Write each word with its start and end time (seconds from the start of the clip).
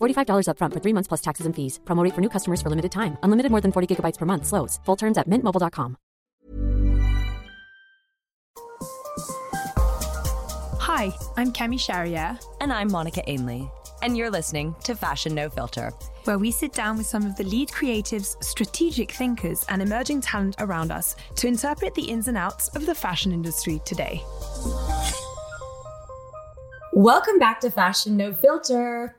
$45 0.00 0.46
upfront 0.50 0.72
for 0.74 0.80
three 0.80 0.92
months 0.92 1.08
plus 1.08 1.20
taxes 1.20 1.46
and 1.46 1.54
fees. 1.56 1.80
Promo 1.84 2.04
rate 2.04 2.14
for 2.14 2.20
new 2.20 2.28
customers 2.30 2.60
for 2.62 2.68
limited 2.70 2.92
time. 2.92 3.16
Unlimited 3.22 3.50
more 3.50 3.60
than 3.60 3.72
40 3.72 3.96
gigabytes 3.96 4.18
per 4.18 4.26
month. 4.26 4.46
Slows. 4.46 4.78
Full 4.84 4.96
terms 4.96 5.18
at 5.18 5.28
mintmobile.com. 5.28 5.96
Hi, 10.80 11.12
I'm 11.36 11.52
Camille 11.52 11.78
Charrière, 11.78 12.42
And 12.60 12.72
I'm 12.72 12.90
Monica 12.90 13.22
Ainley. 13.28 13.70
And 14.02 14.16
you're 14.16 14.30
listening 14.30 14.74
to 14.84 14.94
Fashion 14.94 15.34
No 15.34 15.50
Filter. 15.50 15.92
where 16.24 16.38
we 16.38 16.50
sit 16.50 16.72
down 16.72 16.96
with 16.98 17.06
some 17.06 17.24
of 17.24 17.36
the 17.36 17.44
lead 17.44 17.68
creatives, 17.70 18.42
strategic 18.44 19.10
thinkers, 19.12 19.64
and 19.70 19.80
emerging 19.80 20.20
talent 20.20 20.56
around 20.58 20.90
us 20.92 21.16
to 21.36 21.46
interpret 21.48 21.94
the 21.94 22.02
ins 22.02 22.28
and 22.28 22.36
outs 22.36 22.68
of 22.76 22.84
the 22.86 22.94
fashion 22.94 23.32
industry 23.32 23.80
today. 23.84 24.22
Welcome 26.92 27.38
back 27.38 27.60
to 27.60 27.70
Fashion 27.70 28.16
No 28.16 28.32
Filter. 28.32 29.14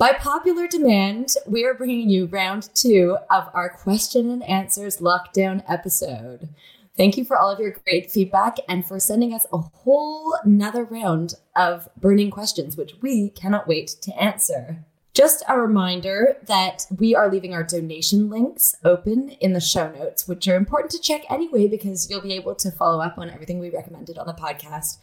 By 0.00 0.14
popular 0.14 0.66
demand, 0.66 1.34
we 1.46 1.66
are 1.66 1.74
bringing 1.74 2.08
you 2.08 2.24
round 2.24 2.70
two 2.74 3.18
of 3.28 3.50
our 3.52 3.68
question 3.68 4.30
and 4.30 4.42
answers 4.44 4.96
lockdown 4.96 5.62
episode. 5.68 6.48
Thank 6.96 7.18
you 7.18 7.24
for 7.26 7.36
all 7.36 7.50
of 7.50 7.60
your 7.60 7.76
great 7.84 8.10
feedback 8.10 8.56
and 8.66 8.86
for 8.86 8.98
sending 8.98 9.34
us 9.34 9.44
a 9.52 9.58
whole 9.58 10.38
another 10.42 10.84
round 10.84 11.34
of 11.54 11.86
burning 11.98 12.30
questions, 12.30 12.78
which 12.78 12.94
we 13.02 13.28
cannot 13.28 13.68
wait 13.68 13.88
to 14.00 14.18
answer. 14.18 14.86
Just 15.12 15.42
a 15.46 15.60
reminder 15.60 16.38
that 16.46 16.86
we 16.98 17.14
are 17.14 17.30
leaving 17.30 17.52
our 17.52 17.62
donation 17.62 18.30
links 18.30 18.74
open 18.82 19.28
in 19.38 19.52
the 19.52 19.60
show 19.60 19.92
notes, 19.92 20.26
which 20.26 20.48
are 20.48 20.56
important 20.56 20.92
to 20.92 20.98
check 20.98 21.24
anyway 21.28 21.68
because 21.68 22.08
you'll 22.08 22.22
be 22.22 22.32
able 22.32 22.54
to 22.54 22.70
follow 22.70 23.02
up 23.02 23.18
on 23.18 23.28
everything 23.28 23.58
we 23.58 23.68
recommended 23.68 24.16
on 24.16 24.26
the 24.26 24.32
podcast. 24.32 24.96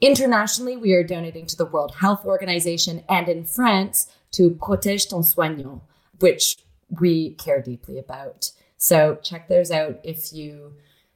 Internationally, 0.00 0.76
we 0.76 0.94
are 0.94 1.04
donating 1.04 1.46
to 1.46 1.56
the 1.56 1.64
World 1.64 1.94
Health 2.00 2.24
Organization 2.24 3.04
and 3.08 3.28
in 3.28 3.44
France 3.44 4.08
to 4.32 4.50
Protège 4.50 5.08
ton 5.08 5.22
soignant, 5.22 5.82
which 6.20 6.58
we 7.00 7.30
care 7.34 7.62
deeply 7.62 7.98
about. 7.98 8.50
So 8.76 9.18
check 9.22 9.48
those 9.48 9.70
out 9.70 10.00
if 10.02 10.32
you 10.32 10.74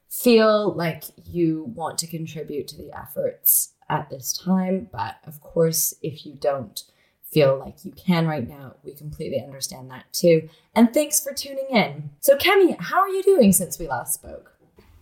feel 0.09 0.73
like 0.73 1.03
you 1.25 1.65
want 1.75 1.97
to 1.99 2.07
contribute 2.07 2.67
to 2.69 2.77
the 2.77 2.91
efforts 2.97 3.73
at 3.89 4.09
this 4.09 4.33
time. 4.33 4.89
But 4.91 5.17
of 5.25 5.41
course, 5.41 5.93
if 6.01 6.25
you 6.25 6.33
don't 6.33 6.81
feel 7.23 7.59
like 7.59 7.83
you 7.83 7.91
can 7.91 8.25
right 8.25 8.47
now, 8.47 8.75
we 8.83 8.93
completely 8.93 9.43
understand 9.43 9.91
that 9.91 10.05
too. 10.13 10.49
And 10.75 10.93
thanks 10.93 11.21
for 11.21 11.33
tuning 11.33 11.67
in. 11.69 12.11
So, 12.21 12.37
Camille, 12.37 12.77
how 12.79 12.99
are 12.99 13.09
you 13.09 13.21
doing 13.23 13.51
since 13.51 13.77
we 13.77 13.87
last 13.87 14.13
spoke? 14.13 14.53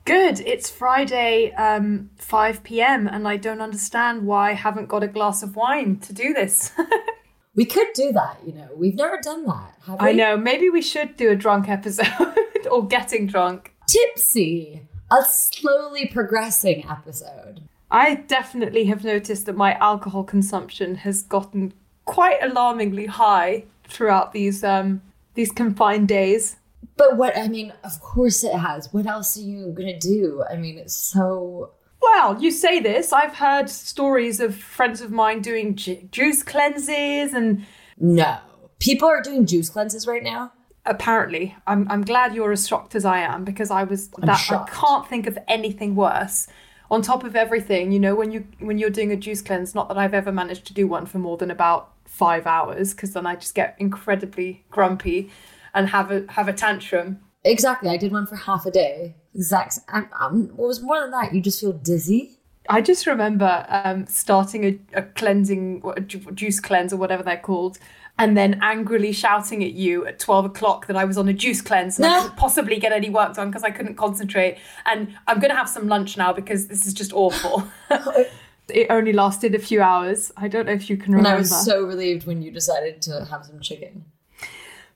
Good. 0.06 0.40
It's 0.42 0.70
Friday, 0.70 1.52
um, 1.54 2.12
5 2.18 2.64
p.m., 2.64 3.08
and 3.08 3.28
I 3.28 3.38
don't 3.38 3.62
understand 3.62 4.28
why 4.28 4.52
I 4.52 4.54
haven't 4.54 4.88
got 4.88 5.04
a 5.04 5.08
glass 5.08 5.42
of 5.42 5.56
wine 5.56 5.98
to 6.02 6.14
do 6.14 6.34
this. 6.34 6.72
We 7.56 7.66
could 7.66 7.88
do 7.94 8.12
that, 8.12 8.40
you 8.46 8.54
know. 8.54 8.70
We've 8.76 8.96
never 8.96 9.18
done 9.22 9.46
that, 9.46 9.76
have 9.86 10.02
we? 10.02 10.10
I 10.10 10.12
know. 10.12 10.38
Maybe 10.38 10.70
we 10.70 10.82
should 10.82 11.16
do 11.16 11.32
a 11.32 11.36
drunk 11.36 11.70
episode 11.70 12.08
or 12.72 12.86
getting 12.88 13.28
drunk. 13.28 13.74
Tipsy, 13.88 14.82
a 15.12 15.24
slowly 15.24 16.08
progressing 16.08 16.86
episode. 16.90 17.62
I 17.90 18.16
definitely 18.16 18.86
have 18.86 19.04
noticed 19.04 19.46
that 19.46 19.56
my 19.56 19.76
alcohol 19.76 20.24
consumption 20.24 20.96
has 20.96 21.24
gotten 21.24 21.74
quite 22.06 22.40
alarmingly 22.42 23.06
high 23.06 23.66
throughout 23.88 24.34
these 24.34 24.64
um, 24.64 25.02
these 25.36 25.52
confined 25.52 26.08
days. 26.08 26.58
But 26.98 27.18
what 27.18 27.38
I 27.38 27.48
mean, 27.48 27.74
of 27.84 28.00
course 28.02 28.44
it 28.44 28.54
has. 28.54 28.92
What 28.94 29.06
else 29.06 29.38
are 29.38 29.42
you 29.42 29.72
gonna 29.72 30.00
do? 30.00 30.44
I 30.50 30.56
mean, 30.56 30.78
it's 30.78 30.96
so. 30.96 31.72
Well, 32.06 32.42
you 32.42 32.52
say 32.52 32.80
this. 32.80 33.12
I've 33.12 33.36
heard 33.36 33.70
stories 33.70 34.40
of 34.40 34.56
friends 34.56 35.02
of 35.02 35.12
mine 35.12 35.42
doing 35.42 35.76
ju- 35.76 36.08
juice 36.12 36.44
cleanses 36.44 37.34
and 37.34 37.66
No. 38.00 38.38
People 38.80 39.08
are 39.08 39.22
doing 39.22 39.46
juice 39.46 39.70
cleanses 39.70 40.06
right 40.08 40.24
now. 40.24 40.52
apparently 40.86 41.56
I'm 41.66 41.90
I'm 41.90 42.04
glad 42.04 42.36
you're 42.36 42.52
as 42.52 42.68
shocked 42.68 42.94
as 42.96 43.06
I 43.06 43.20
am 43.20 43.44
because 43.44 43.72
I 43.72 43.84
was 43.84 44.10
I'm 44.22 44.28
that 44.28 44.36
shocked. 44.36 44.70
I 44.72 44.76
can't 44.82 45.08
think 45.10 45.26
of 45.28 45.38
anything 45.48 45.96
worse. 45.96 46.48
On 46.92 47.02
top 47.02 47.24
of 47.24 47.36
everything, 47.36 47.92
you 47.92 48.00
know, 48.00 48.14
when 48.14 48.32
you 48.32 48.46
when 48.60 48.78
you're 48.78 48.92
doing 49.00 49.12
a 49.12 49.16
juice 49.16 49.42
cleanse, 49.42 49.74
not 49.74 49.88
that 49.90 49.98
I've 49.98 50.14
ever 50.14 50.32
managed 50.32 50.66
to 50.68 50.74
do 50.74 50.86
one 50.88 51.06
for 51.08 51.18
more 51.18 51.38
than 51.38 51.50
about 51.50 51.92
five 52.06 52.46
hours, 52.46 52.94
because 52.94 53.14
then 53.14 53.26
I 53.26 53.36
just 53.36 53.56
get 53.56 53.76
incredibly 53.80 54.64
grumpy 54.70 55.32
and 55.74 55.90
have 55.90 56.12
a 56.12 56.26
have 56.30 56.48
a 56.48 56.54
tantrum. 56.54 57.20
Exactly. 57.44 57.90
I 57.90 57.98
did 57.98 58.12
one 58.12 58.28
for 58.28 58.36
half 58.36 58.66
a 58.68 58.72
day. 58.72 59.16
Exact. 59.36 59.80
Um, 59.90 60.10
um, 60.20 60.48
what 60.56 60.68
was 60.68 60.82
more 60.82 61.02
than 61.02 61.12
that? 61.12 61.36
You 61.36 61.42
just 61.42 61.60
feel 61.60 61.74
dizzy. 61.74 62.38
I 62.68 62.82
just 62.82 63.06
remember 63.06 63.66
um, 63.70 64.08
starting 64.08 64.66
a, 64.66 65.00
a 65.00 65.02
cleansing, 65.04 65.84
a 65.96 66.02
juice 66.02 66.60
cleanse 66.60 66.92
or 66.94 66.98
whatever 66.98 67.22
they're 67.22 67.38
called, 67.38 67.78
and 68.18 68.36
then 68.36 68.60
angrily 68.64 69.12
shouting 69.12 69.64
at 69.64 69.74
you 69.74 70.06
at 70.08 70.20
12 70.20 70.46
o'clock 70.46 70.88
that 70.88 70.96
I 70.96 71.06
was 71.06 71.18
on 71.18 71.28
a 71.28 71.34
juice 71.34 71.62
cleanse 71.62 72.00
and 72.00 72.06
I 72.08 72.22
couldn't 72.22 72.38
possibly 72.38 72.80
get 72.80 72.92
any 72.92 73.10
work 73.10 73.36
done 73.36 73.50
because 73.50 73.64
I 73.64 73.72
couldn't 73.72 73.96
concentrate. 73.96 74.58
And 74.86 75.16
I'm 75.28 75.40
going 75.40 75.52
to 75.52 75.56
have 75.56 75.70
some 75.70 75.88
lunch 75.88 76.18
now 76.18 76.34
because 76.34 76.68
this 76.68 76.88
is 76.88 76.94
just 76.94 77.14
awful. 77.14 77.68
it 78.70 78.88
only 78.90 79.14
lasted 79.14 79.54
a 79.54 79.60
few 79.60 79.82
hours. 79.82 80.32
I 80.38 80.48
don't 80.48 80.66
know 80.66 80.72
if 80.72 80.90
you 80.90 80.98
can 80.98 81.14
And 81.14 81.16
remember. 81.18 81.36
I 81.36 81.40
was 81.40 81.66
so 81.66 81.84
relieved 81.84 82.26
when 82.26 82.42
you 82.42 82.52
decided 82.52 83.02
to 83.04 83.26
have 83.30 83.46
some 83.46 83.60
chicken. 83.60 84.06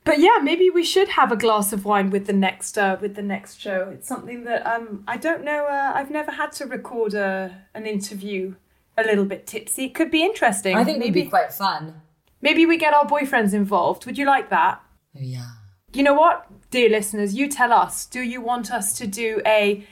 But 0.05 0.19
yeah, 0.19 0.37
maybe 0.41 0.69
we 0.69 0.83
should 0.83 1.09
have 1.09 1.31
a 1.31 1.35
glass 1.35 1.71
of 1.73 1.85
wine 1.85 2.09
with 2.09 2.25
the 2.25 2.33
next 2.33 2.77
uh, 2.77 2.97
with 2.99 3.15
the 3.15 3.21
next 3.21 3.59
show. 3.59 3.89
It's 3.93 4.07
something 4.07 4.43
that 4.45 4.65
um 4.65 5.03
I 5.07 5.17
don't 5.17 5.43
know. 5.43 5.65
Uh, 5.65 5.91
I've 5.93 6.09
never 6.09 6.31
had 6.31 6.51
to 6.53 6.65
record 6.65 7.13
a 7.13 7.65
an 7.73 7.85
interview 7.85 8.55
a 8.97 9.03
little 9.03 9.25
bit 9.25 9.45
tipsy. 9.45 9.85
It 9.85 9.95
could 9.95 10.11
be 10.11 10.23
interesting. 10.23 10.75
I 10.75 10.83
think 10.83 10.97
it'd 10.97 11.07
maybe 11.07 11.23
be 11.23 11.29
quite 11.29 11.53
fun. 11.53 12.01
maybe 12.41 12.65
we 12.65 12.77
get 12.77 12.93
our 12.93 13.05
boyfriends 13.05 13.53
involved. 13.53 14.05
Would 14.05 14.17
you 14.17 14.25
like 14.25 14.49
that? 14.49 14.81
Oh, 15.15 15.19
yeah. 15.21 15.45
You 15.93 16.03
know 16.03 16.13
what, 16.13 16.45
dear 16.69 16.89
listeners, 16.89 17.33
you 17.33 17.47
tell 17.47 17.71
us. 17.73 18.05
Do 18.05 18.21
you 18.21 18.41
want 18.41 18.71
us 18.71 18.97
to 18.99 19.07
do 19.07 19.41
a 19.45 19.85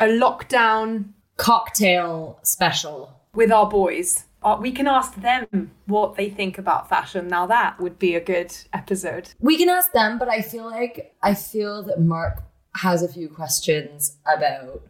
a 0.00 0.06
lockdown 0.06 1.12
Cocktail 1.36 2.38
special. 2.42 3.20
with 3.34 3.50
our 3.52 3.68
boys? 3.68 4.24
Uh, 4.42 4.58
we 4.60 4.72
can 4.72 4.86
ask 4.86 5.14
them 5.16 5.70
what 5.86 6.16
they 6.16 6.28
think 6.28 6.58
about 6.58 6.88
fashion. 6.88 7.28
Now 7.28 7.46
that 7.46 7.80
would 7.80 7.98
be 7.98 8.14
a 8.14 8.20
good 8.20 8.54
episode. 8.72 9.30
We 9.40 9.56
can 9.56 9.68
ask 9.68 9.92
them, 9.92 10.18
but 10.18 10.28
I 10.28 10.42
feel 10.42 10.64
like 10.64 11.14
I 11.22 11.34
feel 11.34 11.82
that 11.84 12.00
Mark 12.00 12.42
has 12.74 13.02
a 13.02 13.08
few 13.08 13.28
questions 13.28 14.16
about 14.26 14.82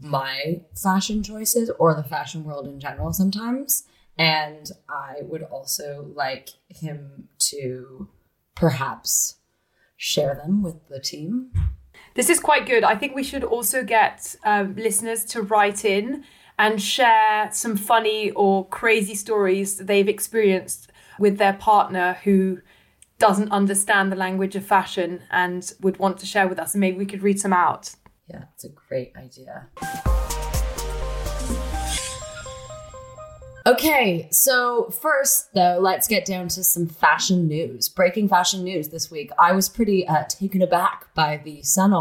my 0.00 0.60
fashion 0.80 1.22
choices 1.22 1.70
or 1.78 1.94
the 1.94 2.04
fashion 2.04 2.44
world 2.44 2.66
in 2.66 2.80
general 2.80 3.12
sometimes. 3.12 3.84
And 4.16 4.70
I 4.88 5.22
would 5.22 5.42
also 5.42 6.10
like 6.14 6.50
him 6.68 7.28
to 7.50 8.08
perhaps 8.54 9.36
share 9.96 10.34
them 10.34 10.62
with 10.62 10.88
the 10.88 11.00
team. 11.00 11.50
This 12.14 12.30
is 12.30 12.38
quite 12.38 12.66
good. 12.66 12.84
I 12.84 12.94
think 12.94 13.16
we 13.16 13.24
should 13.24 13.42
also 13.42 13.82
get 13.82 14.36
um, 14.44 14.76
listeners 14.76 15.24
to 15.26 15.42
write 15.42 15.84
in 15.84 16.24
and 16.58 16.80
share 16.80 17.50
some 17.52 17.76
funny 17.76 18.30
or 18.32 18.66
crazy 18.68 19.14
stories 19.14 19.76
that 19.76 19.86
they've 19.86 20.08
experienced 20.08 20.90
with 21.18 21.38
their 21.38 21.54
partner 21.54 22.18
who 22.24 22.60
doesn't 23.18 23.50
understand 23.52 24.10
the 24.10 24.16
language 24.16 24.56
of 24.56 24.64
fashion 24.64 25.22
and 25.30 25.72
would 25.80 25.98
want 25.98 26.18
to 26.18 26.26
share 26.26 26.48
with 26.48 26.58
us. 26.58 26.74
And 26.74 26.80
maybe 26.80 26.98
we 26.98 27.06
could 27.06 27.22
read 27.22 27.40
some 27.40 27.52
out. 27.52 27.94
Yeah, 28.28 28.44
it's 28.54 28.64
a 28.64 28.68
great 28.68 29.12
idea. 29.16 29.68
Okay, 33.66 34.28
so 34.30 34.90
first 34.90 35.54
though, 35.54 35.78
let's 35.80 36.06
get 36.06 36.26
down 36.26 36.48
to 36.48 36.62
some 36.62 36.86
fashion 36.86 37.48
news. 37.48 37.88
Breaking 37.88 38.28
fashion 38.28 38.62
news 38.62 38.90
this 38.90 39.10
week. 39.10 39.30
I 39.38 39.52
was 39.52 39.70
pretty 39.70 40.06
uh, 40.06 40.24
taken 40.28 40.60
aback 40.60 41.14
by 41.14 41.40
the 41.42 41.62
Sun 41.62 41.94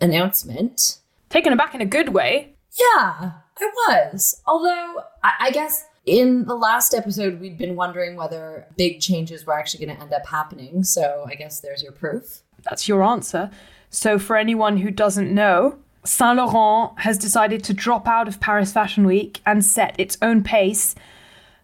announcement. 0.00 0.98
Taken 1.28 1.52
aback 1.52 1.74
in 1.74 1.82
a 1.82 1.86
good 1.86 2.10
way. 2.10 2.54
Yeah, 2.78 3.32
I 3.60 3.70
was. 3.88 4.40
Although, 4.46 5.02
I, 5.22 5.32
I 5.40 5.50
guess 5.50 5.86
in 6.06 6.44
the 6.44 6.54
last 6.54 6.94
episode, 6.94 7.40
we'd 7.40 7.58
been 7.58 7.76
wondering 7.76 8.16
whether 8.16 8.66
big 8.76 9.00
changes 9.00 9.46
were 9.46 9.58
actually 9.58 9.86
going 9.86 9.96
to 9.96 10.02
end 10.02 10.12
up 10.12 10.26
happening. 10.26 10.84
So 10.84 11.24
I 11.28 11.34
guess 11.34 11.60
there's 11.60 11.82
your 11.82 11.92
proof. 11.92 12.40
That's 12.62 12.88
your 12.88 13.02
answer. 13.02 13.50
So, 13.90 14.18
for 14.18 14.36
anyone 14.36 14.78
who 14.78 14.90
doesn't 14.90 15.32
know, 15.32 15.78
Saint 16.04 16.36
Laurent 16.36 16.98
has 17.00 17.16
decided 17.16 17.62
to 17.64 17.74
drop 17.74 18.08
out 18.08 18.28
of 18.28 18.40
Paris 18.40 18.72
Fashion 18.72 19.06
Week 19.06 19.40
and 19.46 19.64
set 19.64 19.94
its 19.98 20.18
own 20.20 20.42
pace 20.42 20.94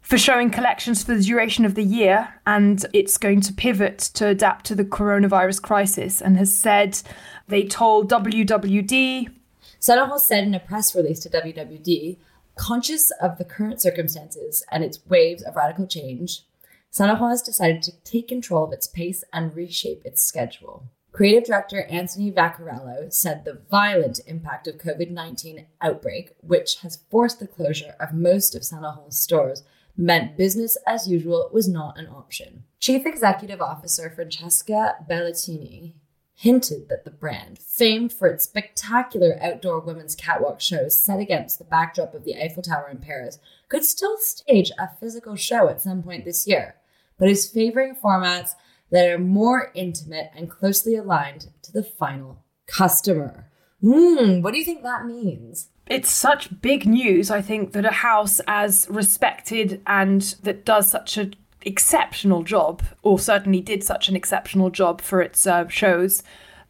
for 0.00 0.16
showing 0.16 0.50
collections 0.50 1.02
for 1.02 1.14
the 1.14 1.22
duration 1.22 1.64
of 1.64 1.74
the 1.74 1.84
year. 1.84 2.40
And 2.46 2.84
it's 2.92 3.18
going 3.18 3.40
to 3.42 3.52
pivot 3.52 3.98
to 4.14 4.28
adapt 4.28 4.64
to 4.66 4.74
the 4.74 4.84
coronavirus 4.84 5.62
crisis 5.62 6.22
and 6.22 6.36
has 6.36 6.56
said 6.56 7.00
they 7.48 7.64
told 7.64 8.10
WWD. 8.10 9.28
Laurent 9.88 10.20
said 10.20 10.44
in 10.44 10.54
a 10.54 10.60
press 10.60 10.94
release 10.94 11.20
to 11.20 11.30
WWD, 11.30 12.18
conscious 12.54 13.10
of 13.22 13.38
the 13.38 13.44
current 13.44 13.80
circumstances 13.80 14.64
and 14.70 14.84
its 14.84 15.00
waves 15.06 15.42
of 15.42 15.56
radical 15.56 15.86
change, 15.86 16.42
Laurent 16.98 17.20
has 17.20 17.42
decided 17.42 17.82
to 17.82 17.96
take 18.02 18.28
control 18.28 18.64
of 18.64 18.72
its 18.72 18.86
pace 18.86 19.24
and 19.32 19.54
reshape 19.54 20.02
its 20.04 20.22
schedule. 20.22 20.84
Creative 21.12 21.44
director 21.44 21.82
Anthony 21.84 22.30
Vaccarello 22.30 23.12
said 23.12 23.44
the 23.44 23.60
violent 23.70 24.20
impact 24.26 24.68
of 24.68 24.78
COVID 24.78 25.10
19 25.10 25.66
outbreak, 25.80 26.32
which 26.40 26.76
has 26.82 27.02
forced 27.10 27.40
the 27.40 27.48
closure 27.48 27.94
of 27.98 28.12
most 28.12 28.54
of 28.54 28.64
Laurent's 28.72 29.18
stores, 29.18 29.64
meant 29.96 30.36
business 30.36 30.78
as 30.86 31.08
usual 31.08 31.50
was 31.52 31.68
not 31.68 31.98
an 31.98 32.06
option. 32.06 32.64
Chief 32.78 33.04
Executive 33.04 33.60
Officer 33.60 34.08
Francesca 34.08 34.96
Bellettini 35.08 35.94
hinted 36.40 36.88
that 36.88 37.04
the 37.04 37.10
brand, 37.10 37.58
famed 37.58 38.10
for 38.10 38.26
its 38.26 38.44
spectacular 38.44 39.38
outdoor 39.42 39.78
women's 39.78 40.14
catwalk 40.14 40.58
shows 40.58 40.98
set 40.98 41.20
against 41.20 41.58
the 41.58 41.64
backdrop 41.66 42.14
of 42.14 42.24
the 42.24 42.34
Eiffel 42.34 42.62
Tower 42.62 42.88
in 42.90 42.96
Paris, 42.96 43.38
could 43.68 43.84
still 43.84 44.16
stage 44.18 44.70
a 44.78 44.88
physical 44.98 45.36
show 45.36 45.68
at 45.68 45.82
some 45.82 46.02
point 46.02 46.24
this 46.24 46.46
year, 46.46 46.76
but 47.18 47.28
is 47.28 47.50
favoring 47.50 47.94
formats 47.94 48.52
that 48.90 49.06
are 49.06 49.18
more 49.18 49.70
intimate 49.74 50.30
and 50.34 50.48
closely 50.48 50.96
aligned 50.96 51.48
to 51.60 51.72
the 51.72 51.82
final 51.82 52.42
customer. 52.66 53.50
Hmm, 53.82 54.40
what 54.40 54.54
do 54.54 54.58
you 54.58 54.64
think 54.64 54.82
that 54.82 55.04
means? 55.04 55.68
It's 55.88 56.10
such 56.10 56.62
big 56.62 56.86
news, 56.86 57.30
I 57.30 57.42
think, 57.42 57.72
that 57.72 57.84
a 57.84 57.90
house 57.90 58.40
as 58.46 58.86
respected 58.88 59.82
and 59.86 60.22
that 60.42 60.64
does 60.64 60.90
such 60.90 61.18
an 61.18 61.34
exceptional 61.62 62.42
job, 62.42 62.82
or 63.02 63.18
certainly 63.18 63.60
did 63.60 63.82
such 63.84 64.08
an 64.08 64.16
exceptional 64.16 64.70
job 64.70 65.00
for 65.00 65.20
its 65.22 65.46
uh, 65.46 65.68
shows, 65.68 66.22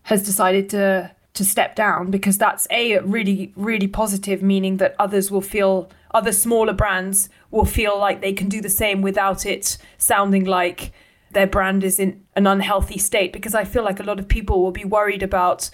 has 0.04 0.22
decided 0.24 0.68
to 0.70 1.10
to 1.32 1.44
step 1.44 1.76
down 1.76 2.10
because 2.10 2.36
that's 2.38 2.66
a 2.72 2.98
really 3.00 3.52
really 3.54 3.86
positive 3.86 4.42
meaning 4.42 4.78
that 4.78 4.96
others 4.98 5.30
will 5.30 5.40
feel 5.40 5.88
other 6.12 6.32
smaller 6.32 6.72
brands 6.72 7.28
will 7.52 7.64
feel 7.64 7.96
like 7.96 8.20
they 8.20 8.32
can 8.32 8.48
do 8.48 8.60
the 8.60 8.68
same 8.68 9.00
without 9.00 9.46
it 9.46 9.78
sounding 9.96 10.44
like 10.44 10.92
their 11.30 11.46
brand 11.46 11.84
is 11.84 12.00
in 12.00 12.20
an 12.34 12.48
unhealthy 12.48 12.98
state 12.98 13.32
because 13.32 13.54
I 13.54 13.62
feel 13.62 13.84
like 13.84 14.00
a 14.00 14.02
lot 14.02 14.18
of 14.18 14.26
people 14.26 14.60
will 14.60 14.72
be 14.72 14.84
worried 14.84 15.22
about 15.22 15.70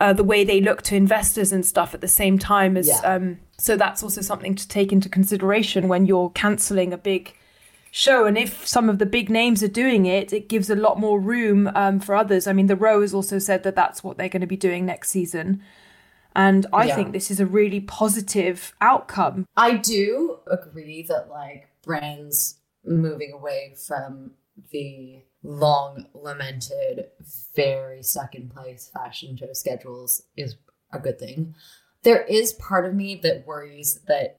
uh, 0.00 0.12
the 0.12 0.22
way 0.22 0.44
they 0.44 0.60
look 0.60 0.82
to 0.82 0.94
investors 0.94 1.50
and 1.50 1.66
stuff 1.66 1.92
at 1.92 2.00
the 2.00 2.06
same 2.08 2.38
time 2.38 2.76
as 2.76 2.86
Yeah. 2.86 3.00
um, 3.14 3.38
so 3.58 3.76
that's 3.76 4.04
also 4.04 4.20
something 4.20 4.54
to 4.54 4.68
take 4.68 4.92
into 4.92 5.08
consideration 5.08 5.88
when 5.88 6.06
you're 6.06 6.30
cancelling 6.30 6.92
a 6.92 6.98
big 6.98 7.34
show 7.96 8.26
and 8.26 8.36
if 8.36 8.66
some 8.66 8.90
of 8.90 8.98
the 8.98 9.06
big 9.06 9.30
names 9.30 9.62
are 9.62 9.68
doing 9.68 10.04
it 10.04 10.32
it 10.32 10.48
gives 10.48 10.68
a 10.68 10.76
lot 10.76 11.00
more 11.00 11.18
room 11.18 11.70
um, 11.74 11.98
for 11.98 12.14
others 12.14 12.46
i 12.46 12.52
mean 12.52 12.66
the 12.66 12.76
row 12.76 13.00
has 13.00 13.14
also 13.14 13.38
said 13.38 13.62
that 13.62 13.74
that's 13.74 14.04
what 14.04 14.18
they're 14.18 14.28
going 14.28 14.40
to 14.42 14.46
be 14.46 14.56
doing 14.56 14.84
next 14.84 15.08
season 15.08 15.62
and 16.34 16.66
i 16.74 16.84
Yeah. 16.84 16.94
think 16.94 17.12
this 17.12 17.30
is 17.30 17.40
a 17.40 17.46
really 17.46 17.80
positive 17.80 18.74
outcome 18.80 19.46
I 19.56 19.76
do 19.78 20.40
agree 20.46 21.02
that 21.08 21.30
like 21.30 21.68
brands 21.82 22.58
moving 22.84 23.32
away 23.32 23.74
from 23.86 24.32
the 24.70 25.22
long 25.42 26.06
lamented, 26.12 27.06
very 27.54 28.02
stuck 28.02 28.34
in 28.34 28.48
place 28.48 28.90
fashion 28.92 29.36
show 29.36 29.52
schedules 29.52 30.22
is 30.36 30.56
a 30.92 30.98
good 30.98 31.18
thing. 31.18 31.54
There 32.02 32.22
is 32.22 32.52
part 32.52 32.84
of 32.84 32.94
me 32.94 33.14
that 33.22 33.46
worries 33.46 34.00
that 34.08 34.38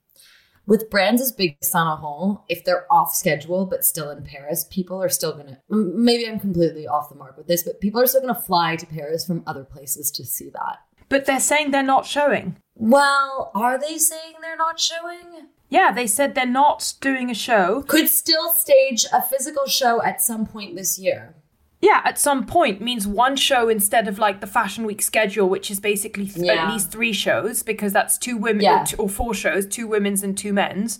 with 0.67 0.89
brands 0.91 1.21
as 1.21 1.31
big 1.31 1.57
as 1.61 1.71
Saint 1.71 2.01
Laurent, 2.03 2.39
if 2.49 2.63
they're 2.63 2.85
off 2.93 3.15
schedule 3.15 3.65
but 3.65 3.83
still 3.83 4.11
in 4.11 4.23
Paris, 4.23 4.65
people 4.69 5.01
are 5.01 5.09
still 5.09 5.33
gonna. 5.35 5.59
Maybe 5.69 6.27
I'm 6.27 6.39
completely 6.39 6.85
off 6.87 7.09
the 7.09 7.15
mark 7.15 7.37
with 7.37 7.47
this, 7.47 7.63
but 7.63 7.81
people 7.81 7.99
are 8.01 8.05
still 8.07 8.21
gonna 8.21 8.35
fly 8.35 8.75
to 8.75 8.85
Paris 8.85 9.25
from 9.25 9.43
other 9.47 9.63
places 9.63 10.11
to 10.11 10.25
see 10.25 10.49
that. 10.51 10.77
but 11.09 11.25
they're 11.25 11.39
saying 11.39 11.71
they're 11.71 11.81
not 11.83 12.05
showing 12.05 12.57
Well, 12.75 13.51
are 13.55 13.79
they 13.79 13.97
saying 13.97 14.35
they're 14.41 14.57
not 14.57 14.79
showing? 14.79 15.47
yeah 15.69 15.91
they 15.91 16.07
said 16.07 16.33
they're 16.35 16.45
not 16.45 16.93
doing 17.01 17.29
a 17.29 17.33
show 17.33 17.81
could 17.83 18.07
still 18.09 18.49
stage 18.51 19.05
a 19.11 19.21
physical 19.21 19.65
show 19.67 20.01
at 20.03 20.21
some 20.21 20.45
point 20.45 20.75
this 20.75 20.97
year. 20.99 21.35
Yeah 21.81 22.01
at 22.05 22.17
some 22.19 22.45
point 22.45 22.81
means 22.81 23.05
one 23.07 23.35
show 23.35 23.69
instead 23.69 24.07
of 24.07 24.17
like 24.19 24.41
the 24.41 24.47
fashion 24.47 24.83
week 24.85 25.01
schedule 25.01 25.47
which 25.47 25.69
is 25.71 25.79
basically 25.79 26.25
th- 26.27 26.45
Yeah. 26.45 26.65
at 26.65 26.73
least 26.73 26.91
three 26.91 27.13
shows 27.13 27.63
because 27.63 27.93
that's 27.93 28.17
two 28.17 28.37
women 28.37 28.63
Yeah. 28.63 28.81
or, 28.81 28.85
two, 28.85 28.97
or 28.97 29.09
four 29.09 29.33
shows 29.33 29.65
two 29.67 29.87
women's 29.87 30.23
and 30.23 30.37
two 30.37 30.53
men's 30.53 30.99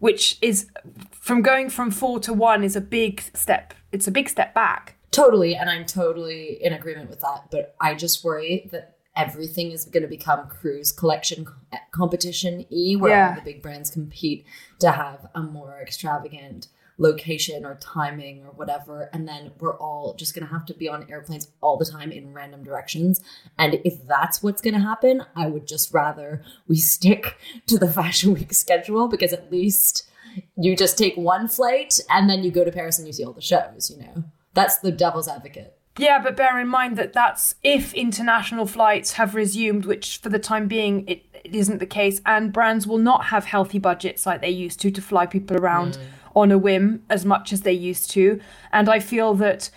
which 0.00 0.38
is 0.40 0.68
from 1.10 1.42
going 1.42 1.70
from 1.70 1.90
four 1.90 2.20
to 2.20 2.32
one 2.32 2.62
is 2.62 2.76
a 2.76 2.80
big 2.80 3.22
step 3.34 3.74
it's 3.92 4.06
a 4.06 4.10
big 4.10 4.28
step 4.28 4.54
back 4.54 4.94
Totally, 5.10 5.56
and 5.56 5.70
I'm 5.70 5.86
totally 5.86 6.58
in 6.62 6.74
agreement 6.74 7.08
with 7.08 7.20
that. 7.20 7.46
But 7.50 7.74
I 7.80 7.94
just 7.94 8.22
worry 8.22 8.68
that 8.72 8.98
everything 9.16 9.72
is 9.72 9.86
going 9.86 10.02
to 10.02 10.08
become 10.08 10.46
cruise 10.48 10.92
collection 10.92 11.46
eh, 11.72 11.78
competition 11.92 12.66
e, 12.70 12.94
where 12.94 13.10
Yeah. 13.12 13.30
all 13.30 13.34
the 13.36 13.40
big 13.40 13.62
brands 13.62 13.90
compete 13.90 14.44
to 14.80 14.90
have 14.92 15.26
a 15.34 15.40
more 15.42 15.78
extravagant 15.80 16.68
location 16.98 17.64
or 17.64 17.76
timing 17.76 18.44
or 18.44 18.50
whatever 18.50 19.08
and 19.12 19.26
then 19.26 19.52
we're 19.60 19.76
all 19.78 20.14
just 20.14 20.34
going 20.34 20.46
to 20.46 20.52
have 20.52 20.66
to 20.66 20.74
be 20.74 20.88
on 20.88 21.06
airplanes 21.10 21.48
all 21.60 21.76
the 21.76 21.86
time 21.86 22.10
in 22.10 22.34
random 22.34 22.62
directions. 22.62 23.20
And 23.56 23.80
if 23.84 24.06
that's 24.06 24.42
what's 24.42 24.60
going 24.60 24.74
to 24.74 24.80
happen 24.80 25.24
i 25.34 25.46
would 25.46 25.66
just 25.66 25.92
rather 25.94 26.42
we 26.66 26.76
stick 26.76 27.36
to 27.66 27.78
the 27.78 27.90
fashion 27.98 28.34
week 28.34 28.52
schedule 28.52 29.08
because 29.08 29.32
at 29.32 29.50
least 29.50 30.08
you 30.56 30.76
just 30.76 30.98
take 30.98 31.16
one 31.16 31.48
flight 31.48 31.98
and 32.10 32.28
then 32.28 32.42
you 32.42 32.50
go 32.50 32.64
to 32.64 32.72
paris 32.72 32.98
and 32.98 33.06
you 33.06 33.12
see 33.12 33.24
all 33.24 33.32
the 33.32 33.40
shows 33.40 33.90
you 33.90 34.02
know? 34.02 34.24
That's 34.54 34.78
the 34.78 34.90
devil's 34.90 35.28
advocate. 35.28 35.78
Yeah, 35.98 36.20
but 36.20 36.36
bear 36.36 36.58
in 36.58 36.68
mind 36.68 36.96
that 36.96 37.12
that's 37.12 37.56
if 37.62 37.92
international 37.94 38.66
flights 38.66 39.12
have 39.12 39.34
resumed, 39.34 39.84
which 39.84 40.18
for 40.18 40.28
the 40.28 40.38
time 40.38 40.68
being 40.68 41.06
it, 41.08 41.24
it 41.44 41.54
isn't 41.54 41.78
the 41.78 41.86
case, 41.86 42.20
and 42.24 42.52
brands 42.52 42.86
will 42.86 42.98
not 42.98 43.26
have 43.26 43.44
healthy 43.44 43.78
budgets 43.78 44.26
like 44.26 44.40
they 44.40 44.50
used 44.50 44.80
to 44.80 44.90
to 44.90 45.02
fly 45.02 45.26
people 45.26 45.56
around 45.56 45.94
mm. 45.94 46.02
On 46.34 46.50
a 46.50 46.58
whim 46.58 47.02
as 47.08 47.24
much 47.24 47.52
as 47.52 47.62
they 47.62 47.72
used 47.72 48.10
to. 48.12 48.40
And 48.72 48.88
I 48.88 49.00
feel 49.00 49.34
that 49.34 49.70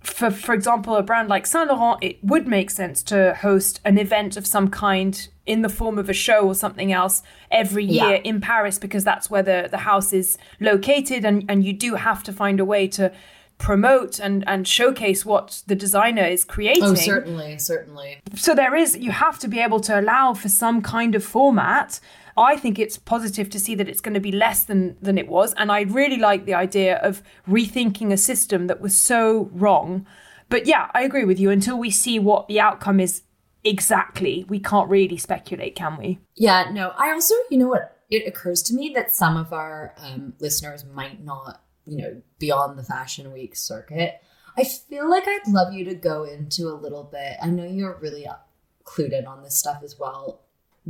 for 0.00 0.30
for 0.30 0.54
example, 0.54 0.96
a 0.96 1.02
brand 1.02 1.28
like 1.28 1.46
Saint 1.46 1.68
Laurent, 1.68 2.02
it 2.02 2.22
would 2.22 2.46
make 2.46 2.70
sense 2.70 3.02
to 3.04 3.34
host 3.34 3.80
an 3.84 3.98
event 3.98 4.36
of 4.36 4.46
some 4.46 4.68
kind 4.68 5.28
in 5.44 5.62
the 5.62 5.68
form 5.68 5.98
of 5.98 6.08
a 6.08 6.12
show 6.12 6.46
or 6.46 6.54
something 6.54 6.92
else 6.92 7.22
every 7.50 7.84
year 7.84 8.10
Yeah. 8.10 8.20
in 8.22 8.40
Paris 8.40 8.78
because 8.78 9.02
that's 9.02 9.30
where 9.30 9.42
the, 9.42 9.68
the 9.70 9.78
house 9.78 10.12
is 10.12 10.38
located 10.60 11.24
and, 11.24 11.44
and 11.48 11.64
you 11.64 11.72
do 11.72 11.96
have 11.96 12.22
to 12.24 12.32
find 12.32 12.60
a 12.60 12.64
way 12.64 12.86
to 12.88 13.10
promote 13.58 14.20
and, 14.20 14.44
and 14.46 14.68
showcase 14.68 15.26
what 15.26 15.62
the 15.66 15.74
designer 15.74 16.24
is 16.24 16.44
oh, 16.48 16.52
creating. 16.52 16.84
Oh, 16.84 16.94
certainly, 16.94 17.58
certainly. 17.58 18.20
So 18.34 18.54
there 18.54 18.76
is, 18.76 18.96
you 18.96 19.10
have 19.10 19.38
to 19.40 19.48
be 19.48 19.58
able 19.58 19.80
to 19.80 19.98
allow 19.98 20.34
for 20.34 20.48
some 20.48 20.80
kind 20.80 21.14
of 21.14 21.24
format. 21.24 21.98
I 22.38 22.56
think 22.56 22.78
it's 22.78 22.96
positive 22.96 23.50
to 23.50 23.60
see 23.60 23.74
that 23.74 23.88
it's 23.88 24.00
going 24.00 24.14
to 24.14 24.20
be 24.20 24.32
less 24.32 24.64
than 24.64 24.96
than 25.02 25.18
it 25.18 25.28
was, 25.28 25.52
and 25.54 25.70
I 25.70 25.82
really 25.82 26.18
like 26.18 26.44
the 26.44 26.54
idea 26.54 26.96
of 26.98 27.22
rethinking 27.48 28.12
a 28.12 28.16
system 28.16 28.66
that 28.68 28.80
was 28.80 28.96
so 28.96 29.50
wrong. 29.52 30.06
But 30.48 30.66
yeah, 30.66 30.90
I 30.94 31.02
agree 31.02 31.24
with 31.24 31.38
you. 31.38 31.50
Until 31.50 31.78
we 31.78 31.90
see 31.90 32.18
what 32.18 32.48
the 32.48 32.60
outcome 32.60 33.00
is 33.00 33.22
exactly, 33.64 34.44
we 34.48 34.60
can't 34.60 34.88
really 34.88 35.16
speculate, 35.16 35.74
can 35.74 35.96
we? 35.96 36.20
Yeah, 36.36 36.70
no. 36.70 36.92
I 36.96 37.10
also, 37.12 37.34
you 37.50 37.58
know 37.58 37.68
what? 37.68 37.96
It 38.10 38.26
occurs 38.26 38.62
to 38.64 38.74
me 38.74 38.92
that 38.94 39.10
some 39.10 39.36
of 39.36 39.52
our 39.52 39.94
um, 39.98 40.32
listeners 40.40 40.84
might 40.94 41.22
not, 41.22 41.62
you 41.84 41.98
know, 41.98 42.22
be 42.38 42.50
on 42.50 42.76
the 42.76 42.82
Fashion 42.82 43.32
Week 43.32 43.54
circuit. 43.54 44.22
I 44.56 44.64
feel 44.64 45.08
like 45.10 45.24
I'd 45.26 45.46
love 45.48 45.74
you 45.74 45.84
to 45.84 45.94
go 45.94 46.24
into 46.24 46.68
a 46.68 46.74
little 46.74 47.04
bit. 47.04 47.36
I 47.42 47.48
know 47.48 47.64
you're 47.64 47.98
really 48.00 48.26
uh, 48.26 48.36
clued 48.84 49.12
in 49.12 49.26
on 49.26 49.42
this 49.42 49.58
stuff 49.58 49.82
as 49.84 49.96
well. 49.98 50.40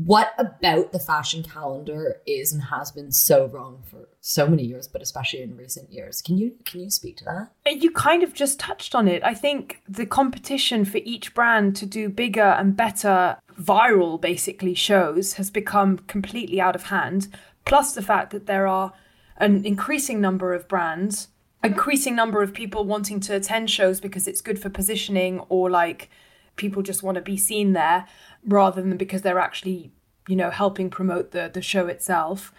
What 0.05 0.33
about 0.39 0.93
the 0.93 1.01
fashion 1.01 1.43
calendar 1.43 2.21
is 2.25 2.53
and 2.53 2.63
has 2.63 2.93
been 2.93 3.11
so 3.11 3.47
wrong 3.47 3.83
for 3.85 4.09
so 4.21 4.47
many 4.47 4.63
years, 4.63 4.87
but 4.87 5.03
especially 5.03 5.43
in 5.43 5.57
recent 5.57 5.93
years? 5.93 6.23
Can 6.23 6.39
you 6.39 6.53
can 6.65 6.79
you 6.83 6.89
speak 6.89 7.17
to 7.17 7.25
that? 7.25 7.51
Uh, 7.67 7.71
you 7.71 7.91
kind 7.91 8.23
of 8.23 8.33
just 8.33 8.61
touched 8.61 8.95
on 8.95 9.09
it. 9.09 9.25
I 9.25 9.35
think 9.35 9.83
the 9.89 10.07
competition 10.07 10.85
for 10.85 10.99
each 10.99 11.35
brand 11.35 11.75
to 11.77 11.87
do 11.87 12.09
bigger 12.09 12.41
and 12.41 12.77
better 12.77 13.39
viral, 13.61 14.21
basically, 14.21 14.73
shows 14.73 15.33
has 15.33 15.51
become 15.51 15.99
completely 16.07 16.61
out 16.61 16.77
of 16.77 16.85
hand. 16.85 17.27
Plus, 17.65 17.93
the 17.93 18.01
fact 18.01 18.31
that 18.31 18.47
there 18.47 18.69
are 18.69 18.93
an 19.39 19.67
increasing 19.67 20.21
number 20.21 20.55
of 20.55 20.69
brands, 20.69 21.27
increasing 21.65 22.15
number 22.15 22.41
of 22.41 22.55
people 22.55 22.85
wanting 22.85 23.19
to 23.19 23.35
attend 23.35 23.69
shows 23.69 24.01
because 24.01 24.29
it's 24.29 24.43
good 24.43 24.61
for 24.61 24.71
positioning 24.71 25.41
or 25.49 25.69
like 25.69 26.09
people 26.59 26.83
just 26.83 27.03
want 27.03 27.15
to 27.15 27.23
be 27.23 27.39
seen 27.39 27.73
there 27.73 28.07
rather 28.47 28.83
than 28.83 28.97
because 28.99 29.23
they're 29.23 29.39
actually, 29.39 29.91
you 30.29 30.37
know, 30.37 30.51
helping 30.51 30.91
promote 30.91 31.31
the 31.31 31.51
the 31.53 31.63
show 31.63 31.87
itself. 31.87 32.53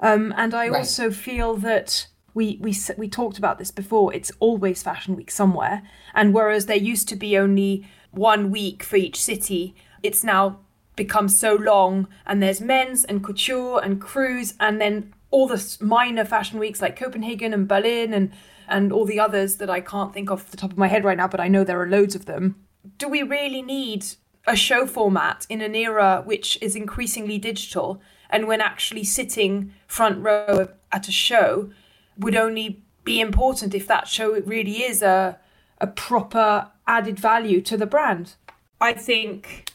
Um, 0.00 0.34
and 0.36 0.52
I 0.52 0.68
Right. 0.68 0.78
also 0.78 1.10
feel 1.10 1.54
that 1.56 2.08
we 2.34 2.58
we 2.60 2.76
we 2.98 3.08
talked 3.08 3.38
about 3.38 3.58
this 3.58 3.70
before. 3.70 4.12
It's 4.12 4.32
always 4.40 4.82
Fashion 4.82 5.16
Week 5.16 5.30
somewhere, 5.30 5.82
and 6.14 6.34
whereas 6.34 6.66
there 6.66 6.76
used 6.76 7.08
to 7.08 7.16
be 7.16 7.38
only 7.38 7.86
one 8.10 8.50
week 8.50 8.82
for 8.82 8.96
each 8.96 9.20
city, 9.22 9.74
it's 10.02 10.22
now 10.22 10.60
become 10.96 11.28
so 11.28 11.54
long. 11.54 12.06
And 12.26 12.42
there's 12.42 12.60
men's 12.60 13.04
and 13.04 13.24
couture 13.24 13.80
and 13.82 14.00
cruise, 14.00 14.54
and 14.60 14.80
then 14.80 15.14
all 15.30 15.48
the 15.48 15.76
minor 15.80 16.24
fashion 16.24 16.58
weeks 16.60 16.80
like 16.82 16.96
Copenhagen 16.96 17.52
and 17.54 17.66
Berlin 17.68 18.12
and 18.14 18.30
and 18.68 18.92
all 18.92 19.04
the 19.04 19.20
others 19.20 19.56
that 19.56 19.68
I 19.68 19.80
can't 19.80 20.12
think 20.14 20.30
off 20.30 20.50
the 20.50 20.56
top 20.56 20.72
of 20.72 20.78
my 20.78 20.86
head 20.88 21.04
right 21.04 21.16
now, 21.18 21.28
but 21.28 21.40
I 21.40 21.48
know 21.48 21.64
there 21.64 21.80
are 21.80 21.88
loads 21.88 22.14
of 22.14 22.24
them. 22.26 22.63
Do 22.98 23.08
we 23.08 23.22
really 23.22 23.62
need 23.62 24.06
a 24.46 24.56
show 24.56 24.86
format 24.86 25.46
in 25.48 25.60
an 25.60 25.74
era 25.74 26.22
which 26.24 26.58
is 26.60 26.76
increasingly 26.76 27.38
digital 27.38 28.00
and 28.28 28.46
when 28.46 28.60
actually 28.60 29.04
sitting 29.04 29.72
front 29.86 30.22
row 30.22 30.68
at 30.92 31.08
a 31.08 31.12
show 31.12 31.70
would 32.18 32.36
only 32.36 32.82
be 33.04 33.20
important 33.20 33.74
if 33.74 33.86
that 33.86 34.08
show 34.08 34.32
really 34.40 34.82
is 34.82 35.02
a 35.02 35.38
a 35.80 35.86
proper 35.86 36.70
added 36.86 37.18
value 37.18 37.60
to 37.60 37.76
the 37.76 37.86
brand. 37.86 38.34
I 38.80 38.92
think 38.92 39.72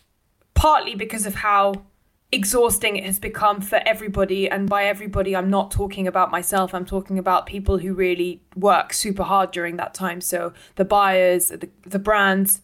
partly 0.54 0.96
because 0.96 1.26
of 1.26 1.36
how 1.36 1.74
exhausting 2.32 2.96
it 2.96 3.04
has 3.06 3.20
become 3.20 3.60
for 3.60 3.82
everybody 3.86 4.48
and 4.50 4.70
by 4.70 4.86
everybody 4.86 5.36
I'm 5.36 5.50
not 5.50 5.72
talking 5.72 6.08
about 6.08 6.30
myself 6.30 6.76
I'm 6.76 6.86
talking 6.86 7.18
about 7.18 7.48
people 7.48 7.80
who 7.80 7.94
really 7.94 8.44
work 8.56 8.94
super 8.94 9.24
hard 9.24 9.50
during 9.50 9.78
that 9.78 9.96
time 9.96 10.22
so 10.22 10.54
the 10.76 10.86
buyers 10.86 11.48
the, 11.48 11.70
the 11.88 11.98
brands 11.98 12.62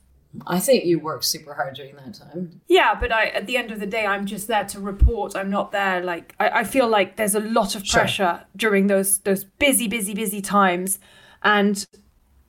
I 0.47 0.59
think 0.59 0.85
you 0.85 0.99
worked 0.99 1.25
super 1.25 1.53
hard 1.53 1.75
during 1.75 1.95
that 1.95 2.13
time. 2.13 2.61
yeah, 2.67 2.93
but 2.99 3.11
I 3.11 3.27
at 3.27 3.47
the 3.47 3.57
end 3.57 3.71
of 3.71 3.79
the 3.79 3.85
day, 3.85 4.05
I'm 4.05 4.25
just 4.25 4.47
there 4.47 4.65
to 4.65 4.79
report. 4.79 5.35
I'm 5.35 5.49
not 5.49 5.71
there 5.71 6.01
like 6.01 6.35
I, 6.39 6.49
I 6.49 6.63
feel 6.63 6.87
like 6.87 7.15
there's 7.15 7.35
a 7.35 7.39
lot 7.39 7.75
of 7.75 7.85
Sure. 7.85 8.01
pressure 8.01 8.45
during 8.55 8.87
those 8.87 9.19
those 9.19 9.43
busy, 9.43 9.87
busy, 9.87 10.13
busy 10.13 10.41
times, 10.41 10.99
and 11.43 11.85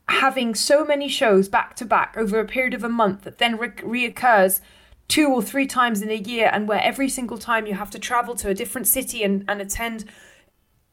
having 0.08 0.54
so 0.54 0.84
many 0.84 1.08
shows 1.08 1.48
back 1.48 1.74
to 1.76 1.84
back 1.84 2.16
over 2.16 2.38
a 2.40 2.44
period 2.46 2.74
of 2.74 2.84
a 2.84 2.88
month 2.88 3.22
that 3.22 3.38
then 3.38 3.56
re- 3.58 3.70
reoccurs 3.70 4.60
two 5.08 5.28
or 5.28 5.42
three 5.42 5.66
times 5.66 6.02
in 6.02 6.10
a 6.10 6.14
year, 6.16 6.50
and 6.52 6.66
where 6.68 6.80
every 6.82 7.08
single 7.08 7.38
time 7.38 7.66
you 7.66 7.74
have 7.74 7.90
to 7.90 7.98
travel 7.98 8.34
to 8.36 8.48
a 8.48 8.54
different 8.54 8.88
city 8.88 9.22
and, 9.22 9.44
and 9.48 9.60
attend 9.60 10.04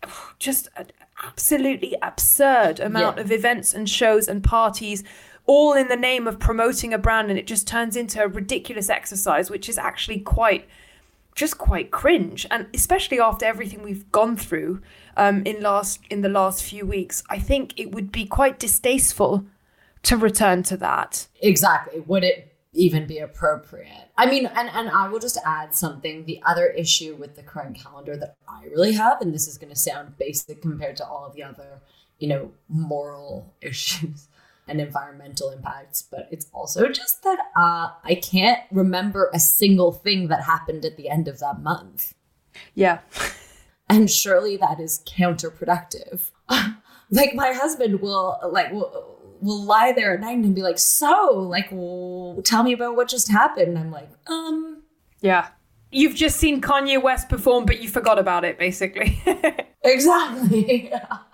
just 0.39 0.67
an 0.75 0.87
absolutely 1.23 1.95
absurd 2.01 2.79
amount 2.79 3.17
Yeah. 3.17 3.23
of 3.23 3.31
events 3.31 3.73
and 3.73 3.89
shows 3.89 4.27
and 4.27 4.43
parties 4.43 5.03
all 5.45 5.73
in 5.73 5.87
the 5.87 5.95
name 5.95 6.27
of 6.27 6.39
promoting 6.39 6.93
a 6.93 6.97
brand 6.97 7.29
and 7.29 7.37
it 7.37 7.47
just 7.47 7.67
turns 7.67 7.95
into 7.95 8.21
a 8.23 8.27
ridiculous 8.27 8.89
exercise 8.89 9.49
which 9.49 9.67
is 9.67 9.77
actually 9.77 10.19
quite 10.19 10.67
just 11.35 11.57
quite 11.57 11.89
cringe 11.89 12.45
and 12.51 12.67
especially 12.73 13.19
after 13.19 13.45
everything 13.45 13.81
we've 13.81 14.11
gone 14.11 14.37
through 14.37 14.81
um, 15.17 15.41
in 15.45 15.61
last 15.61 15.99
in 16.09 16.21
the 16.21 16.29
last 16.29 16.63
few 16.63 16.85
weeks 16.85 17.23
i 17.29 17.39
think 17.39 17.73
it 17.77 17.91
would 17.91 18.11
be 18.11 18.25
quite 18.25 18.59
distasteful 18.59 19.45
to 20.03 20.17
return 20.17 20.61
to 20.63 20.77
that 20.77 21.27
Exactly. 21.43 21.99
Would 22.01 22.23
it 22.23 22.55
even 22.73 23.05
be 23.05 23.19
appropriate? 23.19 24.09
I 24.17 24.25
mean, 24.25 24.45
and, 24.45 24.69
and 24.69 24.89
I 24.89 25.09
will 25.09 25.19
just 25.19 25.37
add 25.45 25.75
something. 25.75 26.25
The 26.25 26.41
other 26.45 26.67
issue 26.67 27.15
with 27.15 27.35
the 27.35 27.43
current 27.43 27.75
calendar 27.75 28.15
that 28.17 28.35
I 28.47 28.65
really 28.65 28.93
have, 28.93 29.21
and 29.21 29.33
this 29.33 29.47
is 29.47 29.57
going 29.57 29.71
to 29.71 29.79
sound 29.79 30.17
basic 30.17 30.61
compared 30.61 30.95
to 30.97 31.05
all 31.05 31.25
of 31.25 31.33
the 31.33 31.43
other, 31.43 31.81
you 32.19 32.27
know, 32.29 32.51
moral 32.69 33.53
issues 33.61 34.27
and 34.67 34.79
environmental 34.79 35.49
impacts, 35.51 36.01
but 36.01 36.27
it's 36.31 36.47
also 36.53 36.87
just 36.89 37.23
that 37.23 37.39
uh, 37.55 37.91
I 38.03 38.15
can't 38.21 38.59
remember 38.71 39.29
a 39.33 39.39
single 39.39 39.91
thing 39.91 40.27
that 40.29 40.43
happened 40.43 40.85
at 40.85 40.97
the 40.97 41.09
end 41.09 41.27
of 41.27 41.39
that 41.39 41.59
month. 41.61 42.13
yeah. 42.73 42.99
And 43.89 44.09
surely 44.09 44.57
that 44.57 44.79
is 44.79 45.03
counterproductive. 45.05 46.31
Like 47.11 47.35
my 47.35 47.51
husband 47.53 48.01
will 48.01 48.39
like 48.51 48.71
will, 48.71 49.19
will 49.39 49.63
lie 49.63 49.91
there 49.91 50.15
at 50.15 50.21
night 50.21 50.37
and 50.39 50.55
be 50.55 50.63
like 50.63 50.79
so 50.79 51.29
like 51.47 51.69
w- 51.69 52.41
tell 52.41 52.63
me 52.63 52.73
about 52.73 52.95
what 52.95 53.07
just 53.07 53.29
happened. 53.29 53.77
I'm 53.77 53.91
like 53.91 54.09
um 54.25 54.81
yeah. 55.21 55.49
You've 55.91 56.15
just 56.15 56.37
seen 56.37 56.59
kanye 56.59 56.99
west 56.99 57.29
perform 57.29 57.65
but 57.65 57.81
you 57.81 57.87
forgot 57.89 58.17
about 58.17 58.45
it 58.45 58.57
basically. 58.57 59.21
Exactly 59.83 60.91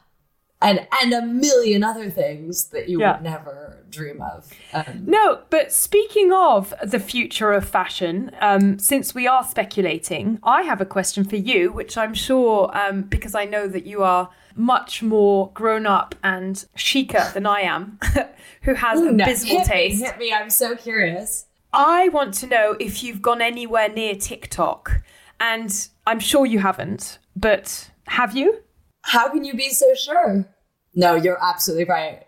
and 0.62 0.86
and 1.02 1.14
a 1.14 1.22
million 1.22 1.84
other 1.84 2.10
things 2.10 2.66
that 2.70 2.90
you 2.90 3.00
Yeah. 3.00 3.14
would 3.14 3.24
never 3.24 3.78
dream 3.90 4.22
of 4.22 4.52
um, 4.74 5.04
No, 5.06 5.42
but 5.50 5.72
speaking 5.72 6.32
of 6.34 6.74
the 6.84 7.00
future 7.00 7.54
of 7.54 7.68
fashion, 7.68 8.32
um, 8.42 8.78
since 8.78 9.16
we 9.16 9.28
are 9.28 9.44
speculating, 9.44 10.40
I 10.44 10.64
have 10.64 10.82
a 10.82 10.86
question 10.86 11.24
for 11.24 11.38
you, 11.38 11.72
which 11.72 11.98
I'm 11.98 12.14
sure, 12.14 12.70
um, 12.78 13.04
because 13.04 13.36
I 13.36 13.46
know 13.46 13.68
that 13.68 13.86
you 13.86 14.04
are 14.04 14.30
much 14.56 15.02
more 15.02 15.52
grown 15.54 15.86
up 15.86 16.14
and 16.24 16.66
chicer 16.76 17.26
than 17.34 17.46
I 17.46 17.62
am, 17.62 17.98
who 18.64 18.74
has 18.74 19.00
no, 19.00 19.10
abysmal 19.10 19.60
me, 19.60 19.64
taste. 19.66 20.04
hit 20.04 20.18
me 20.18 20.34
i'm 20.34 20.50
so 20.50 20.76
curious 20.76 21.46
I 21.72 22.10
want 22.10 22.34
to 22.36 22.48
know 22.48 22.76
if 22.80 23.04
you've 23.04 23.22
gone 23.22 23.44
anywhere 23.44 23.90
near 23.90 24.16
TikTok. 24.16 25.02
And 25.40 25.72
I'm 26.08 26.20
sure 26.20 26.44
you 26.48 26.58
haven't, 26.58 27.20
but 27.36 27.92
have 28.08 28.36
you? 28.36 28.64
How 29.10 29.28
can 29.30 29.44
you 29.44 29.56
be 29.56 29.72
so 29.72 29.96
sure? 29.96 30.46
No, 30.94 31.16
you're 31.16 31.44
absolutely 31.44 31.86
right. 31.86 32.28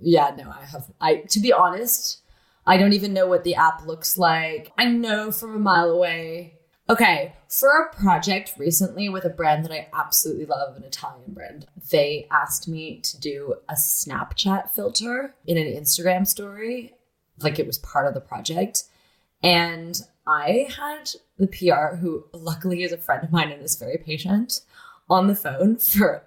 Yeah, 0.00 0.34
no, 0.34 0.50
I 0.50 0.64
have. 0.64 0.90
I 0.98 1.16
to 1.16 1.40
be 1.40 1.52
honest, 1.52 2.22
I 2.66 2.78
don't 2.78 2.94
even 2.94 3.12
know 3.12 3.26
what 3.26 3.44
the 3.44 3.54
app 3.54 3.86
looks 3.86 4.16
like. 4.16 4.72
I 4.78 4.86
know 4.86 5.30
from 5.30 5.54
a 5.54 5.58
mile 5.58 5.90
away. 5.90 6.54
Okay, 6.88 7.34
for 7.48 7.68
a 7.68 7.94
project 7.94 8.54
recently 8.56 9.10
with 9.10 9.26
a 9.26 9.30
brand 9.30 9.64
that 9.66 9.72
I 9.72 9.88
absolutely 9.92 10.46
love, 10.46 10.74
an 10.76 10.84
Italian 10.84 11.34
brand, 11.34 11.66
they 11.90 12.26
asked 12.30 12.66
me 12.66 13.00
to 13.00 13.20
do 13.20 13.56
a 13.68 13.74
Snapchat 13.74 14.70
filter 14.70 15.34
in 15.46 15.58
an 15.58 15.66
Instagram 15.66 16.26
story, 16.26 16.94
like 17.40 17.58
it 17.58 17.66
was 17.66 17.76
part 17.78 18.06
of 18.06 18.14
the 18.14 18.20
project. 18.20 18.84
And 19.42 20.00
I 20.26 20.68
had 20.76 21.10
the 21.36 21.46
PR, 21.46 21.96
who 21.96 22.24
luckily 22.32 22.84
is 22.84 22.92
a 22.92 22.98
friend 22.98 23.22
of 23.22 23.32
mine 23.32 23.52
and 23.52 23.62
is 23.62 23.76
very 23.76 23.98
patient, 23.98 24.62
on 25.12 25.26
the 25.28 25.36
phone 25.36 25.76
for 25.92 26.22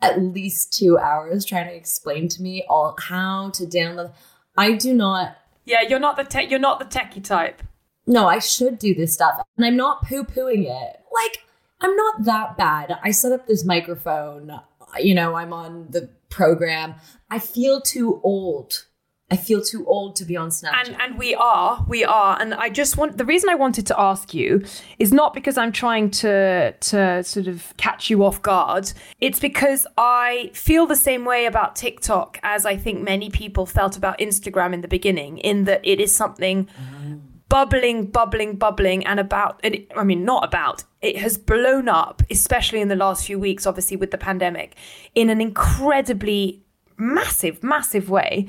at 0.00 0.22
least 0.22 0.72
two 0.72 0.96
hours 0.98 1.44
trying 1.44 1.66
to 1.68 1.74
explain 1.74 2.28
to 2.28 2.42
me 2.42 2.64
all 2.68 2.94
how 3.00 3.50
to 3.50 3.64
download. 3.64 4.12
I 4.56 4.72
do 4.72 4.94
not 4.94 5.36
Yeah, 5.64 5.82
you're 5.88 5.98
not 5.98 6.16
the 6.16 6.24
tech. 6.24 6.50
You're 6.50 6.60
not 6.60 6.78
the 6.78 6.84
techie 6.84 7.22
type. 7.24 7.62
no, 8.06 8.26
I 8.28 8.38
should 8.38 8.78
do 8.78 8.94
this 8.94 9.12
stuff. 9.14 9.40
And 9.56 9.66
I'm 9.66 9.76
not 9.76 10.02
poo 10.06 10.24
pooing 10.24 10.64
it. 10.66 10.96
Like, 11.12 11.44
I'm 11.80 11.94
not 11.96 12.24
that 12.24 12.56
bad. 12.56 12.96
I 13.02 13.10
set 13.10 13.32
up 13.32 13.46
this 13.46 13.64
microphone. 13.64 14.60
You 14.98 15.14
know, 15.14 15.34
I'm 15.34 15.52
on 15.52 15.88
the 15.90 16.08
program. 16.30 16.94
I 17.30 17.38
feel 17.38 17.80
too 17.80 18.20
old. 18.22 18.86
I 19.30 19.36
feel 19.36 19.60
too 19.62 19.84
old 19.86 20.16
to 20.16 20.24
be 20.24 20.38
on 20.38 20.48
Snapchat. 20.48 20.88
And 20.88 21.00
and 21.00 21.18
we 21.18 21.34
are, 21.34 21.84
we 21.86 22.02
are. 22.02 22.40
And 22.40 22.54
I 22.54 22.70
just 22.70 22.96
want 22.96 23.18
the 23.18 23.26
reason 23.26 23.50
I 23.50 23.56
wanted 23.56 23.86
to 23.88 24.00
ask 24.00 24.32
you 24.32 24.64
is 24.98 25.12
not 25.12 25.34
because 25.34 25.58
I'm 25.58 25.72
trying 25.72 26.10
to 26.22 26.72
to 26.72 27.22
sort 27.22 27.46
of 27.46 27.74
catch 27.76 28.08
you 28.08 28.24
off 28.24 28.40
guard. 28.40 28.90
It's 29.20 29.38
because 29.38 29.86
I 29.98 30.50
feel 30.54 30.86
the 30.86 30.96
same 30.96 31.26
way 31.26 31.44
about 31.44 31.76
TikTok 31.76 32.38
as 32.42 32.64
I 32.64 32.76
think 32.76 33.02
many 33.02 33.28
people 33.28 33.66
felt 33.66 33.98
about 33.98 34.18
Instagram 34.18 34.72
in 34.72 34.80
the 34.80 34.88
beginning, 34.88 35.38
in 35.38 35.64
that 35.64 35.82
it 35.84 36.00
is 36.00 36.14
something 36.14 36.64
mm-hmm. 36.64 37.16
bubbling, 37.50 38.06
bubbling, 38.06 38.56
bubbling, 38.56 39.04
and 39.06 39.20
about. 39.20 39.60
It, 39.62 39.92
I 39.94 40.04
mean, 40.04 40.24
not 40.24 40.42
about. 40.42 40.84
It 41.02 41.18
has 41.18 41.36
blown 41.36 41.86
up, 41.90 42.22
especially 42.30 42.80
in 42.80 42.88
the 42.88 42.96
last 42.96 43.26
few 43.26 43.38
weeks, 43.38 43.66
obviously 43.66 43.98
with 43.98 44.10
the 44.10 44.18
pandemic, 44.18 44.74
in 45.14 45.28
an 45.28 45.42
incredibly 45.42 46.62
massive, 46.98 47.62
massive 47.62 48.10
way. 48.10 48.48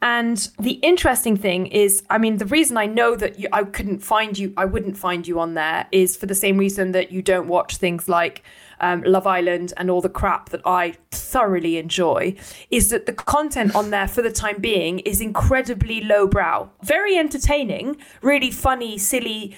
And 0.00 0.48
the 0.60 0.74
interesting 0.74 1.36
thing 1.36 1.66
is, 1.66 2.04
I 2.08 2.18
mean, 2.18 2.36
the 2.36 2.46
reason 2.46 2.76
I 2.76 2.86
know 2.86 3.16
that 3.16 3.38
you, 3.40 3.48
I 3.52 3.64
couldn't 3.64 3.98
find 3.98 4.38
you, 4.38 4.54
I 4.56 4.64
wouldn't 4.64 4.96
find 4.96 5.26
you 5.26 5.40
on 5.40 5.54
there, 5.54 5.88
is 5.90 6.16
for 6.16 6.26
the 6.26 6.36
same 6.36 6.56
reason 6.56 6.92
that 6.92 7.10
you 7.10 7.20
don't 7.20 7.48
watch 7.48 7.78
things 7.78 8.08
like 8.08 8.44
um, 8.80 9.02
Love 9.02 9.26
Island 9.26 9.72
and 9.76 9.90
all 9.90 10.00
the 10.00 10.08
crap 10.08 10.50
that 10.50 10.60
I 10.64 10.94
thoroughly 11.10 11.78
enjoy. 11.78 12.36
Is 12.70 12.90
that 12.90 13.06
the 13.06 13.12
content 13.12 13.74
on 13.74 13.90
there 13.90 14.06
for 14.06 14.22
the 14.22 14.30
time 14.30 14.60
being 14.60 15.00
is 15.00 15.20
incredibly 15.20 16.00
lowbrow, 16.00 16.70
very 16.82 17.18
entertaining, 17.18 17.96
really 18.22 18.52
funny, 18.52 18.98
silly, 18.98 19.56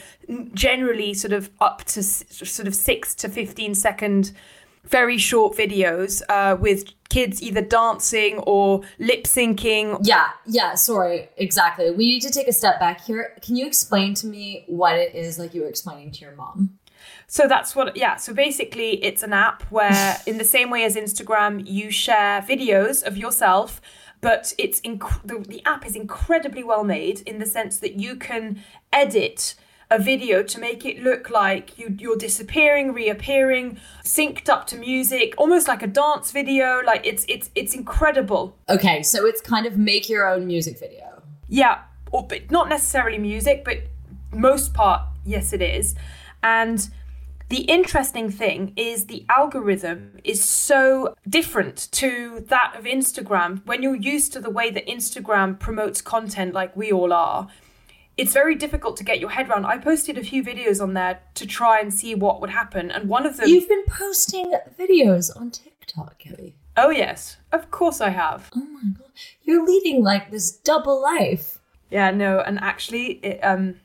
generally 0.54 1.12
sort 1.12 1.34
of 1.34 1.50
up 1.60 1.84
to 1.84 2.02
sort 2.02 2.66
of 2.66 2.74
six 2.74 3.14
to 3.16 3.28
fifteen 3.28 3.74
second 3.74 4.32
very 4.84 5.18
short 5.18 5.54
videos 5.56 6.22
uh, 6.30 6.56
with 6.56 6.84
kids 7.10 7.42
either 7.42 7.60
dancing 7.60 8.38
or 8.38 8.82
lip 8.98 9.24
syncing. 9.24 9.98
yeah, 10.02 10.28
yeah, 10.46 10.74
sorry, 10.74 11.28
exactly. 11.36 11.90
We 11.90 12.06
need 12.06 12.20
to 12.20 12.30
take 12.30 12.48
a 12.48 12.52
step 12.52 12.80
back 12.80 13.02
here. 13.02 13.36
Can 13.42 13.56
you 13.56 13.66
explain 13.66 14.14
to 14.14 14.26
me 14.26 14.64
what 14.66 14.96
it 14.96 15.14
is 15.14 15.38
like 15.38 15.52
you 15.52 15.62
were 15.62 15.68
explaining 15.68 16.12
to 16.12 16.20
your 16.20 16.34
mom? 16.34 16.78
So 17.26 17.46
that's 17.46 17.76
what, 17.76 17.96
yeah. 17.96 18.16
So 18.16 18.32
basically, 18.32 19.02
it's 19.04 19.22
an 19.22 19.32
app 19.32 19.62
where, 19.64 20.18
in 20.26 20.38
the 20.38 20.44
same 20.44 20.70
way 20.70 20.84
as 20.84 20.96
Instagram, 20.96 21.62
you 21.66 21.90
share 21.90 22.40
videos 22.40 23.06
of 23.06 23.16
yourself 23.16 23.80
but 24.20 24.52
it's 24.58 24.80
inc- 24.82 25.22
the, 25.24 25.38
the 25.38 25.62
app 25.64 25.86
is 25.86 25.96
incredibly 25.96 26.62
well 26.62 26.84
made 26.84 27.20
in 27.20 27.38
the 27.38 27.46
sense 27.46 27.78
that 27.78 27.94
you 27.94 28.16
can 28.16 28.62
edit 28.92 29.54
a 29.90 29.98
video 29.98 30.42
to 30.42 30.60
make 30.60 30.84
it 30.84 31.02
look 31.02 31.30
like 31.30 31.78
you, 31.78 31.94
you're 31.98 32.16
disappearing, 32.16 32.92
reappearing, 32.92 33.78
synced 34.04 34.48
up 34.48 34.66
to 34.68 34.76
music, 34.76 35.34
almost 35.36 35.66
like 35.66 35.82
a 35.82 35.86
dance 35.86 36.30
video. 36.30 36.80
Like 36.84 37.06
it's 37.06 37.24
it's 37.28 37.50
it's 37.54 37.74
incredible. 37.74 38.56
Okay, 38.68 39.02
so 39.02 39.26
it's 39.26 39.40
kind 39.40 39.66
of 39.66 39.76
make 39.76 40.08
your 40.08 40.28
own 40.28 40.46
music 40.46 40.78
video. 40.78 41.22
Yeah, 41.48 41.82
or 42.12 42.26
but 42.26 42.50
not 42.50 42.68
necessarily 42.68 43.18
music, 43.18 43.64
but 43.64 43.78
most 44.32 44.74
part, 44.74 45.02
yes, 45.24 45.52
it 45.52 45.62
is. 45.62 45.94
And 46.42 46.88
the 47.48 47.62
interesting 47.62 48.30
thing 48.30 48.72
is 48.76 49.06
the 49.06 49.26
algorithm 49.28 50.18
is 50.22 50.42
so 50.44 51.16
different 51.28 51.88
to 51.90 52.44
that 52.48 52.76
of 52.78 52.84
Instagram. 52.84 53.66
When 53.66 53.82
you're 53.82 53.96
used 53.96 54.32
to 54.34 54.40
the 54.40 54.50
way 54.50 54.70
that 54.70 54.86
Instagram 54.86 55.58
promotes 55.58 56.00
content, 56.00 56.54
like 56.54 56.76
we 56.76 56.92
all 56.92 57.12
are, 57.12 57.48
it's 58.20 58.34
very 58.34 58.54
difficult 58.54 58.98
to 58.98 59.04
get 59.04 59.18
your 59.18 59.30
head 59.30 59.48
around. 59.48 59.64
I 59.64 59.78
posted 59.78 60.18
a 60.18 60.22
few 60.22 60.44
videos 60.44 60.82
on 60.82 60.92
there 60.92 61.20
to 61.34 61.46
try 61.46 61.80
and 61.80 61.92
see 61.92 62.14
what 62.14 62.40
would 62.42 62.50
happen, 62.50 62.90
and 62.90 63.08
one 63.08 63.24
of 63.24 63.38
them. 63.38 63.48
You've 63.48 63.68
been 63.68 63.84
posting 63.86 64.52
videos 64.78 65.34
on 65.34 65.50
TikTok, 65.50 66.18
Kelly. 66.18 66.54
Oh 66.76 66.90
yes, 66.90 67.38
of 67.50 67.70
course 67.70 68.02
I 68.02 68.10
have. 68.10 68.50
Oh 68.54 68.60
my 68.60 68.90
god, 68.98 69.10
you're 69.42 69.64
leading 69.64 70.04
like 70.04 70.30
this 70.30 70.50
double 70.50 71.00
life. 71.02 71.60
Yeah, 71.88 72.10
no, 72.10 72.40
and 72.40 72.60
actually, 72.60 73.12
it, 73.24 73.40
um, 73.40 73.76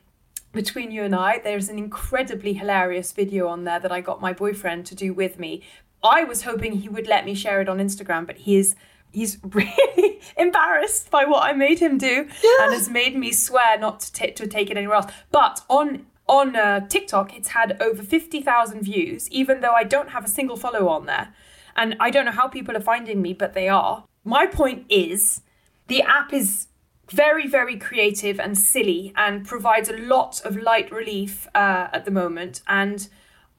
between 0.52 0.90
you 0.90 1.02
and 1.02 1.14
I, 1.14 1.38
there's 1.38 1.70
an 1.70 1.78
incredibly 1.78 2.52
hilarious 2.52 3.12
video 3.12 3.48
on 3.48 3.64
there 3.64 3.80
that 3.80 3.90
I 3.90 4.02
got 4.02 4.20
my 4.20 4.34
boyfriend 4.34 4.84
to 4.86 4.94
do 4.94 5.14
with 5.14 5.38
me. 5.38 5.62
I 6.04 6.24
was 6.24 6.42
hoping 6.42 6.72
he 6.72 6.90
would 6.90 7.06
let 7.06 7.24
me 7.24 7.34
share 7.34 7.62
it 7.62 7.70
on 7.70 7.78
Instagram, 7.78 8.26
but 8.26 8.36
he 8.36 8.56
is 8.56 8.76
he's 9.16 9.38
really 9.42 10.20
embarrassed 10.36 11.10
by 11.10 11.24
what 11.24 11.42
I 11.42 11.52
made 11.52 11.78
him 11.78 11.96
do 11.96 12.28
yeah. 12.44 12.64
and 12.64 12.74
has 12.74 12.88
made 12.88 13.16
me 13.16 13.32
swear 13.32 13.78
not 13.78 14.00
to, 14.00 14.12
t- 14.12 14.32
to 14.32 14.46
take 14.46 14.70
it 14.70 14.76
anywhere 14.76 14.96
else. 14.96 15.12
But 15.32 15.62
on 15.68 16.06
on 16.28 16.56
uh, 16.56 16.80
TikTok, 16.88 17.36
it's 17.36 17.50
had 17.50 17.80
over 17.80 18.02
50,000 18.02 18.82
views, 18.82 19.30
even 19.30 19.60
though 19.60 19.74
I 19.74 19.84
don't 19.84 20.10
have 20.10 20.24
a 20.24 20.28
single 20.28 20.56
follow 20.56 20.88
on 20.88 21.06
there. 21.06 21.32
And 21.76 21.96
I 22.00 22.10
don't 22.10 22.24
know 22.24 22.32
how 22.32 22.48
people 22.48 22.76
are 22.76 22.80
finding 22.80 23.22
me, 23.22 23.32
but 23.32 23.54
they 23.54 23.68
are. 23.68 24.04
My 24.24 24.44
point 24.46 24.86
is 24.88 25.42
the 25.86 26.02
app 26.02 26.32
is 26.32 26.66
very, 27.12 27.46
very 27.46 27.76
creative 27.76 28.40
and 28.40 28.58
silly 28.58 29.12
and 29.14 29.46
provides 29.46 29.88
a 29.88 29.96
lot 29.96 30.44
of 30.44 30.56
light 30.56 30.90
relief 30.90 31.46
uh, 31.54 31.86
at 31.92 32.06
the 32.06 32.10
moment. 32.10 32.60
And 32.66 33.08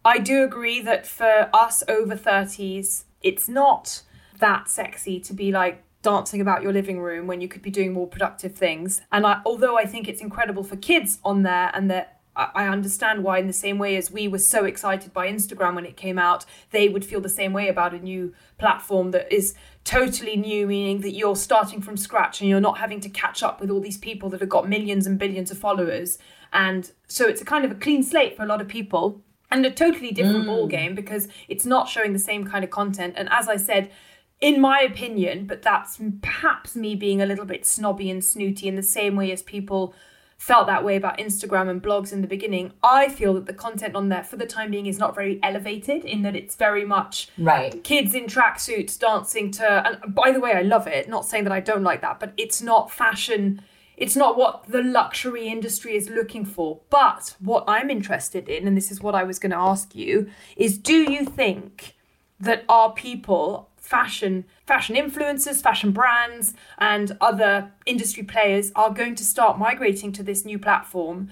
I 0.04 0.18
do 0.20 0.44
agree 0.44 0.82
that 0.82 1.08
for 1.08 1.50
us 1.54 1.84
over 1.88 2.18
30s, 2.18 3.06
it's 3.22 3.48
not 3.48 4.02
that 4.39 4.70
sexy 4.70 5.20
to 5.22 5.34
be 5.34 5.51
like 5.51 5.84
dancing 6.01 6.39
about 6.39 6.62
your 6.62 6.72
living 6.72 7.00
room 7.00 7.27
when 7.27 7.41
you 7.41 7.48
could 7.48 7.62
be 7.62 7.72
doing 7.72 7.91
more 7.91 8.08
productive 8.08 8.56
things. 8.56 9.01
And 9.12 9.25
I, 9.25 9.41
although 9.46 9.77
I 9.77 9.86
think 9.86 10.08
it's 10.08 10.22
incredible 10.22 10.63
for 10.63 10.77
kids 10.77 11.20
on 11.24 11.44
there 11.44 11.72
and 11.74 11.89
that 11.91 12.17
I 12.38 12.67
understand 12.67 13.24
why, 13.24 13.39
in 13.39 13.48
the 13.48 13.53
same 13.53 13.79
way 13.79 13.96
as 13.96 14.12
we 14.12 14.27
were 14.27 14.38
so 14.38 14.65
excited 14.65 15.12
by 15.12 15.27
Instagram 15.27 15.74
when 15.74 15.88
it 15.88 15.98
came 15.98 16.20
out, 16.20 16.46
they 16.70 16.88
would 16.88 17.03
feel 17.03 17.20
the 17.20 17.29
same 17.29 17.51
way 17.51 17.67
about 17.67 17.96
a 17.96 18.00
new 18.00 18.34
platform 18.60 19.10
that 19.12 19.34
is 19.34 19.56
totally 19.84 20.36
new, 20.36 20.67
meaning 20.67 21.01
that 21.01 21.13
you're 21.15 21.36
starting 21.36 21.82
from 21.82 21.98
scratch 21.98 22.39
and 22.39 22.50
you're 22.50 22.62
not 22.62 22.77
having 22.77 23.00
to 23.00 23.10
catch 23.10 23.41
up 23.41 23.60
with 23.60 23.72
all 23.72 23.79
these 23.79 23.98
people 23.98 24.29
that 24.29 24.39
have 24.39 24.50
got 24.50 24.70
millions 24.70 25.08
and 25.08 25.17
billions 25.17 25.50
of 25.50 25.58
followers. 25.58 26.20
And 26.53 26.91
so 27.08 27.27
it's 27.27 27.41
a 27.41 27.46
kind 27.46 27.65
of 27.65 27.72
a 27.72 27.75
clean 27.75 28.03
slate 28.03 28.38
for 28.38 28.44
a 28.44 28.48
lot 28.48 28.62
of 28.62 28.67
people 28.67 29.20
and 29.50 29.65
a 29.65 29.72
totally 29.72 30.12
different 30.12 30.44
mm. 30.44 30.48
ball 30.48 30.67
game 30.67 30.94
because 30.94 31.27
it's 31.48 31.65
not 31.65 31.89
showing 31.89 32.13
the 32.13 32.20
same 32.20 32.46
kind 32.46 32.63
of 32.63 32.70
content. 32.70 33.15
And 33.17 33.29
as 33.32 33.48
I 33.48 33.58
said, 33.58 33.89
in 34.39 34.62
my 34.62 34.82
opinion, 34.82 35.46
but 35.48 35.62
that's 35.62 36.00
perhaps 36.22 36.75
me 36.75 36.96
being 36.96 37.22
a 37.22 37.25
little 37.25 37.46
bit 37.46 37.65
snobby 37.65 38.10
and 38.10 38.24
snooty 38.24 38.67
in 38.67 38.75
the 38.75 38.84
same 38.84 39.15
way 39.15 39.32
as 39.32 39.41
people 39.41 39.96
felt 40.38 40.67
that 40.67 40.86
way 40.86 40.96
about 40.96 41.17
Instagram 41.17 41.67
and 41.67 41.82
blogs 41.82 42.13
in 42.13 42.22
the 42.22 42.27
beginning. 42.27 42.72
I 42.84 43.10
feel 43.10 43.34
that 43.34 43.48
the 43.48 43.53
content 43.53 43.96
on 43.96 44.10
there 44.10 44.24
for 44.24 44.38
the 44.38 44.46
time 44.46 44.70
being 44.70 44.86
is 44.86 45.00
not 45.00 45.15
very 45.15 45.39
elevated 45.41 46.06
in 46.06 46.22
that 46.22 46.36
it's 46.36 46.56
very 46.56 46.86
much 46.86 47.30
right 47.39 47.84
kids 47.84 48.13
in 48.13 48.26
tracksuits 48.26 49.00
dancing 49.00 49.50
to 49.54 49.65
and 49.65 50.13
by 50.13 50.32
the 50.32 50.39
way 50.39 50.54
I 50.54 50.62
love 50.62 50.86
it, 50.86 51.10
not 51.10 51.26
saying 51.26 51.43
that 51.45 51.54
I 51.54 51.60
don't 51.60 51.82
like 51.82 52.02
that, 52.02 52.19
but 52.19 52.34
it's 52.38 52.62
not 52.62 52.91
fashion 52.91 53.62
it's 53.97 54.15
not 54.15 54.38
what 54.38 54.67
the 54.67 54.84
luxury 54.84 55.47
industry 55.47 55.95
is 55.95 56.08
looking 56.08 56.45
for. 56.45 56.82
But 56.91 57.36
what 57.39 57.63
I'm 57.67 57.89
interested 57.89 58.47
in, 58.47 58.67
and 58.67 58.78
this 58.78 58.91
is 58.91 59.02
what 59.02 59.15
I 59.15 59.23
was 59.23 59.39
going 59.39 59.50
to 59.50 59.58
ask 59.58 59.95
you, 59.95 60.30
is 60.56 60.78
do 60.78 61.12
you 61.12 61.26
think 61.26 61.95
that 62.39 62.63
our 62.69 62.93
people 62.93 63.69
fashion 63.88 64.43
fashion 64.65 64.95
influencers, 64.95 65.62
fashion 65.62 65.91
brands, 65.91 66.54
and 66.78 67.17
other 67.21 67.71
industry 67.86 68.23
players 68.23 68.71
are 68.76 68.93
going 68.93 69.15
to 69.15 69.23
start 69.23 69.58
migrating 69.58 70.12
to 70.12 70.23
this 70.23 70.43
new 70.43 70.60
platform, 70.60 71.30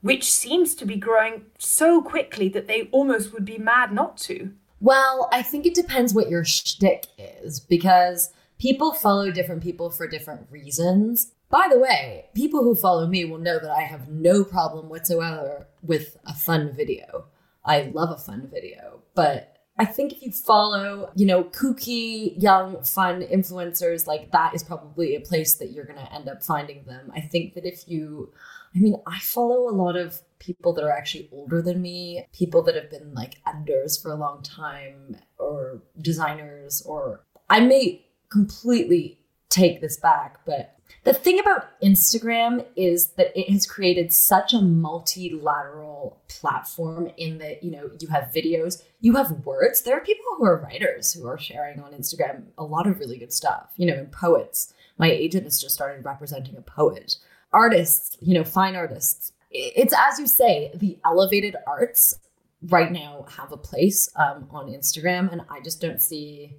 which 0.00 0.30
seems 0.30 0.74
to 0.74 0.84
be 0.84 0.96
growing 0.96 1.44
so 1.56 2.02
quickly 2.02 2.48
that 2.48 2.66
they 2.66 2.88
almost 2.90 3.32
would 3.32 3.44
be 3.44 3.58
mad 3.58 3.92
not 3.92 4.16
to. 4.16 4.52
Well, 4.80 5.28
I 5.32 5.42
think 5.42 5.66
it 5.66 5.74
depends 5.74 6.12
what 6.12 6.28
your 6.28 6.44
shtick 6.44 7.06
is 7.16 7.60
because 7.60 8.32
people 8.58 8.92
follow 8.92 9.30
different 9.30 9.62
people 9.62 9.88
for 9.90 10.08
different 10.08 10.48
reasons. 10.50 11.32
By 11.48 11.68
the 11.70 11.78
way, 11.78 12.26
people 12.34 12.64
who 12.64 12.74
follow 12.74 13.06
me 13.06 13.24
will 13.24 13.38
know 13.38 13.60
that 13.60 13.70
I 13.70 13.82
have 13.82 14.08
no 14.08 14.42
problem 14.42 14.88
whatsoever 14.88 15.68
with 15.80 16.16
a 16.26 16.34
fun 16.34 16.72
video. 16.72 17.26
I 17.64 17.92
love 17.94 18.10
a 18.10 18.20
fun 18.20 18.50
video, 18.52 19.00
but 19.14 19.53
I 19.76 19.84
think 19.84 20.12
if 20.12 20.22
you 20.22 20.30
follow, 20.30 21.10
you 21.16 21.26
know, 21.26 21.44
kooky, 21.44 22.40
young, 22.40 22.82
fun 22.84 23.22
influencers, 23.22 24.06
like 24.06 24.30
that 24.30 24.54
is 24.54 24.62
probably 24.62 25.16
a 25.16 25.20
place 25.20 25.54
that 25.56 25.72
you're 25.72 25.84
going 25.84 25.98
to 25.98 26.12
end 26.12 26.28
up 26.28 26.44
finding 26.44 26.84
them. 26.84 27.10
I 27.14 27.20
think 27.20 27.54
that 27.54 27.64
if 27.64 27.88
you, 27.88 28.32
I 28.74 28.78
mean, 28.78 28.96
I 29.06 29.18
follow 29.18 29.68
a 29.68 29.74
lot 29.74 29.96
of 29.96 30.22
people 30.38 30.74
that 30.74 30.84
are 30.84 30.92
actually 30.92 31.28
older 31.32 31.60
than 31.60 31.82
me, 31.82 32.24
people 32.32 32.62
that 32.62 32.76
have 32.76 32.90
been 32.90 33.14
like 33.14 33.40
editors 33.46 34.00
for 34.00 34.12
a 34.12 34.16
long 34.16 34.42
time, 34.42 35.16
or 35.38 35.82
designers, 36.00 36.82
or 36.86 37.24
I 37.50 37.60
may 37.60 38.06
completely 38.30 39.18
take 39.48 39.80
this 39.80 39.96
back, 39.96 40.38
but 40.46 40.76
the 41.02 41.12
thing 41.12 41.38
about 41.38 41.78
Instagram 41.82 42.64
is 42.76 43.08
that 43.18 43.38
it 43.38 43.50
has 43.50 43.66
created 43.66 44.12
such 44.12 44.54
a 44.54 44.60
multilateral 44.62 46.22
platform 46.28 47.10
in 47.16 47.38
that, 47.38 47.62
you 47.62 47.70
know, 47.70 47.90
you 48.00 48.08
have 48.08 48.32
videos, 48.34 48.82
you 49.00 49.16
have 49.16 49.44
words. 49.44 49.82
There 49.82 49.96
are 49.96 50.00
people 50.00 50.24
who 50.38 50.46
are 50.46 50.56
writers 50.56 51.12
who 51.12 51.26
are 51.26 51.38
sharing 51.38 51.80
on 51.80 51.92
Instagram 51.92 52.44
a 52.56 52.64
lot 52.64 52.86
of 52.86 53.00
really 53.00 53.18
good 53.18 53.32
stuff, 53.32 53.72
you 53.76 53.86
know, 53.86 53.94
and 53.94 54.10
poets. 54.10 54.72
My 54.96 55.10
agent 55.10 55.44
has 55.44 55.60
just 55.60 55.74
started 55.74 56.04
representing 56.04 56.56
a 56.56 56.62
poet. 56.62 57.16
Artists, 57.52 58.16
you 58.20 58.34
know, 58.34 58.44
fine 58.44 58.74
artists. 58.74 59.32
It's 59.50 59.94
as 59.94 60.18
you 60.18 60.26
say, 60.26 60.70
the 60.74 60.98
elevated 61.04 61.54
arts 61.66 62.14
right 62.62 62.90
now 62.90 63.26
have 63.36 63.52
a 63.52 63.56
place 63.56 64.08
um, 64.16 64.48
on 64.50 64.68
Instagram, 64.68 65.30
and 65.30 65.42
I 65.50 65.60
just 65.60 65.80
don't 65.80 66.00
see 66.00 66.56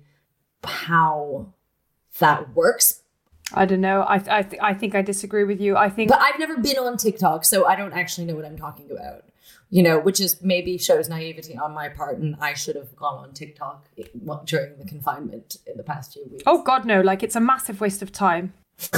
how 0.63 1.53
that 2.19 2.53
works 2.55 3.01
I 3.53 3.65
don't 3.65 3.81
know. 3.81 4.01
I 4.01 4.15
I, 4.15 4.43
th- 4.43 4.61
I 4.61 4.73
think 4.73 4.95
I 4.95 5.01
disagree 5.01 5.43
with 5.43 5.61
you. 5.61 5.77
I 5.77 5.89
think, 5.89 6.09
but 6.09 6.19
I've 6.19 6.39
never 6.39 6.57
been 6.57 6.77
on 6.77 6.97
TikTok, 6.97 7.45
so 7.45 7.65
I 7.65 7.75
don't 7.75 7.93
actually 7.93 8.25
know 8.25 8.35
what 8.35 8.45
I'm 8.45 8.57
talking 8.57 8.89
about. 8.91 9.23
You 9.69 9.83
know, 9.83 9.99
which 9.99 10.19
is 10.19 10.41
maybe 10.41 10.77
shows 10.77 11.09
naivety 11.09 11.57
on 11.57 11.73
my 11.73 11.89
part, 11.89 12.17
and 12.17 12.35
I 12.39 12.53
should 12.53 12.75
have 12.75 12.95
gone 12.95 13.17
on 13.17 13.33
TikTok 13.33 13.87
during 14.45 14.77
the 14.77 14.85
confinement 14.85 15.57
in 15.67 15.77
the 15.77 15.83
past 15.83 16.13
few 16.13 16.23
weeks. 16.29 16.43
Oh 16.45 16.61
God, 16.63 16.85
no! 16.85 17.01
Like 17.01 17.23
it's 17.23 17.35
a 17.35 17.39
massive 17.39 17.81
waste 17.81 18.01
of 18.01 18.11
time. 18.11 18.53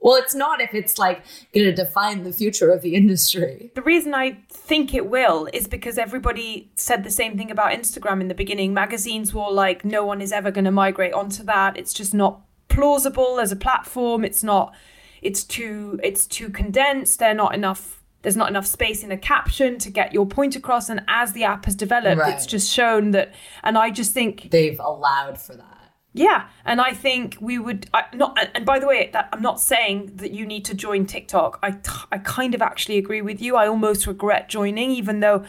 well, 0.00 0.16
it's 0.16 0.34
not 0.34 0.60
if 0.60 0.74
it's 0.74 0.98
like 0.98 1.24
going 1.54 1.66
to 1.66 1.74
define 1.74 2.24
the 2.24 2.32
future 2.32 2.70
of 2.70 2.82
the 2.82 2.94
industry. 2.94 3.70
The 3.74 3.82
reason 3.82 4.14
I 4.14 4.38
think 4.50 4.94
it 4.94 5.08
will 5.08 5.48
is 5.52 5.68
because 5.68 5.98
everybody 5.98 6.70
said 6.74 7.04
the 7.04 7.10
same 7.10 7.36
thing 7.36 7.50
about 7.50 7.72
Instagram 7.72 8.20
in 8.20 8.28
the 8.28 8.34
beginning. 8.34 8.74
Magazines 8.74 9.32
were 9.32 9.50
like, 9.50 9.84
no 9.84 10.04
one 10.04 10.20
is 10.20 10.32
ever 10.32 10.50
going 10.50 10.64
to 10.64 10.72
migrate 10.72 11.12
onto 11.12 11.44
that. 11.44 11.76
It's 11.76 11.92
just 11.92 12.12
not 12.12 12.42
plausible 12.74 13.40
as 13.40 13.52
a 13.52 13.56
platform. 13.56 14.24
It's 14.24 14.42
not. 14.42 14.74
It's 15.20 15.44
too. 15.44 16.00
It's 16.02 16.26
too 16.26 16.50
condensed. 16.50 17.18
They're 17.18 17.34
not 17.34 17.54
enough. 17.54 18.02
There's 18.22 18.36
not 18.36 18.48
enough 18.48 18.66
space 18.66 19.02
in 19.02 19.10
a 19.10 19.18
caption 19.18 19.78
to 19.78 19.90
get 19.90 20.12
your 20.12 20.26
point 20.26 20.56
across. 20.56 20.88
And 20.88 21.02
as 21.08 21.32
the 21.32 21.44
app 21.44 21.64
has 21.64 21.74
developed, 21.74 22.20
right. 22.20 22.34
it's 22.34 22.46
just 22.46 22.72
shown 22.72 23.10
that. 23.12 23.34
And 23.62 23.76
I 23.76 23.90
just 23.90 24.12
think 24.12 24.50
they've 24.50 24.80
allowed 24.80 25.40
for 25.40 25.54
that. 25.56 25.72
Yeah, 26.14 26.48
and 26.66 26.78
I 26.78 26.92
think 26.92 27.38
we 27.40 27.58
would 27.58 27.88
I, 27.94 28.04
not. 28.14 28.38
And 28.54 28.66
by 28.66 28.78
the 28.78 28.86
way, 28.86 29.08
that, 29.14 29.30
I'm 29.32 29.40
not 29.40 29.60
saying 29.60 30.12
that 30.16 30.32
you 30.32 30.44
need 30.44 30.66
to 30.66 30.74
join 30.74 31.06
TikTok. 31.06 31.58
I, 31.62 31.78
I 32.12 32.18
kind 32.18 32.54
of 32.54 32.60
actually 32.60 32.98
agree 32.98 33.22
with 33.22 33.40
you. 33.40 33.56
I 33.56 33.66
almost 33.66 34.06
regret 34.06 34.50
joining, 34.50 34.90
even 34.90 35.20
though, 35.20 35.44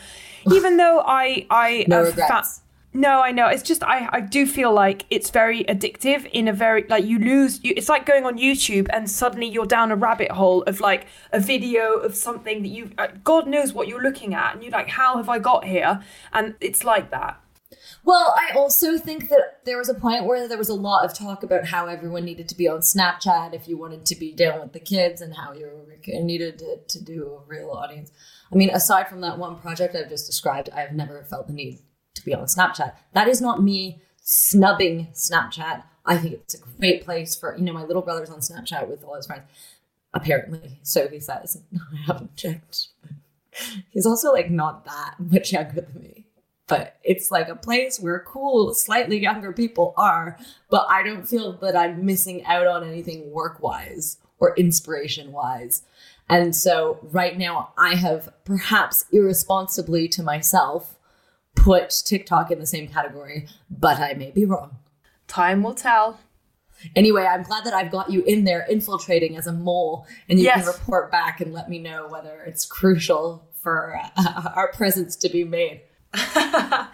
even 0.49 0.77
though 0.77 1.03
I 1.05 1.45
I 1.49 1.86
no 1.89 2.03
regrets. 2.03 2.59
Fa- 2.59 2.62
no, 2.93 3.21
I 3.21 3.32
know. 3.32 3.47
It's 3.47 3.63
just 3.63 3.84
I, 3.84 4.08
I 4.12 4.19
do 4.19 4.45
feel 4.45 4.71
like 4.71 5.06
it's 5.10 5.32
very 5.32 5.63
addictive 5.63 6.29
in 6.32 6.47
a 6.47 6.53
very 6.53 6.86
like 6.88 7.06
you 7.06 7.17
lose 7.17 7.60
you, 7.63 7.73
it's 7.75 7.89
like 7.89 8.06
going 8.06 8.25
on 8.25 8.38
YouTube 8.38 8.88
and 8.91 9.10
suddenly 9.10 9.47
you're 9.47 9.65
down 9.65 9.91
a 9.91 9.95
rabbit 9.95 10.32
hole 10.32 10.62
of 10.63 10.79
like 10.79 11.08
a 11.32 11.39
video 11.39 11.93
of 11.95 12.15
something 12.15 12.62
that 12.62 12.69
you 12.69 12.91
uh, 12.99 13.08
God 13.23 13.47
knows 13.47 13.73
what 13.73 13.88
you're 13.88 14.01
looking 14.01 14.36
at 14.36 14.53
and 14.53 14.63
you're 14.63 14.71
like 14.71 14.89
how 14.89 15.17
have 15.17 15.27
I 15.27 15.39
got 15.39 15.65
here 15.65 16.03
and 16.34 16.53
it's 16.62 16.84
like 16.84 17.10
that. 17.10 17.39
Well, 18.06 18.36
I 18.38 18.56
also 18.56 18.97
think 18.97 19.29
that 19.29 19.62
there 19.65 19.77
was 19.77 19.89
a 19.89 19.93
point 19.93 20.25
where 20.25 20.47
there 20.47 20.58
was 20.58 20.69
a 20.69 20.75
lot 20.75 21.06
of 21.06 21.17
talk 21.17 21.41
about 21.41 21.65
how 21.65 21.88
everyone 21.88 22.25
needed 22.25 22.47
to 22.49 22.56
be 22.56 22.67
on 22.67 22.79
Snapchat 22.79 23.53
if 23.53 23.67
you 23.67 23.77
wanted 23.77 24.06
to 24.06 24.15
be 24.15 24.34
down 24.34 24.60
with 24.60 24.73
the 24.73 24.79
kids 24.79 25.21
and 25.21 25.34
how 25.36 25.53
you 25.53 25.69
needed 26.06 26.60
to, 26.60 26.77
to 26.88 27.03
do 27.03 27.39
a 27.41 27.49
real 27.49 27.71
audience. 27.71 28.12
I 28.51 28.56
mean, 28.56 28.69
aside 28.69 29.08
from 29.08 29.21
that 29.21 29.39
one 29.39 29.58
project 29.60 29.95
I've 29.95 30.10
just 30.10 30.27
described, 30.27 30.69
I've 30.69 30.91
never 30.91 31.23
felt 31.23 31.47
the 31.47 31.53
need 31.53 31.79
be 32.25 32.33
on 32.33 32.45
Snapchat. 32.45 32.93
That 33.13 33.27
is 33.27 33.41
not 33.41 33.62
me 33.62 34.01
snubbing 34.21 35.07
Snapchat. 35.13 35.83
I 36.05 36.17
think 36.17 36.33
it's 36.33 36.55
a 36.55 36.59
great 36.77 37.03
place 37.05 37.36
for, 37.36 37.55
you 37.57 37.63
know, 37.63 37.73
my 37.73 37.83
little 37.83 38.01
brother's 38.01 38.29
on 38.29 38.39
Snapchat 38.39 38.88
with 38.88 39.03
all 39.03 39.15
his 39.15 39.27
friends. 39.27 39.43
Apparently. 40.13 40.79
So 40.83 41.07
he 41.07 41.19
says. 41.19 41.62
I 41.73 42.05
haven't 42.05 42.36
checked. 42.36 42.89
He's 43.91 44.05
also 44.05 44.31
like 44.31 44.49
not 44.49 44.86
that 44.86 45.15
much 45.19 45.53
younger 45.53 45.81
than 45.81 46.01
me 46.01 46.23
but 46.67 46.97
it's 47.03 47.29
like 47.29 47.49
a 47.49 47.55
place 47.55 47.99
where 47.99 48.19
cool, 48.25 48.73
slightly 48.73 49.19
younger 49.19 49.51
people 49.51 49.93
are, 49.97 50.38
but 50.69 50.88
I 50.89 51.03
don't 51.03 51.27
feel 51.27 51.53
that 51.57 51.75
I'm 51.75 52.05
missing 52.05 52.43
out 52.45 52.67
on 52.67 52.88
anything 52.88 53.31
work 53.31 53.62
wise 53.62 54.17
or 54.39 54.55
inspiration 54.55 55.31
wise. 55.31 55.83
And 56.29 56.55
so 56.55 56.99
right 57.03 57.38
now, 57.38 57.73
I 57.77 57.95
have 57.95 58.29
perhaps 58.45 59.05
irresponsibly 59.12 60.07
to 60.09 60.23
myself 60.23 60.95
put 61.55 61.89
TikTok 62.05 62.51
in 62.51 62.59
the 62.59 62.65
same 62.65 62.87
category, 62.87 63.47
but 63.69 63.99
I 63.99 64.13
may 64.13 64.31
be 64.31 64.45
wrong. 64.45 64.77
Time 65.27 65.63
will 65.63 65.73
tell. 65.73 66.19
Anyway, 66.95 67.23
I'm 67.25 67.43
glad 67.43 67.63
that 67.65 67.73
I've 67.73 67.91
got 67.91 68.11
you 68.11 68.23
in 68.23 68.43
there 68.43 68.65
infiltrating 68.69 69.37
as 69.37 69.47
a 69.47 69.53
mole 69.53 70.05
and 70.27 70.37
you 70.39 70.45
Yes. 70.45 70.65
can 70.65 70.73
report 70.73 71.11
back 71.11 71.39
and 71.39 71.53
let 71.53 71.69
me 71.69 71.79
know 71.79 72.07
whether 72.09 72.41
it's 72.45 72.65
crucial 72.65 73.47
for 73.61 73.97
uh, 74.17 74.51
our 74.55 74.71
presence 74.73 75.15
to 75.17 75.29
be 75.29 75.43
made. 75.43 75.81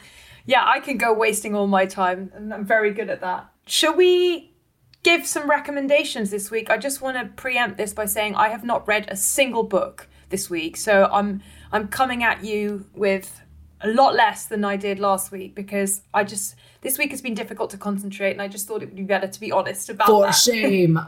Yeah, 0.45 0.63
I 0.65 0.79
can 0.79 0.97
go 0.97 1.13
wasting 1.13 1.53
all 1.53 1.67
my 1.67 1.85
time, 1.85 2.31
and 2.33 2.51
I'm 2.51 2.65
very 2.65 2.91
good 2.91 3.09
at 3.11 3.21
that. 3.21 3.51
Shall 3.67 3.93
we 3.95 4.55
give 5.03 5.27
some 5.27 5.47
recommendations 5.47 6.31
this 6.31 6.49
week? 6.49 6.71
I 6.71 6.77
just 6.77 7.01
want 7.01 7.17
to 7.17 7.25
preempt 7.39 7.77
this 7.77 7.93
by 7.93 8.05
saying 8.05 8.33
I 8.33 8.49
have 8.49 8.63
not 8.63 8.87
read 8.87 9.05
a 9.09 9.15
single 9.15 9.61
book 9.61 10.07
this 10.29 10.49
week, 10.49 10.75
so 10.75 11.07
I'm 11.11 11.43
I'm 11.71 11.87
coming 11.87 12.23
at 12.23 12.43
you 12.43 12.87
with 12.95 13.41
a 13.81 13.87
lot 13.89 14.15
less 14.15 14.45
than 14.45 14.65
I 14.65 14.75
did 14.75 14.99
last 14.99 15.31
week 15.31 15.55
because 15.55 16.01
I 16.13 16.23
just 16.23 16.55
this 16.81 16.97
week 16.97 17.11
has 17.11 17.21
been 17.21 17.33
difficult 17.33 17.69
to 17.71 17.77
concentrate, 17.77 18.31
and 18.31 18.41
I 18.41 18.47
just 18.47 18.67
thought 18.67 18.81
it 18.81 18.87
would 18.87 18.95
be 18.95 19.03
better 19.03 19.27
to 19.27 19.39
be 19.39 19.51
honest 19.51 19.89
about 19.89 20.07
that. 20.07 20.13
For 20.13 20.25
that. 20.25 20.31
shame. 20.31 20.99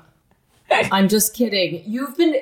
I'm 0.91 1.09
just 1.09 1.33
kidding. 1.33 1.83
You've 1.85 2.15
been, 2.15 2.35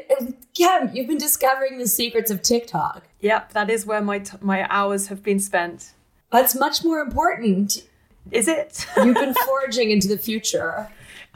Kim, 0.53 0.91
you've 0.93 1.07
been 1.07 1.17
discovering 1.17 1.79
the 1.79 1.87
secrets 1.87 2.29
of 2.29 2.43
TikTok. 2.43 3.03
Yep, 3.21 3.53
that 3.53 3.69
is 3.71 3.85
where 3.85 4.01
my 4.01 4.19
t- 4.19 4.37
my 4.41 4.67
hours 4.69 5.07
have 5.07 5.23
been 5.23 5.39
spent. 5.39 5.93
That's 6.31 6.55
much 6.55 6.83
more 6.83 6.99
important. 6.99 7.87
Is 8.31 8.47
it? 8.47 8.85
You've 8.97 9.15
been 9.15 9.33
forging 9.45 9.89
into 9.89 10.07
the 10.07 10.17
future. 10.17 10.89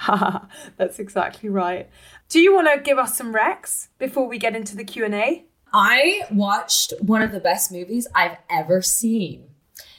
That's 0.77 0.99
exactly 0.99 1.49
right. 1.49 1.89
Do 2.29 2.39
you 2.39 2.53
want 2.53 2.67
to 2.73 2.79
give 2.79 2.97
us 2.97 3.17
some 3.17 3.33
recs 3.33 3.87
before 3.97 4.27
we 4.27 4.37
get 4.37 4.55
into 4.55 4.75
the 4.75 4.83
Q 4.83 5.05
and 5.05 5.15
A? 5.15 5.45
I 5.73 6.21
watched 6.31 6.93
one 7.01 7.21
of 7.21 7.31
the 7.31 7.39
best 7.39 7.71
movies 7.71 8.07
I've 8.13 8.37
ever 8.49 8.81
seen. 8.81 9.49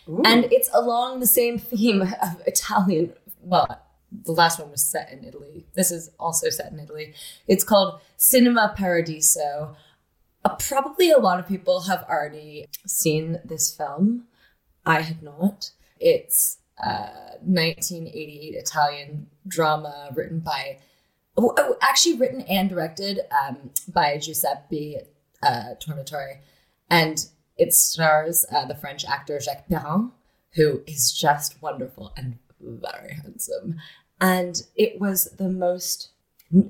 And 0.07 0.45
it's 0.53 0.71
along 0.73 1.21
the 1.21 1.27
same 1.27 1.59
theme 1.59 2.03
of 2.23 2.43
Italian. 2.47 3.13
Well, 3.43 3.81
the 4.13 4.33
last 4.33 4.61
one 4.61 4.71
was 4.71 4.85
set 4.85 5.11
in 5.13 5.25
Italy. 5.25 5.67
This 5.75 5.91
is 5.91 6.11
also 6.19 6.51
set 6.51 6.73
in 6.73 6.79
Italy. 6.79 7.15
It's 7.49 7.65
called 7.65 8.01
Cinema 8.17 8.75
Paradiso. 8.77 9.77
Uh, 10.45 10.57
probably 10.57 11.11
a 11.11 11.19
lot 11.19 11.41
of 11.41 11.49
people 11.49 11.83
have 11.83 12.05
already 12.09 12.67
seen 12.87 13.41
this 13.45 13.75
film. 13.75 14.25
I 14.87 15.01
had 15.01 15.23
not. 15.23 15.71
It's 15.99 16.59
a 16.79 17.39
1988 17.43 18.55
Italian 18.55 19.27
drama 19.49 20.11
written 20.15 20.41
by, 20.41 20.79
oh, 21.37 21.55
oh, 21.57 21.77
actually 21.81 22.17
written 22.17 22.43
and 22.43 22.69
directed 22.69 23.21
um, 23.43 23.71
by 23.89 24.19
Giuseppe 24.19 24.99
uh, 25.45 25.75
Tornatore, 25.81 26.39
and 26.91 27.27
it 27.57 27.73
stars 27.73 28.45
uh, 28.51 28.65
the 28.65 28.75
French 28.75 29.05
actor 29.05 29.39
Jacques 29.41 29.69
Perrin, 29.69 30.11
who 30.55 30.83
is 30.87 31.13
just 31.13 31.61
wonderful 31.63 32.13
and 32.17 32.39
very 32.61 33.15
handsome. 33.15 33.77
And 34.21 34.63
it 34.77 35.01
was 35.01 35.31
the 35.39 35.49
most. 35.49 36.11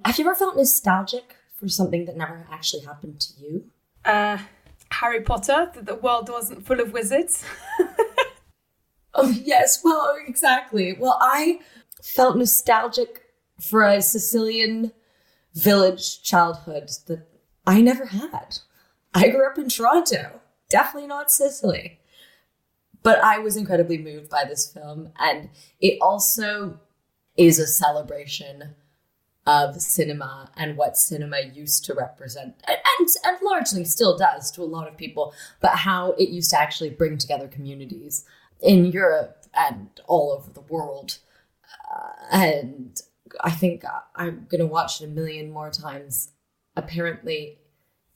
Have 0.04 0.18
you 0.18 0.26
ever 0.26 0.34
felt 0.34 0.56
nostalgic 0.56 1.36
for 1.58 1.68
something 1.68 2.04
that 2.06 2.16
never 2.16 2.46
actually 2.50 2.84
happened 2.84 3.20
to 3.20 3.40
you? 3.40 3.64
Uh, 4.04 4.38
Harry 4.90 5.20
Potter, 5.20 5.70
that 5.74 5.86
the 5.86 5.94
world 5.94 6.28
wasn't 6.28 6.66
full 6.66 6.80
of 6.80 6.92
wizards. 6.92 7.44
Oh, 9.14 9.28
yes. 9.30 9.80
Well, 9.84 10.16
exactly. 10.26 10.92
Well, 10.98 11.18
I 11.20 11.60
felt 12.02 12.36
nostalgic 12.36 13.22
for 13.60 13.84
a 13.84 14.02
Sicilian 14.02 14.92
village 15.54 16.22
childhood 16.22 16.90
that 17.06 17.28
I 17.66 17.80
never 17.80 18.06
had. 18.06 18.58
I 19.14 19.28
grew 19.28 19.46
up 19.46 19.58
in 19.58 19.68
Toronto, 19.68 20.40
definitely 20.68 21.08
not 21.08 21.30
Sicily. 21.30 22.00
But 23.02 23.22
I 23.22 23.38
was 23.38 23.56
incredibly 23.56 23.98
moved 23.98 24.30
by 24.30 24.44
this 24.44 24.70
film, 24.70 25.10
and 25.18 25.50
it 25.78 25.98
also 26.00 26.80
is 27.36 27.58
a 27.58 27.66
celebration 27.66 28.74
of 29.46 29.80
cinema 29.80 30.50
and 30.56 30.76
what 30.76 30.96
cinema 30.96 31.40
used 31.52 31.84
to 31.84 31.94
represent 31.94 32.54
and, 32.66 32.78
and, 32.98 33.08
and 33.24 33.36
largely 33.42 33.84
still 33.84 34.16
does 34.16 34.50
to 34.52 34.62
a 34.62 34.64
lot 34.64 34.88
of 34.88 34.96
people, 34.96 35.34
but 35.60 35.72
how 35.72 36.12
it 36.12 36.30
used 36.30 36.50
to 36.50 36.58
actually 36.58 36.90
bring 36.90 37.18
together 37.18 37.46
communities 37.46 38.24
in 38.60 38.86
Europe 38.86 39.44
and 39.54 39.88
all 40.06 40.32
over 40.32 40.50
the 40.50 40.62
world. 40.62 41.18
Uh, 41.94 42.12
and 42.32 43.02
I 43.42 43.50
think 43.50 43.84
I'm 44.16 44.46
going 44.48 44.60
to 44.60 44.66
watch 44.66 45.00
it 45.00 45.04
a 45.04 45.08
million 45.08 45.50
more 45.50 45.70
times. 45.70 46.30
Apparently, 46.76 47.58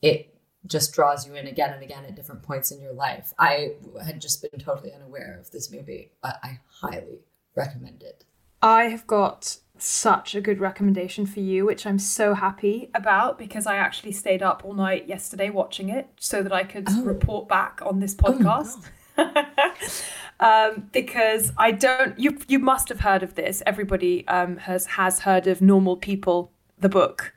it 0.02 0.34
just 0.66 0.92
draws 0.92 1.26
you 1.26 1.34
in 1.34 1.46
again 1.46 1.72
and 1.72 1.82
again 1.82 2.04
at 2.04 2.14
different 2.14 2.42
points 2.42 2.70
in 2.70 2.80
your 2.80 2.92
life. 2.92 3.32
I 3.38 3.72
had 4.04 4.20
just 4.20 4.42
been 4.42 4.60
totally 4.60 4.92
unaware 4.92 5.38
of 5.40 5.50
this 5.50 5.70
movie, 5.70 6.12
but 6.22 6.38
I 6.42 6.60
highly 6.80 7.20
recommend 7.54 8.02
it. 8.02 8.24
I 8.60 8.84
have 8.84 9.06
got 9.06 9.58
such 9.78 10.34
a 10.34 10.40
good 10.40 10.58
recommendation 10.58 11.26
for 11.26 11.40
you, 11.40 11.64
which 11.64 11.86
I'm 11.86 11.98
so 12.00 12.34
happy 12.34 12.90
about 12.94 13.38
because 13.38 13.66
I 13.66 13.76
actually 13.76 14.12
stayed 14.12 14.42
up 14.42 14.64
all 14.64 14.74
night 14.74 15.08
yesterday 15.08 15.50
watching 15.50 15.88
it 15.88 16.08
so 16.18 16.42
that 16.42 16.52
I 16.52 16.64
could 16.64 16.88
report 17.04 17.48
back 17.48 17.80
on 17.84 18.00
this 18.00 18.14
podcast. 18.14 18.84
um, 20.40 20.88
because 20.92 21.52
I 21.56 21.70
don't, 21.70 22.18
you 22.18 22.38
you 22.48 22.58
must 22.58 22.88
have 22.88 23.00
heard 23.00 23.22
of 23.22 23.36
this. 23.36 23.62
Everybody 23.66 24.26
um, 24.26 24.56
has 24.58 24.86
has 24.86 25.20
heard 25.20 25.46
of 25.46 25.60
Normal 25.60 25.96
People, 25.96 26.52
the 26.78 26.88
book 26.88 27.34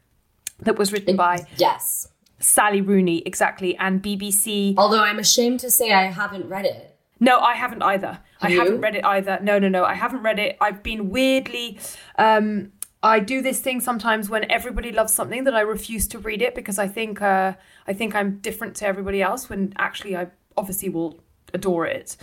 that 0.62 0.78
was 0.78 0.91
written 0.93 1.15
by 1.15 1.45
Yes. 1.58 2.08
Sally 2.39 2.82
Rooney, 2.82 3.21
exactly, 3.26 3.78
and 3.78 4.02
BBC. 4.02 4.74
Although 4.78 5.04
I'm 5.04 5.19
ashamed 5.19 5.60
to 5.62 5.69
say 5.69 5.91
I 5.93 6.04
haven't 6.06 6.47
read 6.50 6.65
it. 6.65 6.95
No, 7.19 7.39
I 7.39 7.54
haven't 7.54 7.84
either. 7.84 8.19
I 8.41 8.47
You? 8.47 8.60
haven't 8.60 8.82
read 8.82 8.95
it 8.95 9.06
either. 9.06 9.38
No, 9.43 9.60
no, 9.60 9.67
no. 9.69 9.86
I 9.86 9.93
haven't 9.93 10.24
read 10.24 10.39
it. 10.39 10.58
I've 10.60 10.82
been 10.82 11.12
weirdly. 11.12 11.78
Um, 12.17 12.71
I 13.04 13.19
do 13.19 13.41
this 13.43 13.60
thing 13.60 13.80
sometimes 13.80 14.28
when 14.30 14.50
everybody 14.52 14.91
loves 14.91 15.13
something 15.13 15.43
that 15.43 15.54
I 15.56 15.62
refuse 15.62 16.08
to 16.10 16.19
read 16.19 16.41
it 16.41 16.56
because 16.56 16.80
I 16.80 16.88
think 16.88 17.21
uh, 17.21 17.54
I 17.88 17.93
think 17.93 18.15
I'm 18.15 18.38
different 18.39 18.76
to 18.78 18.88
everybody 18.88 19.21
else. 19.21 19.50
When 19.50 19.74
actually 19.78 20.15
I 20.17 20.28
obviously 20.58 20.89
will 20.89 21.19
adore 21.54 21.86
it. 21.86 22.17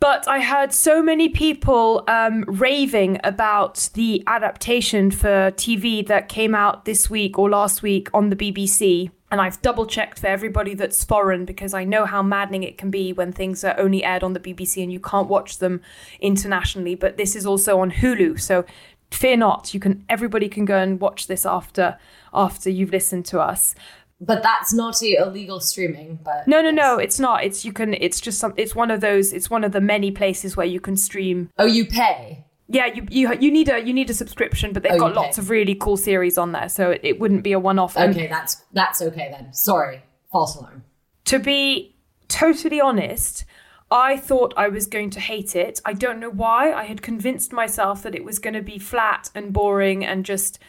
But 0.00 0.26
I 0.26 0.40
heard 0.40 0.72
so 0.72 1.02
many 1.02 1.28
people 1.28 2.04
um, 2.08 2.44
raving 2.48 3.20
about 3.22 3.90
the 3.92 4.24
adaptation 4.26 5.10
for 5.10 5.50
TV 5.52 6.06
that 6.06 6.30
came 6.30 6.54
out 6.54 6.86
this 6.86 7.10
week 7.10 7.38
or 7.38 7.50
last 7.50 7.82
week 7.82 8.08
on 8.14 8.30
the 8.30 8.36
BBC. 8.36 9.10
And 9.30 9.42
I've 9.42 9.60
double 9.60 9.84
checked 9.84 10.18
for 10.18 10.26
everybody 10.26 10.72
that's 10.72 11.04
foreign 11.04 11.44
because 11.44 11.74
I 11.74 11.84
know 11.84 12.06
how 12.06 12.22
maddening 12.22 12.62
it 12.62 12.78
can 12.78 12.90
be 12.90 13.12
when 13.12 13.30
things 13.30 13.62
are 13.62 13.78
only 13.78 14.02
aired 14.02 14.22
on 14.22 14.32
the 14.32 14.40
BBC 14.40 14.82
and 14.82 14.90
you 14.90 15.00
can't 15.00 15.28
watch 15.28 15.58
them 15.58 15.82
internationally. 16.18 16.94
But 16.94 17.18
this 17.18 17.36
is 17.36 17.44
also 17.44 17.78
on 17.78 17.90
Hulu, 17.90 18.40
so 18.40 18.64
fear 19.10 19.36
not. 19.36 19.74
You 19.74 19.80
can 19.80 20.04
everybody 20.08 20.48
can 20.48 20.64
go 20.64 20.78
and 20.78 21.00
watch 21.00 21.26
this 21.26 21.44
after 21.44 21.98
after 22.32 22.70
you've 22.70 22.90
listened 22.92 23.26
to 23.26 23.40
us. 23.40 23.74
But 24.20 24.42
that's 24.42 24.72
not 24.74 25.00
a 25.02 25.14
illegal 25.22 25.60
streaming. 25.60 26.18
But 26.22 26.46
No, 26.46 26.60
no, 26.60 26.70
no, 26.70 26.98
it's 26.98 27.18
not. 27.18 27.42
It's 27.44 27.64
you 27.64 27.72
can. 27.72 27.94
It's 27.94 28.20
just 28.20 28.38
some. 28.38 28.52
It's 28.56 28.74
one 28.74 28.90
of 28.90 29.00
those. 29.00 29.32
It's 29.32 29.48
one 29.48 29.64
of 29.64 29.72
the 29.72 29.80
many 29.80 30.10
places 30.10 30.56
where 30.56 30.66
you 30.66 30.80
can 30.80 30.96
stream 30.96 31.48
Oh, 31.58 31.64
you 31.66 31.86
pay. 31.86 32.44
Yeah, 32.68 32.86
you 32.86 33.06
you 33.10 33.34
you 33.40 33.50
need 33.50 33.68
a 33.68 33.80
you 33.84 33.92
need 33.94 34.10
a 34.10 34.14
subscription, 34.14 34.72
but 34.72 34.82
they've 34.82 34.92
Oh, 34.92 34.98
got 34.98 35.14
lots 35.14 35.36
pay. 35.38 35.42
of 35.42 35.50
really 35.50 35.74
cool 35.74 35.96
series 35.96 36.36
on 36.38 36.52
there, 36.52 36.68
so 36.68 36.90
it, 36.90 37.00
it 37.02 37.18
wouldn't 37.18 37.42
be 37.42 37.52
a 37.52 37.58
one 37.58 37.78
off. 37.78 37.96
Okay, 37.96 38.26
that's 38.28 38.62
that's 38.72 39.00
okay 39.02 39.28
then. 39.32 39.52
Sorry, 39.52 40.02
false 40.30 40.54
alarm. 40.56 40.84
to 41.24 41.38
be 41.38 41.96
totally 42.28 42.80
honest, 42.80 43.44
I 43.90 44.16
thought 44.18 44.54
I 44.56 44.68
was 44.68 44.86
going 44.86 45.10
to 45.10 45.20
hate 45.20 45.56
it. 45.56 45.80
I 45.84 45.94
don't 45.94 46.20
know 46.20 46.30
why. 46.30 46.72
I 46.72 46.84
had 46.84 47.02
convinced 47.02 47.52
myself 47.52 48.02
that 48.04 48.14
it 48.14 48.22
was 48.24 48.38
going 48.38 48.54
to 48.54 48.62
be 48.62 48.78
flat 48.78 49.30
and 49.34 49.52
boring 49.52 50.04
and 50.04 50.24
just 50.24 50.60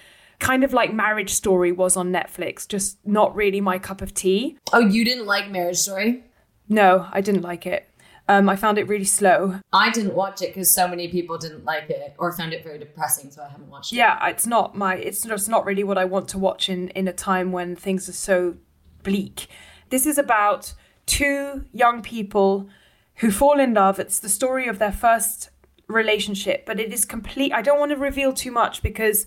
kind 0.41 0.63
of 0.65 0.73
like 0.73 0.93
Marriage 0.93 1.29
Story 1.29 1.71
was 1.71 1.95
on 1.95 2.11
Netflix, 2.11 2.67
just 2.67 2.97
not 3.05 3.33
really 3.33 3.61
my 3.61 3.79
cup 3.79 4.01
of 4.01 4.13
tea. 4.13 4.57
Oh, 4.73 4.79
you 4.79 5.05
didn't 5.05 5.27
like 5.27 5.49
Marriage 5.49 5.77
Story? 5.77 6.25
No, 6.67 7.07
I 7.11 7.21
didn't 7.21 7.43
like 7.43 7.65
it. 7.65 7.87
Um, 8.27 8.49
I 8.49 8.55
found 8.55 8.77
it 8.77 8.87
really 8.87 9.05
slow. 9.05 9.59
I 9.73 9.89
didn't 9.89 10.15
watch 10.15 10.41
it 10.41 10.47
because 10.47 10.73
so 10.73 10.87
many 10.87 11.07
people 11.09 11.37
didn't 11.37 11.63
like 11.63 11.89
it 11.89 12.15
or 12.17 12.31
found 12.31 12.53
it 12.53 12.63
very 12.63 12.79
depressing, 12.79 13.29
so 13.29 13.43
I 13.43 13.49
haven't 13.49 13.69
watched 13.69 13.93
it. 13.93 13.97
Yeah, 13.97 14.27
it's 14.27 14.47
not 14.47 14.75
my. 14.75 14.95
It's 14.95 15.21
just 15.23 15.49
not 15.49 15.65
really 15.65 15.83
what 15.83 15.97
I 15.97 16.05
want 16.05 16.27
to 16.29 16.39
watch 16.39 16.69
in 16.69 16.89
in 16.89 17.07
a 17.07 17.13
time 17.13 17.51
when 17.51 17.75
things 17.75 18.07
are 18.09 18.13
so 18.13 18.55
bleak. 19.03 19.47
This 19.89 20.05
is 20.05 20.17
about 20.17 20.73
two 21.05 21.65
young 21.73 22.01
people 22.01 22.69
who 23.15 23.31
fall 23.31 23.59
in 23.59 23.73
love. 23.73 23.99
It's 23.99 24.19
the 24.19 24.29
story 24.29 24.67
of 24.67 24.79
their 24.79 24.93
first 24.93 25.49
relationship, 25.87 26.65
but 26.65 26.79
it 26.79 26.93
is 26.93 27.05
complete. 27.05 27.51
I 27.53 27.61
don't 27.61 27.79
want 27.79 27.91
to 27.91 27.97
reveal 27.97 28.33
too 28.33 28.51
much 28.51 28.81
because 28.81 29.25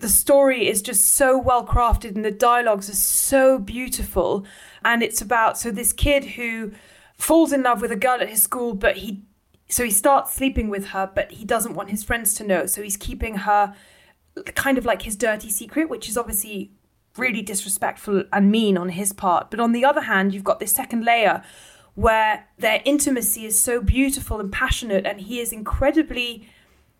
the 0.00 0.08
story 0.08 0.68
is 0.68 0.82
just 0.82 1.12
so 1.12 1.38
well 1.38 1.66
crafted 1.66 2.14
and 2.14 2.24
the 2.24 2.30
dialogues 2.30 2.88
are 2.88 2.94
so 2.94 3.58
beautiful. 3.58 4.44
And 4.84 5.02
it's 5.02 5.20
about 5.20 5.58
so 5.58 5.70
this 5.70 5.92
kid 5.92 6.24
who 6.24 6.72
falls 7.16 7.52
in 7.52 7.62
love 7.62 7.80
with 7.80 7.92
a 7.92 7.96
girl 7.96 8.20
at 8.20 8.28
his 8.28 8.42
school, 8.42 8.74
but 8.74 8.98
he 8.98 9.22
so 9.68 9.84
he 9.84 9.90
starts 9.90 10.34
sleeping 10.34 10.68
with 10.68 10.88
her, 10.88 11.10
but 11.12 11.32
he 11.32 11.44
doesn't 11.44 11.74
want 11.74 11.90
his 11.90 12.04
friends 12.04 12.34
to 12.34 12.44
know. 12.44 12.66
So 12.66 12.82
he's 12.82 12.96
keeping 12.96 13.38
her 13.38 13.74
kind 14.54 14.78
of 14.78 14.84
like 14.84 15.02
his 15.02 15.16
dirty 15.16 15.48
secret, 15.48 15.88
which 15.88 16.08
is 16.08 16.18
obviously 16.18 16.72
really 17.16 17.42
disrespectful 17.42 18.24
and 18.32 18.50
mean 18.50 18.76
on 18.76 18.90
his 18.90 19.12
part. 19.12 19.50
But 19.50 19.60
on 19.60 19.72
the 19.72 19.84
other 19.84 20.02
hand, 20.02 20.34
you've 20.34 20.44
got 20.44 20.60
this 20.60 20.72
second 20.72 21.04
layer 21.04 21.42
where 21.94 22.48
their 22.58 22.82
intimacy 22.84 23.46
is 23.46 23.60
so 23.60 23.80
beautiful 23.80 24.40
and 24.40 24.52
passionate, 24.52 25.06
and 25.06 25.20
he 25.20 25.40
is 25.40 25.52
incredibly 25.52 26.48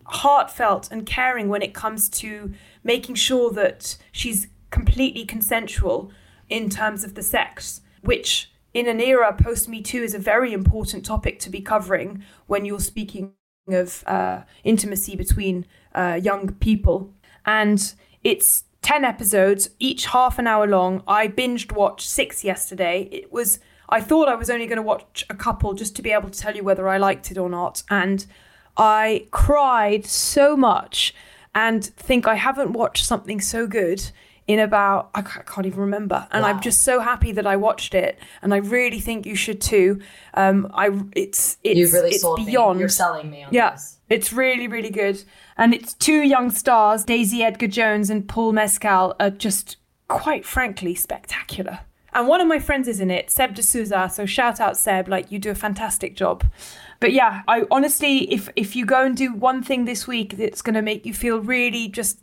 heartfelt 0.05 0.89
and 0.91 1.05
caring 1.05 1.49
when 1.49 1.61
it 1.61 1.73
comes 1.73 2.07
to 2.07 2.53
making 2.85 3.15
sure 3.15 3.51
that 3.51 3.97
she's 4.13 4.47
completely 4.69 5.25
consensual 5.25 6.11
in 6.47 6.69
terms 6.69 7.03
of 7.03 7.15
the 7.15 7.23
sex, 7.23 7.81
which 8.01 8.51
in 8.73 8.87
an 8.87 9.01
era 9.01 9.33
post 9.33 9.67
Me 9.67 9.81
Too 9.81 10.03
is 10.03 10.13
a 10.13 10.19
very 10.19 10.53
important 10.53 11.03
topic 11.03 11.39
to 11.39 11.49
be 11.49 11.59
covering 11.59 12.23
when 12.45 12.63
you're 12.63 12.79
speaking 12.79 13.33
of 13.67 14.03
uh, 14.05 14.43
intimacy 14.63 15.15
between 15.15 15.65
uh, 15.93 16.19
young 16.21 16.53
people. 16.53 17.13
And 17.45 17.93
it's 18.23 18.65
10 18.83 19.03
episodes, 19.03 19.71
each 19.79 20.05
half 20.05 20.37
an 20.37 20.45
hour 20.45 20.67
long. 20.67 21.01
I 21.07 21.27
binged 21.27 21.71
watched 21.71 22.07
six 22.07 22.43
yesterday. 22.43 23.09
It 23.11 23.31
was, 23.31 23.59
I 23.89 23.99
thought 23.99 24.29
I 24.29 24.35
was 24.35 24.51
only 24.51 24.67
going 24.67 24.77
to 24.77 24.83
watch 24.83 25.25
a 25.29 25.33
couple 25.33 25.73
just 25.73 25.95
to 25.95 26.03
be 26.03 26.11
able 26.11 26.29
to 26.29 26.39
tell 26.39 26.55
you 26.55 26.63
whether 26.63 26.87
I 26.87 26.97
liked 26.97 27.31
it 27.31 27.37
or 27.39 27.49
not. 27.49 27.81
And 27.89 28.27
I 28.77 29.27
cried 29.31 30.05
so 30.05 30.55
much 30.55 31.15
and 31.55 31.83
think 31.83 32.27
I 32.27 32.35
haven't 32.35 32.73
watched 32.73 33.05
something 33.05 33.41
so 33.41 33.65
good 33.65 34.11
in 34.47 34.59
about 34.59 35.09
I 35.15 35.23
can't 35.23 35.65
even 35.65 35.79
remember, 35.79 36.27
and 36.31 36.43
wow. 36.43 36.49
I'm 36.49 36.61
just 36.61 36.83
so 36.83 36.99
happy 36.99 37.31
that 37.31 37.47
I 37.47 37.55
watched 37.55 37.95
it, 37.95 38.19
and 38.43 38.53
I 38.53 38.57
really 38.57 38.99
think 38.99 39.25
you 39.25 39.35
should 39.35 39.59
too. 39.59 40.01
Um, 40.35 40.69
I 40.73 40.91
it's 41.15 41.57
it's 41.63 41.79
You've 41.79 41.93
really 41.93 42.11
it's 42.11 42.21
sold 42.21 42.45
beyond. 42.45 42.77
Me. 42.77 42.81
You're 42.81 42.89
selling 42.89 43.31
me 43.31 43.43
on 43.43 43.51
yeah, 43.51 43.71
this. 43.71 43.97
it's 44.07 44.31
really 44.31 44.67
really 44.67 44.91
good, 44.91 45.23
and 45.57 45.73
it's 45.73 45.93
two 45.93 46.21
young 46.21 46.51
stars, 46.51 47.03
Daisy 47.05 47.41
Edgar 47.41 47.67
Jones 47.67 48.11
and 48.11 48.27
Paul 48.27 48.51
Mescal, 48.51 49.15
are 49.19 49.31
just 49.31 49.77
quite 50.07 50.45
frankly 50.45 50.93
spectacular. 50.93 51.79
And 52.13 52.27
one 52.29 52.39
of 52.39 52.47
my 52.47 52.59
friends 52.59 52.87
is 52.87 53.01
in 53.01 53.11
it, 53.11 53.29
Seb 53.29 53.55
de 53.55 53.63
Souza. 53.63 54.09
So 54.13 54.25
shout 54.25 54.61
out 54.61 54.77
Seb, 54.77 55.09
like 55.09 55.31
you 55.31 55.39
do 55.39 55.49
a 55.49 55.55
fantastic 55.55 56.15
job. 56.15 56.45
But 56.99 57.13
yeah, 57.13 57.43
I 57.47 57.65
honestly, 57.69 58.31
if 58.31 58.49
if 58.55 58.75
you 58.75 58.85
go 58.85 59.05
and 59.05 59.15
do 59.15 59.33
one 59.33 59.61
thing 59.61 59.85
this 59.85 60.07
week 60.07 60.37
that's 60.37 60.61
going 60.61 60.75
to 60.75 60.81
make 60.81 61.05
you 61.05 61.13
feel 61.13 61.39
really 61.39 61.87
just 61.87 62.19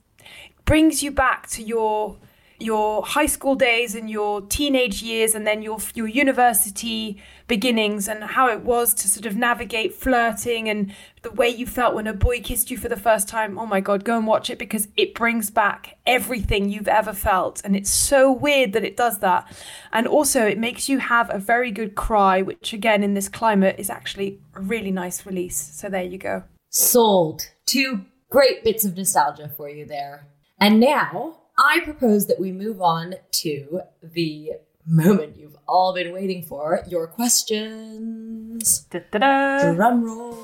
brings 0.64 1.02
you 1.02 1.10
back 1.10 1.48
to 1.50 1.62
your 1.62 2.16
your 2.62 3.04
high 3.04 3.26
school 3.26 3.54
days 3.54 3.94
and 3.94 4.08
your 4.08 4.40
teenage 4.42 5.02
years 5.02 5.34
and 5.34 5.46
then 5.46 5.62
your 5.62 5.78
your 5.94 6.06
university 6.06 7.20
beginnings 7.48 8.08
and 8.08 8.22
how 8.22 8.48
it 8.48 8.62
was 8.62 8.94
to 8.94 9.08
sort 9.08 9.26
of 9.26 9.36
navigate 9.36 9.94
flirting 9.94 10.68
and 10.68 10.94
the 11.22 11.30
way 11.30 11.48
you 11.48 11.66
felt 11.66 11.94
when 11.94 12.06
a 12.06 12.12
boy 12.14 12.40
kissed 12.40 12.70
you 12.70 12.76
for 12.76 12.88
the 12.88 12.96
first 12.96 13.28
time. 13.28 13.58
Oh 13.58 13.66
my 13.66 13.80
god 13.80 14.04
go 14.04 14.16
and 14.16 14.26
watch 14.26 14.48
it 14.48 14.58
because 14.58 14.88
it 14.96 15.14
brings 15.14 15.50
back 15.50 15.98
everything 16.06 16.70
you've 16.70 16.88
ever 16.88 17.12
felt. 17.12 17.60
And 17.64 17.76
it's 17.76 17.90
so 17.90 18.32
weird 18.32 18.72
that 18.72 18.84
it 18.84 18.96
does 18.96 19.18
that. 19.18 19.46
And 19.92 20.06
also 20.06 20.46
it 20.46 20.58
makes 20.58 20.88
you 20.88 20.98
have 20.98 21.28
a 21.34 21.38
very 21.38 21.70
good 21.70 21.94
cry 21.94 22.42
which 22.42 22.72
again 22.72 23.02
in 23.02 23.14
this 23.14 23.28
climate 23.28 23.76
is 23.78 23.90
actually 23.90 24.40
a 24.54 24.60
really 24.60 24.90
nice 24.90 25.26
release. 25.26 25.56
So 25.56 25.88
there 25.88 26.02
you 26.02 26.18
go. 26.18 26.44
Sold. 26.70 27.48
Two 27.66 28.06
great 28.30 28.64
bits 28.64 28.84
of 28.84 28.96
nostalgia 28.96 29.50
for 29.56 29.68
you 29.68 29.84
there. 29.84 30.26
And 30.58 30.80
now 30.80 31.41
I 31.64 31.78
propose 31.84 32.26
that 32.26 32.40
we 32.40 32.50
move 32.50 32.82
on 32.82 33.14
to 33.30 33.82
the 34.02 34.54
moment 34.84 35.36
you've 35.36 35.56
all 35.68 35.94
been 35.94 36.12
waiting 36.12 36.42
for 36.42 36.82
your 36.88 37.06
questions. 37.06 38.80
Da-da-da. 38.90 39.72
Drum 39.72 40.02
roll. 40.02 40.36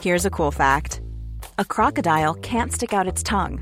Here's 0.00 0.24
a 0.24 0.30
cool 0.30 0.50
fact 0.50 1.02
a 1.58 1.64
crocodile 1.64 2.32
can't 2.34 2.72
stick 2.72 2.94
out 2.94 3.06
its 3.06 3.22
tongue. 3.22 3.60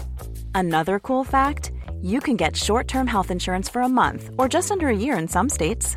Another 0.54 1.00
cool 1.00 1.24
fact 1.24 1.72
you 2.00 2.20
can 2.20 2.36
get 2.36 2.56
short 2.56 2.86
term 2.86 3.08
health 3.08 3.32
insurance 3.32 3.68
for 3.68 3.82
a 3.82 3.88
month 3.88 4.30
or 4.38 4.48
just 4.48 4.70
under 4.70 4.86
a 4.86 4.96
year 4.96 5.18
in 5.18 5.26
some 5.26 5.48
states. 5.48 5.96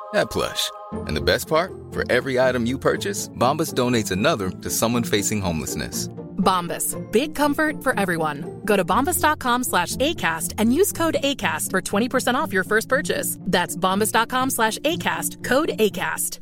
that 0.13 0.29
plush. 0.29 0.71
And 1.07 1.15
the 1.15 1.21
best 1.21 1.47
part? 1.47 1.71
For 1.91 2.09
every 2.11 2.39
item 2.39 2.65
you 2.65 2.77
purchase, 2.77 3.29
Bombas 3.29 3.73
donates 3.73 4.11
another 4.11 4.49
to 4.49 4.69
someone 4.69 5.03
facing 5.03 5.41
homelessness. 5.41 6.07
Bombas. 6.37 6.95
Big 7.11 7.35
comfort 7.35 7.83
for 7.83 7.97
everyone. 7.99 8.61
Go 8.65 8.75
to 8.75 8.83
bombas.com 8.83 9.63
slash 9.63 9.95
ACAST 9.97 10.53
and 10.57 10.73
use 10.73 10.91
code 10.91 11.17
ACAST 11.23 11.69
for 11.69 11.81
20% 11.81 12.35
off 12.35 12.51
your 12.51 12.63
first 12.63 12.89
purchase. 12.89 13.37
That's 13.41 13.77
bombas.com 13.77 14.49
slash 14.49 14.79
ACAST. 14.79 15.43
Code 15.43 15.69
ACAST. 15.69 16.39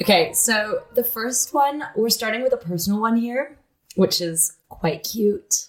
Okay, 0.00 0.32
so 0.32 0.84
the 0.94 1.04
first 1.04 1.52
one, 1.52 1.84
we're 1.94 2.08
starting 2.08 2.42
with 2.42 2.54
a 2.54 2.56
personal 2.56 3.02
one 3.02 3.16
here, 3.16 3.58
which 3.96 4.22
is 4.22 4.56
quite 4.70 5.04
cute. 5.04 5.68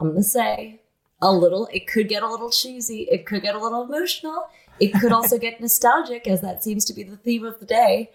I'm 0.00 0.08
gonna 0.08 0.24
say 0.24 0.80
a 1.20 1.32
little, 1.32 1.68
it 1.72 1.86
could 1.86 2.08
get 2.08 2.22
a 2.22 2.28
little 2.28 2.50
cheesy, 2.50 3.02
it 3.10 3.26
could 3.26 3.42
get 3.42 3.54
a 3.54 3.58
little 3.58 3.82
emotional, 3.82 4.48
it 4.80 4.92
could 5.00 5.12
also 5.12 5.38
get 5.38 5.60
nostalgic, 5.60 6.26
as 6.26 6.40
that 6.40 6.62
seems 6.62 6.84
to 6.86 6.94
be 6.94 7.02
the 7.02 7.16
theme 7.16 7.44
of 7.44 7.58
the 7.60 7.66
day. 7.66 8.10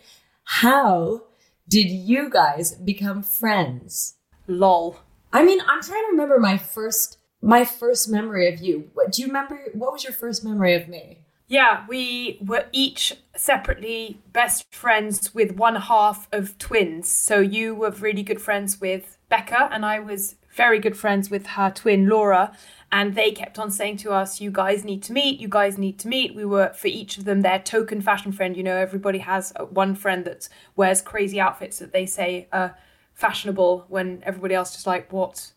How 0.46 1.24
did 1.68 1.90
you 1.90 2.30
guys 2.30 2.74
become 2.74 3.24
friends? 3.24 4.16
Lol. 4.48 4.98
I 5.32 5.44
mean, 5.44 5.60
I'm 5.62 5.82
trying 5.82 6.04
to 6.04 6.12
remember 6.12 6.40
my 6.40 6.58
first 6.58 7.18
my 7.42 7.66
first 7.66 8.08
memory 8.08 8.52
of 8.52 8.62
you. 8.62 8.90
What 8.94 9.12
do 9.12 9.22
you 9.22 9.28
remember? 9.28 9.60
What 9.74 9.92
was 9.92 10.04
your 10.04 10.14
first 10.14 10.46
memory 10.46 10.76
of 10.76 10.88
me? 10.88 11.20
Yeah, 11.48 11.86
we 11.90 12.40
were 12.42 12.66
each 12.72 13.14
separately 13.36 14.22
best 14.32 14.74
friends 14.74 15.36
with 15.36 15.58
one 15.58 15.76
half 15.76 16.28
of 16.32 16.58
twins. 16.58 17.10
So 17.10 17.40
you 17.42 17.76
were 17.76 17.92
really 17.92 18.24
good 18.24 18.42
friends 18.42 18.80
with 18.80 19.18
Becca, 19.28 19.70
and 19.72 19.86
I 19.86 20.00
was 20.00 20.36
very 20.56 20.80
good 20.80 20.98
friends 20.98 21.30
with 21.30 21.48
her 21.48 21.70
twin 21.70 22.08
Laura. 22.08 22.56
And 22.94 23.16
they 23.16 23.32
kept 23.32 23.58
on 23.58 23.72
saying 23.72 23.98
to 23.98 24.12
us, 24.12 24.40
You 24.40 24.52
guys 24.52 24.86
need 24.86 25.02
to 25.04 25.14
meet, 25.14 25.40
you 25.40 25.48
guys 25.50 25.80
need 25.80 25.98
to 26.00 26.08
meet. 26.08 26.36
We 26.36 26.46
were, 26.46 26.72
for 26.74 26.88
each 26.88 27.18
of 27.18 27.26
them, 27.26 27.42
their 27.42 27.58
token 27.58 28.02
fashion 28.02 28.32
friend. 28.32 28.56
You 28.56 28.62
know, 28.62 28.78
everybody 28.78 29.18
has 29.18 29.52
uh, 29.56 29.66
one 29.66 29.96
friend 29.96 30.24
that 30.26 30.48
wears 30.76 31.02
crazy 31.02 31.42
outfits 31.42 31.80
that 31.80 31.92
they 31.92 32.06
say 32.06 32.48
are 32.54 32.78
fashionable 33.16 33.86
when 33.90 34.22
everybody 34.24 34.54
else 34.54 34.74
just 34.74 34.86
like 34.88 35.12
what 35.12 35.52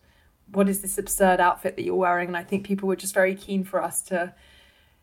what 0.53 0.69
is 0.69 0.81
this 0.81 0.99
absurd 0.99 1.41
outfit 1.41 1.75
that 1.77 1.83
you're 1.85 1.95
wearing 1.95 2.29
and 2.29 2.37
i 2.37 2.43
think 2.43 2.67
people 2.67 2.87
were 2.87 2.95
just 2.95 3.15
very 3.15 3.35
keen 3.35 3.65
for 3.65 3.83
us 3.83 4.03
to 4.03 4.33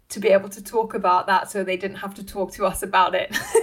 to 0.08 0.20
be 0.20 0.28
able 0.28 0.48
to 0.48 0.64
talk 0.64 0.94
about 0.94 1.26
that 1.26 1.50
so 1.50 1.64
they 1.64 1.76
didn't 1.76 1.98
have 1.98 2.14
to 2.14 2.24
talk 2.24 2.52
to 2.52 2.64
us 2.64 2.84
about 2.84 3.16
it 3.16 3.30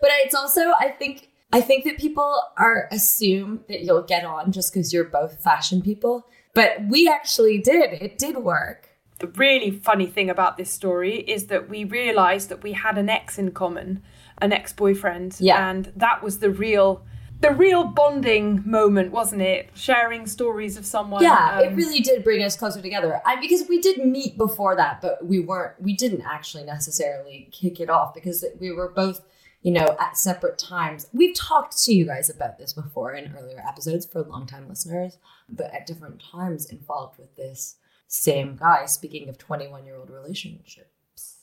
but 0.00 0.10
it's 0.24 0.34
also 0.34 0.72
i 0.78 0.88
think 0.90 1.30
i 1.54 1.60
think 1.60 1.84
that 1.84 1.96
people 1.96 2.38
are 2.58 2.86
assume 2.92 3.64
that 3.66 3.80
you'll 3.80 4.02
get 4.02 4.26
on 4.26 4.52
just 4.52 4.72
because 4.72 4.92
you're 4.92 5.04
both 5.04 5.42
fashion 5.42 5.80
people 5.80 6.28
but 6.56 6.70
we 6.88 7.06
actually 7.06 7.58
did. 7.58 7.92
It 8.02 8.18
did 8.18 8.38
work. 8.38 8.88
The 9.18 9.28
really 9.28 9.70
funny 9.70 10.06
thing 10.06 10.28
about 10.30 10.56
this 10.56 10.70
story 10.70 11.16
is 11.20 11.46
that 11.46 11.68
we 11.68 11.84
realized 11.84 12.48
that 12.48 12.62
we 12.62 12.72
had 12.72 12.98
an 12.98 13.08
ex 13.08 13.38
in 13.38 13.52
common 13.52 14.02
an 14.38 14.52
ex-boyfriend 14.52 15.36
Yeah. 15.38 15.70
and 15.70 15.92
that 15.96 16.22
was 16.22 16.40
the 16.40 16.50
real 16.50 17.04
the 17.40 17.50
real 17.52 17.84
bonding 17.84 18.62
moment 18.66 19.12
wasn't 19.12 19.42
it? 19.42 19.70
Sharing 19.74 20.26
stories 20.26 20.76
of 20.76 20.84
someone 20.84 21.22
yeah 21.22 21.60
it 21.60 21.68
um, 21.68 21.76
really 21.76 22.00
did 22.00 22.24
bring 22.24 22.42
us 22.42 22.56
closer 22.56 22.82
together. 22.82 23.20
I, 23.24 23.36
because 23.40 23.62
we 23.68 23.78
did 23.80 23.96
meet 24.04 24.36
before 24.36 24.74
that 24.76 25.00
but 25.00 25.24
we 25.24 25.38
weren't 25.40 25.80
we 25.80 25.94
didn't 25.94 26.22
actually 26.22 26.64
necessarily 26.64 27.48
kick 27.52 27.80
it 27.80 27.88
off 27.90 28.12
because 28.14 28.44
we 28.60 28.72
were 28.72 28.90
both 28.90 29.20
you 29.66 29.72
know 29.72 29.96
at 29.98 30.16
separate 30.16 30.58
times 30.58 31.08
we've 31.12 31.34
talked 31.34 31.76
to 31.76 31.92
you 31.92 32.06
guys 32.06 32.30
about 32.30 32.56
this 32.56 32.72
before 32.72 33.12
in 33.14 33.34
earlier 33.36 33.62
episodes 33.68 34.06
for 34.06 34.22
long-time 34.22 34.68
listeners 34.68 35.18
but 35.48 35.74
at 35.74 35.86
different 35.86 36.22
times 36.32 36.66
involved 36.66 37.18
with 37.18 37.34
this 37.34 37.74
same 38.06 38.56
guy 38.56 38.86
speaking 38.86 39.28
of 39.28 39.36
21 39.36 39.84
year 39.84 39.96
old 39.96 40.08
relationships 40.08 41.38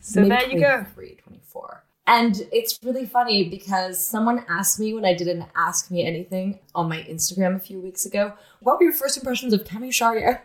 So 0.00 0.22
Maybe 0.22 0.30
there 0.30 0.50
you 0.50 0.60
go. 0.60 0.76
23, 0.94 1.16
24 1.22 1.84
and 2.08 2.42
it's 2.50 2.80
really 2.82 3.06
funny 3.06 3.48
because 3.48 4.04
someone 4.04 4.44
asked 4.48 4.80
me 4.80 4.92
when 4.92 5.04
I 5.04 5.14
did 5.14 5.28
an 5.28 5.46
Ask 5.56 5.88
Me 5.88 6.04
Anything 6.04 6.58
on 6.74 6.88
my 6.88 6.98
Instagram 7.04 7.54
a 7.54 7.60
few 7.60 7.78
weeks 7.78 8.04
ago, 8.04 8.32
what 8.58 8.78
were 8.78 8.86
your 8.86 8.92
first 8.92 9.16
impressions 9.16 9.52
of 9.52 9.62
Cami 9.62 9.90
Charrière? 9.90 10.40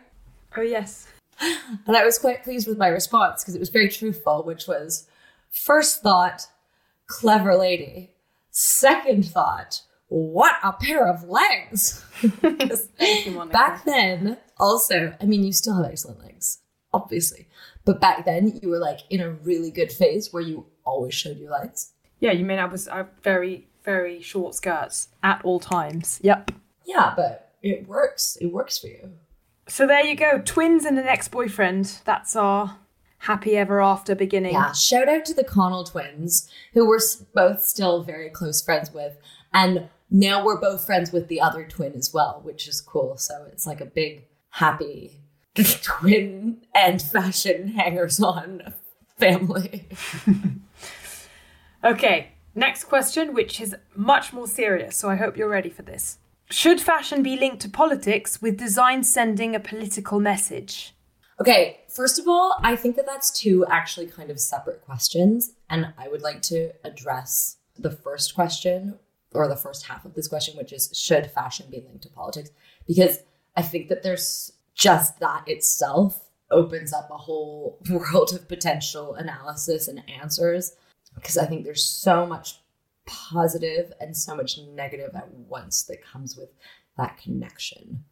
oh 0.56 0.62
yes 0.62 1.08
And 1.40 1.96
I 1.96 2.04
was 2.04 2.18
quite 2.18 2.44
pleased 2.44 2.68
with 2.68 2.78
my 2.78 2.86
response 2.88 3.42
because 3.42 3.56
it 3.56 3.60
was 3.60 3.70
very 3.70 3.88
truthful, 3.88 4.44
which 4.44 4.66
was 4.68 5.06
first 5.50 6.02
thought, 6.02 6.46
clever 7.08 7.56
lady. 7.56 8.12
Second 8.50 9.24
thought, 9.26 9.82
what 10.08 10.54
a 10.62 10.72
pair 10.72 11.06
of 11.08 11.24
legs. 11.24 12.04
You, 13.00 13.44
back 13.52 13.84
then, 13.84 14.38
also, 14.58 15.14
I 15.20 15.24
mean, 15.26 15.44
you 15.44 15.52
still 15.52 15.76
have 15.76 15.90
excellent 15.90 16.20
legs, 16.20 16.58
obviously. 16.92 17.46
But 17.84 18.00
back 18.00 18.24
then, 18.24 18.58
you 18.62 18.68
were 18.70 18.78
like 18.78 19.00
in 19.10 19.20
a 19.20 19.30
really 19.30 19.70
good 19.70 19.92
phase 19.92 20.32
where 20.32 20.42
you 20.42 20.66
always 20.84 21.14
showed 21.14 21.38
your 21.38 21.50
legs. 21.52 21.92
yeah 22.20 22.32
you 22.32 22.44
mean 22.44 22.58
i 22.58 22.64
was 22.64 22.88
uh, 22.88 23.04
very 23.22 23.68
very 23.84 24.20
short 24.22 24.54
skirts 24.54 25.08
at 25.22 25.40
all 25.44 25.60
times 25.60 26.18
yep 26.22 26.50
Yeah, 26.86 27.12
but 27.14 27.52
it 27.62 27.86
works. 27.86 28.36
It 28.40 28.46
works 28.52 28.78
for 28.78 28.86
you. 28.88 29.12
so 29.68 29.86
there 29.86 30.04
you 30.04 30.16
go 30.16 30.40
twins 30.44 30.84
and 30.86 30.98
an 30.98 31.06
ex-boyfriend 31.06 31.98
that's 32.04 32.34
our 32.36 32.78
happy 33.18 33.56
ever 33.56 33.80
after 33.80 34.14
beginning 34.14 34.52
Yeah, 34.52 34.72
shout 34.72 35.08
out 35.08 35.24
to 35.26 35.34
the 35.34 35.44
Connell 35.44 35.84
twins, 35.84 36.48
who 36.72 36.86
we're 36.86 37.00
both 37.34 37.62
still 37.62 38.02
very 38.02 38.30
close 38.30 38.62
friends 38.62 38.92
with. 38.92 39.16
And 39.52 39.88
now 40.10 40.44
we're 40.44 40.60
both 40.60 40.84
friends 40.84 41.12
with 41.12 41.28
the 41.28 41.40
other 41.40 41.64
twin 41.64 41.94
as 41.94 42.12
well, 42.12 42.40
which 42.42 42.66
is 42.68 42.80
cool. 42.80 43.16
So 43.16 43.46
it's 43.52 43.66
like 43.66 43.80
a 43.80 43.86
big, 43.86 44.24
happy 44.50 45.20
twin 45.82 46.58
and 46.74 47.00
fashion 47.02 47.68
hangers 47.68 48.20
on 48.20 48.74
family. 49.18 49.88
Okay, 51.84 52.32
next 52.54 52.84
question, 52.84 53.32
which 53.32 53.60
is 53.60 53.76
much 53.94 54.32
more 54.32 54.48
serious, 54.48 54.96
so 54.96 55.08
I 55.08 55.16
hope 55.16 55.36
you're 55.36 55.48
ready 55.48 55.70
for 55.70 55.82
this. 55.82 56.18
Should 56.50 56.80
fashion 56.80 57.22
be 57.22 57.36
linked 57.36 57.60
to 57.60 57.68
politics 57.68 58.42
with 58.42 58.58
design 58.58 59.04
sending 59.04 59.54
a 59.54 59.60
political 59.60 60.18
message? 60.18 60.94
Okay, 61.40 61.80
first 61.88 62.18
of 62.18 62.26
all, 62.26 62.56
I 62.62 62.74
think 62.74 62.96
that 62.96 63.06
that's 63.06 63.30
two 63.30 63.64
actually 63.66 64.06
kind 64.06 64.30
of 64.30 64.40
separate 64.40 64.84
questions. 64.84 65.52
And 65.70 65.92
I 65.96 66.08
would 66.08 66.22
like 66.22 66.42
to 66.42 66.72
address 66.84 67.58
the 67.78 67.90
first 67.90 68.34
question 68.34 68.98
or 69.32 69.46
the 69.46 69.56
first 69.56 69.86
half 69.86 70.04
of 70.04 70.14
this 70.14 70.26
question, 70.26 70.56
which 70.56 70.72
is 70.72 70.90
should 70.92 71.30
fashion 71.30 71.66
be 71.70 71.80
linked 71.80 72.02
to 72.02 72.08
politics? 72.08 72.50
Because 72.86 73.20
I 73.56 73.62
think 73.62 73.88
that 73.88 74.02
there's 74.02 74.52
just 74.74 75.20
that 75.20 75.44
itself 75.46 76.28
opens 76.50 76.92
up 76.92 77.08
a 77.10 77.16
whole 77.16 77.78
world 77.90 78.32
of 78.32 78.48
potential 78.48 79.14
analysis 79.14 79.86
and 79.86 80.02
answers. 80.08 80.74
Because 81.14 81.38
I 81.38 81.46
think 81.46 81.64
there's 81.64 81.84
so 81.84 82.26
much 82.26 82.60
positive 83.06 83.92
and 84.00 84.16
so 84.16 84.34
much 84.34 84.58
negative 84.58 85.14
at 85.14 85.32
once 85.32 85.82
that 85.84 86.04
comes 86.04 86.36
with 86.36 86.50
that 86.96 87.16
connection. 87.16 88.04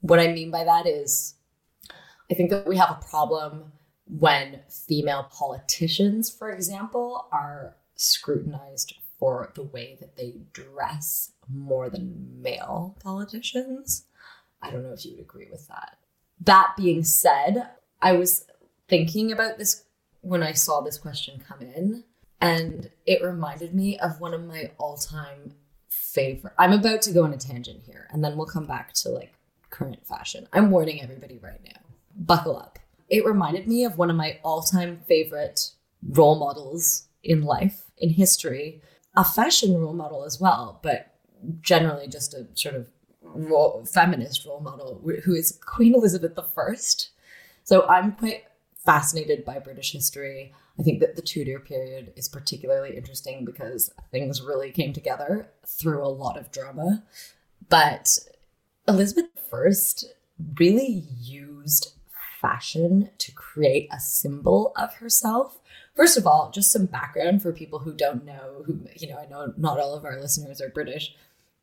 What 0.00 0.20
I 0.20 0.28
mean 0.28 0.50
by 0.50 0.64
that 0.64 0.86
is, 0.86 1.34
I 2.30 2.34
think 2.34 2.50
that 2.50 2.66
we 2.66 2.76
have 2.76 2.90
a 2.90 3.06
problem 3.10 3.72
when 4.06 4.60
female 4.68 5.28
politicians, 5.30 6.30
for 6.30 6.50
example, 6.50 7.28
are 7.32 7.76
scrutinized 7.94 8.94
for 9.18 9.50
the 9.54 9.62
way 9.62 9.96
that 10.00 10.16
they 10.16 10.34
dress 10.52 11.32
more 11.52 11.90
than 11.90 12.40
male 12.40 12.96
politicians. 13.02 14.04
I 14.62 14.70
don't 14.70 14.82
know 14.82 14.92
if 14.92 15.04
you 15.04 15.12
would 15.12 15.20
agree 15.20 15.48
with 15.50 15.68
that. 15.68 15.98
That 16.40 16.74
being 16.76 17.02
said, 17.04 17.68
I 18.00 18.12
was 18.12 18.44
thinking 18.88 19.32
about 19.32 19.58
this 19.58 19.84
when 20.20 20.42
I 20.42 20.52
saw 20.52 20.80
this 20.80 20.98
question 20.98 21.42
come 21.46 21.60
in, 21.60 22.04
and 22.40 22.90
it 23.06 23.22
reminded 23.22 23.74
me 23.74 23.98
of 23.98 24.20
one 24.20 24.34
of 24.34 24.44
my 24.44 24.70
all 24.78 24.96
time 24.96 25.54
favorite. 25.88 26.54
I'm 26.58 26.72
about 26.72 27.02
to 27.02 27.12
go 27.12 27.24
on 27.24 27.32
a 27.32 27.38
tangent 27.38 27.82
here, 27.84 28.08
and 28.10 28.22
then 28.22 28.36
we'll 28.36 28.46
come 28.46 28.66
back 28.66 28.92
to 28.94 29.08
like 29.08 29.34
current 29.70 30.06
fashion. 30.06 30.46
I'm 30.52 30.70
warning 30.70 31.02
everybody 31.02 31.38
right 31.38 31.60
now. 31.64 31.87
Buckle 32.18 32.56
up. 32.56 32.78
It 33.08 33.24
reminded 33.24 33.66
me 33.66 33.84
of 33.84 33.96
one 33.96 34.10
of 34.10 34.16
my 34.16 34.38
all 34.42 34.62
time 34.62 35.00
favorite 35.06 35.70
role 36.02 36.38
models 36.38 37.08
in 37.22 37.42
life, 37.42 37.84
in 37.96 38.10
history, 38.10 38.82
a 39.16 39.24
fashion 39.24 39.78
role 39.78 39.94
model 39.94 40.24
as 40.24 40.40
well, 40.40 40.80
but 40.82 41.14
generally 41.60 42.08
just 42.08 42.34
a 42.34 42.46
sort 42.54 42.74
of 42.74 42.88
role, 43.22 43.84
feminist 43.84 44.44
role 44.44 44.60
model 44.60 45.02
who 45.24 45.34
is 45.34 45.58
Queen 45.64 45.94
Elizabeth 45.94 46.38
I. 46.38 46.74
So 47.64 47.86
I'm 47.86 48.12
quite 48.12 48.44
fascinated 48.84 49.44
by 49.44 49.58
British 49.58 49.92
history. 49.92 50.52
I 50.78 50.82
think 50.82 51.00
that 51.00 51.16
the 51.16 51.22
Tudor 51.22 51.58
period 51.58 52.12
is 52.16 52.28
particularly 52.28 52.96
interesting 52.96 53.44
because 53.44 53.90
things 54.10 54.40
really 54.40 54.70
came 54.70 54.92
together 54.92 55.48
through 55.66 56.04
a 56.04 56.08
lot 56.08 56.38
of 56.38 56.52
drama. 56.52 57.04
But 57.68 58.18
Elizabeth 58.86 59.26
I 59.52 60.04
really 60.58 61.04
used 61.20 61.92
fashion 62.40 63.10
to 63.18 63.32
create 63.32 63.88
a 63.92 64.00
symbol 64.00 64.72
of 64.76 64.94
herself. 64.94 65.58
First 65.94 66.16
of 66.16 66.26
all, 66.26 66.50
just 66.50 66.72
some 66.72 66.86
background 66.86 67.42
for 67.42 67.52
people 67.52 67.80
who 67.80 67.92
don't 67.92 68.24
know, 68.24 68.62
who 68.66 68.80
you 68.96 69.08
know, 69.08 69.18
I 69.18 69.26
know 69.26 69.52
not 69.56 69.78
all 69.78 69.94
of 69.94 70.04
our 70.04 70.20
listeners 70.20 70.60
are 70.60 70.68
British 70.68 71.14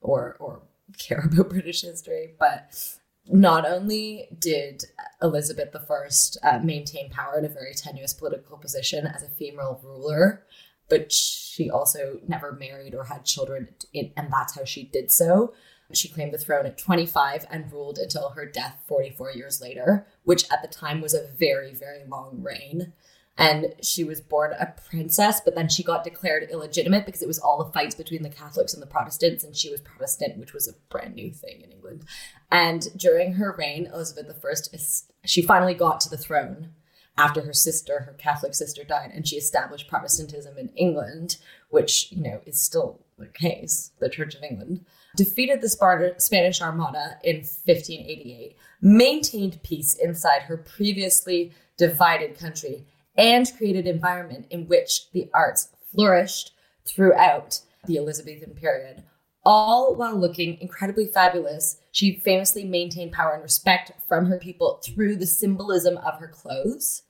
or 0.01 0.35
or 0.39 0.61
care 0.97 1.27
about 1.31 1.49
British 1.49 1.81
history, 1.81 2.33
but 2.39 2.97
not 3.27 3.65
only 3.65 4.27
did 4.37 4.85
Elizabeth 5.21 5.75
I 5.75 6.47
uh, 6.47 6.59
maintain 6.59 7.09
power 7.09 7.39
in 7.39 7.45
a 7.45 7.49
very 7.49 7.73
tenuous 7.73 8.13
political 8.13 8.57
position 8.57 9.07
as 9.07 9.23
a 9.23 9.29
female 9.29 9.79
ruler, 9.83 10.43
but 10.89 11.11
she 11.11 11.69
also 11.69 12.19
never 12.27 12.51
married 12.51 12.93
or 12.93 13.05
had 13.05 13.25
children, 13.25 13.69
and 13.93 14.31
that's 14.31 14.55
how 14.55 14.65
she 14.65 14.83
did 14.83 15.11
so. 15.11 15.53
She 15.93 16.09
claimed 16.09 16.33
the 16.33 16.37
throne 16.37 16.65
at 16.65 16.77
25 16.77 17.45
and 17.49 17.71
ruled 17.71 17.97
until 17.97 18.29
her 18.29 18.45
death 18.45 18.79
44 18.87 19.31
years 19.31 19.61
later, 19.61 20.07
which 20.23 20.49
at 20.51 20.61
the 20.61 20.67
time 20.67 21.01
was 21.01 21.13
a 21.13 21.27
very, 21.37 21.73
very 21.73 22.03
long 22.07 22.41
reign. 22.41 22.93
And 23.37 23.75
she 23.81 24.03
was 24.03 24.21
born 24.21 24.53
a 24.53 24.73
princess, 24.89 25.41
but 25.43 25.55
then 25.55 25.67
she 25.67 25.83
got 25.83 26.05
declared 26.05 26.49
illegitimate 26.49 27.05
because 27.05 27.21
it 27.21 27.27
was 27.27 27.37
all 27.37 27.61
the 27.61 27.71
fights 27.71 27.93
between 27.93 28.23
the 28.23 28.29
Catholics 28.29 28.73
and 28.73 28.81
the 28.81 28.87
Protestants, 28.87 29.43
and 29.43 29.55
she 29.55 29.69
was 29.69 29.81
Protestant, 29.81 30.37
which 30.37 30.53
was 30.53 30.69
a 30.69 30.73
brand 30.89 31.15
new 31.15 31.31
thing 31.31 31.61
in 31.61 31.71
England. 31.71 32.05
And 32.49 32.87
during 32.97 33.33
her 33.33 33.53
reign, 33.57 33.87
Elizabeth 33.87 34.43
I, 34.43 34.77
she 35.25 35.41
finally 35.41 35.73
got 35.73 35.99
to 36.01 36.09
the 36.09 36.17
throne 36.17 36.69
after 37.17 37.41
her 37.41 37.53
sister, 37.53 38.01
her 38.01 38.13
Catholic 38.13 38.53
sister, 38.53 38.83
died, 38.83 39.11
and 39.13 39.27
she 39.27 39.35
established 39.35 39.87
Protestantism 39.87 40.57
in 40.57 40.69
England, 40.69 41.37
which 41.69 42.11
you 42.11 42.21
know 42.21 42.41
is 42.45 42.61
still 42.61 43.01
the 43.17 43.27
case, 43.27 43.91
the 43.99 44.09
Church 44.09 44.35
of 44.35 44.43
England. 44.43 44.85
Defeated 45.15 45.61
the 45.61 45.69
Sparta- 45.69 46.19
Spanish 46.19 46.61
Armada 46.61 47.17
in 47.23 47.37
1588, 47.37 48.55
maintained 48.81 49.63
peace 49.63 49.93
inside 49.93 50.43
her 50.43 50.57
previously 50.57 51.53
divided 51.77 52.37
country, 52.37 52.85
and 53.17 53.51
created 53.57 53.87
an 53.87 53.95
environment 53.95 54.45
in 54.49 54.67
which 54.67 55.11
the 55.11 55.29
arts 55.33 55.69
flourished 55.91 56.51
throughout 56.85 57.61
the 57.85 57.97
Elizabethan 57.97 58.53
period. 58.55 59.03
All 59.45 59.95
while 59.95 60.15
looking 60.15 60.59
incredibly 60.59 61.05
fabulous, 61.05 61.77
she 61.91 62.19
famously 62.19 62.65
maintained 62.65 63.11
power 63.11 63.33
and 63.33 63.43
respect 63.43 63.91
from 64.07 64.25
her 64.25 64.37
people 64.37 64.81
through 64.83 65.15
the 65.17 65.27
symbolism 65.27 65.97
of 65.97 66.19
her 66.19 66.27
clothes. 66.27 67.03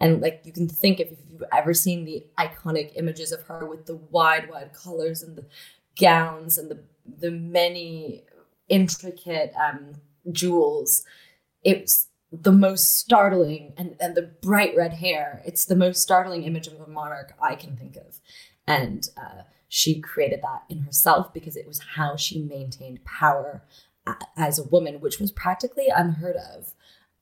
And 0.00 0.20
like 0.20 0.40
you 0.44 0.52
can 0.52 0.68
think 0.68 1.00
if, 1.00 1.10
you've 1.30 1.44
ever 1.52 1.74
seen 1.74 2.04
the 2.04 2.24
iconic 2.38 2.92
images 2.96 3.30
of 3.30 3.42
her 3.42 3.66
with 3.66 3.86
the 3.86 3.96
wide, 3.96 4.50
wide 4.50 4.72
collars 4.72 5.22
and 5.22 5.36
the 5.36 5.44
gowns 6.00 6.56
and 6.56 6.70
the 6.70 6.82
the 7.06 7.30
many 7.30 8.24
intricate 8.68 9.52
um, 9.60 9.94
jewels. 10.30 11.04
It's 11.62 12.08
the 12.32 12.52
most 12.52 12.98
startling 12.98 13.74
and, 13.76 13.96
and 14.00 14.14
the 14.14 14.22
bright 14.22 14.74
red 14.76 14.94
hair. 14.94 15.42
It's 15.44 15.66
the 15.66 15.76
most 15.76 16.02
startling 16.02 16.44
image 16.44 16.66
of 16.66 16.80
a 16.80 16.86
monarch 16.86 17.34
I 17.40 17.54
can 17.54 17.76
think 17.76 17.96
of. 17.96 18.20
And 18.66 19.08
uh, 19.16 19.42
she 19.68 20.00
created 20.00 20.40
that 20.42 20.62
in 20.68 20.80
herself 20.80 21.32
because 21.32 21.56
it 21.56 21.66
was 21.66 21.80
how 21.94 22.16
she 22.16 22.40
maintained 22.40 23.04
power 23.04 23.62
as 24.36 24.58
a 24.58 24.64
woman, 24.64 25.00
which 25.00 25.18
was 25.20 25.30
practically 25.30 25.86
unheard 25.94 26.36
of. 26.36 26.74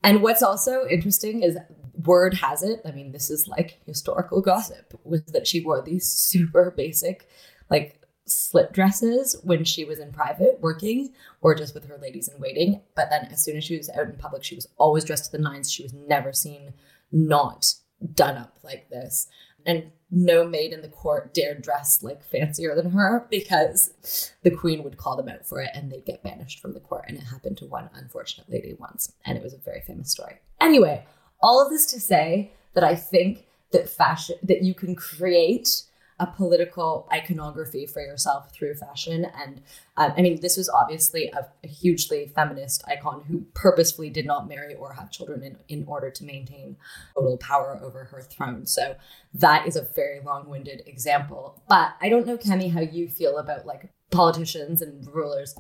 And 0.03 0.23
what's 0.23 0.43
also 0.43 0.87
interesting 0.89 1.43
is 1.43 1.59
word 1.95 2.35
has 2.35 2.63
it, 2.63 2.81
I 2.87 2.93
mean, 2.93 3.13
this 3.13 3.31
is 3.31 3.47
like 3.47 3.81
historical 3.85 4.41
gossip, 4.41 4.99
was 5.05 5.25
that 5.27 5.47
she 5.47 5.61
wore 5.61 5.83
these 5.83 6.11
super 6.11 6.71
basic, 6.71 7.29
like 7.69 8.00
slip 8.31 8.73
dresses 8.73 9.37
when 9.43 9.65
she 9.65 9.85
was 9.85 9.99
in 9.99 10.13
private 10.13 10.59
working 10.61 11.13
or 11.41 11.55
just 11.55 11.75
with 11.75 11.87
her 11.87 11.99
ladies 11.99 12.29
in 12.29 12.41
waiting. 12.41 12.81
But 12.95 13.11
then 13.11 13.29
as 13.33 13.43
soon 13.43 13.57
as 13.57 13.65
she 13.65 13.77
was 13.77 13.91
out 13.91 14.07
in 14.07 14.17
public, 14.17 14.45
she 14.45 14.55
was 14.55 14.69
always 14.77 15.05
dressed 15.05 15.27
to 15.27 15.33
the 15.33 15.43
nines. 15.43 15.71
She 15.71 15.83
was 15.83 15.93
never 15.93 16.33
seen 16.33 16.75
not 17.13 17.75
done 18.15 18.37
up 18.37 18.59
like 18.63 18.89
this. 18.91 19.29
And 19.67 19.93
no 20.11 20.47
maid 20.47 20.73
in 20.73 20.81
the 20.81 20.89
court 20.89 21.35
dared 21.35 21.63
dress 21.63 22.03
like 22.03 22.25
fancier 22.25 22.75
than 22.75 22.91
her 22.93 23.27
because 23.31 24.33
the 24.43 24.51
queen 24.51 24.83
would 24.83 24.97
call 24.97 25.17
them 25.17 25.29
out 25.29 25.47
for 25.47 25.61
it 25.61 25.71
and 25.75 25.91
they'd 25.91 26.07
get 26.07 26.23
banished 26.23 26.61
from 26.61 26.73
the 26.73 26.81
court. 26.81 27.05
And 27.09 27.17
it 27.17 27.25
happened 27.25 27.59
to 27.59 27.67
one 27.67 27.91
unfortunate 27.95 28.51
lady 28.51 28.75
once. 28.79 29.13
And 29.25 29.37
it 29.37 29.45
was 29.45 29.55
a 29.55 29.59
very 29.59 29.81
famous 29.81 30.11
story. 30.11 30.41
Anyway, 30.61 31.05
all 31.43 31.63
of 31.63 31.71
this 31.71 31.87
to 31.93 32.01
say 32.01 32.53
that 32.75 32.85
I 32.85 32.95
think 32.95 33.47
that 33.73 33.89
fashion, 33.89 34.37
that 34.43 34.63
you 34.63 34.75
can 34.75 34.95
create 34.97 35.83
a 36.21 36.27
political 36.27 37.09
iconography 37.11 37.87
for 37.87 38.03
yourself 38.03 38.53
through 38.53 38.75
fashion. 38.75 39.27
And 39.43 39.63
um, 39.97 40.13
I 40.17 40.21
mean, 40.21 40.41
this 40.41 40.59
was 40.59 40.69
obviously 40.69 41.33
a, 41.35 41.49
a, 41.65 41.67
hugely 41.67 42.31
feminist 42.35 42.85
icon 42.87 43.25
who 43.27 43.47
purposefully 43.55 44.11
did 44.11 44.27
not 44.27 44.47
marry 44.47 44.75
or 44.75 44.93
have 44.93 45.11
children 45.11 45.43
in, 45.43 45.57
in 45.69 45.85
order 45.87 46.11
to 46.11 46.25
maintain 46.25 46.77
total 47.15 47.39
power 47.39 47.81
over 47.83 48.05
her 48.05 48.21
throne. 48.21 48.67
So 48.67 48.97
that 49.33 49.67
is 49.67 49.77
a 49.77 49.83
very 49.83 50.21
long 50.21 50.47
winded 50.47 50.83
example. 50.87 51.63
But 51.69 51.95
I 52.03 52.11
don't 52.11 52.27
know, 52.27 52.37
Kemi, 52.37 52.71
how 52.71 52.81
you 52.81 53.09
feel 53.09 53.39
about 53.39 53.65
like 53.65 53.91
politicians 54.11 54.83
and 54.83 55.07
rulers. 55.13 55.55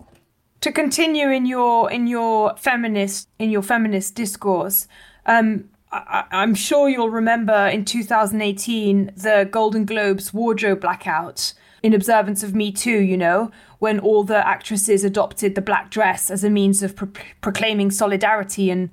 To 0.60 0.70
continue 0.70 1.30
in 1.30 1.46
your 1.46 1.90
in 1.90 2.06
your 2.06 2.54
feminist 2.58 3.30
in 3.38 3.48
your 3.48 3.62
feminist 3.62 4.14
discourse, 4.14 4.86
um, 5.24 5.69
I, 5.92 6.24
am 6.30 6.54
sure 6.54 6.88
you'll 6.88 7.10
remember 7.10 7.66
in 7.66 7.84
2018 7.84 9.12
the 9.16 9.48
Golden 9.50 9.84
Globes 9.84 10.32
wardrobe 10.32 10.80
blackout 10.80 11.52
in 11.82 11.94
observance 11.94 12.42
of 12.42 12.54
Me 12.54 12.70
Too, 12.70 13.00
you 13.00 13.16
know, 13.16 13.50
when 13.78 13.98
all 13.98 14.22
the 14.22 14.46
actresses 14.46 15.02
adopted 15.02 15.54
the 15.54 15.62
black 15.62 15.90
dress 15.90 16.30
as 16.30 16.44
a 16.44 16.50
means 16.50 16.82
of 16.82 16.94
pro- 16.94 17.10
proclaiming 17.40 17.90
solidarity 17.90 18.70
and 18.70 18.90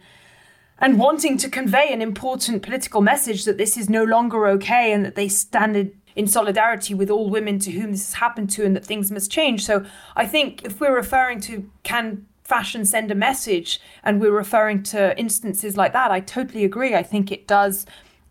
and 0.80 1.00
wanting 1.00 1.38
to 1.40 1.50
convey 1.50 1.92
an 1.92 2.04
important 2.04 2.62
political 2.62 3.02
message 3.02 3.46
that 3.46 3.58
this 3.58 3.78
is 3.78 3.90
no 3.90 4.04
longer 4.04 4.48
okay 4.48 4.94
and 4.94 5.04
that 5.04 5.16
they 5.16 5.28
stand 5.28 5.92
in 6.16 6.28
solidarity 6.28 6.94
with 6.94 7.10
all 7.10 7.32
women 7.32 7.58
to 7.58 7.72
whom 7.72 7.92
this 7.92 8.06
has 8.06 8.14
happened 8.16 8.50
to 8.52 8.64
and 8.64 8.76
that 8.76 8.86
things 8.86 9.12
must 9.12 9.32
change. 9.32 9.66
So 9.66 9.86
I 10.16 10.28
think 10.28 10.64
if 10.64 10.80
we're 10.80 10.96
referring 10.96 11.42
to 11.42 11.70
can 11.82 12.28
fashion 12.48 12.86
send 12.86 13.12
a 13.12 13.16
message 13.16 13.82
and 14.06 14.22
we're 14.22 14.32
referring 14.32 14.82
to 14.82 15.18
instances 15.20 15.76
like 15.76 15.92
that 15.92 16.12
i 16.12 16.20
totally 16.22 16.64
agree. 16.64 16.94
I 16.94 17.04
think 17.04 17.32
it 17.32 17.48
does 17.48 17.86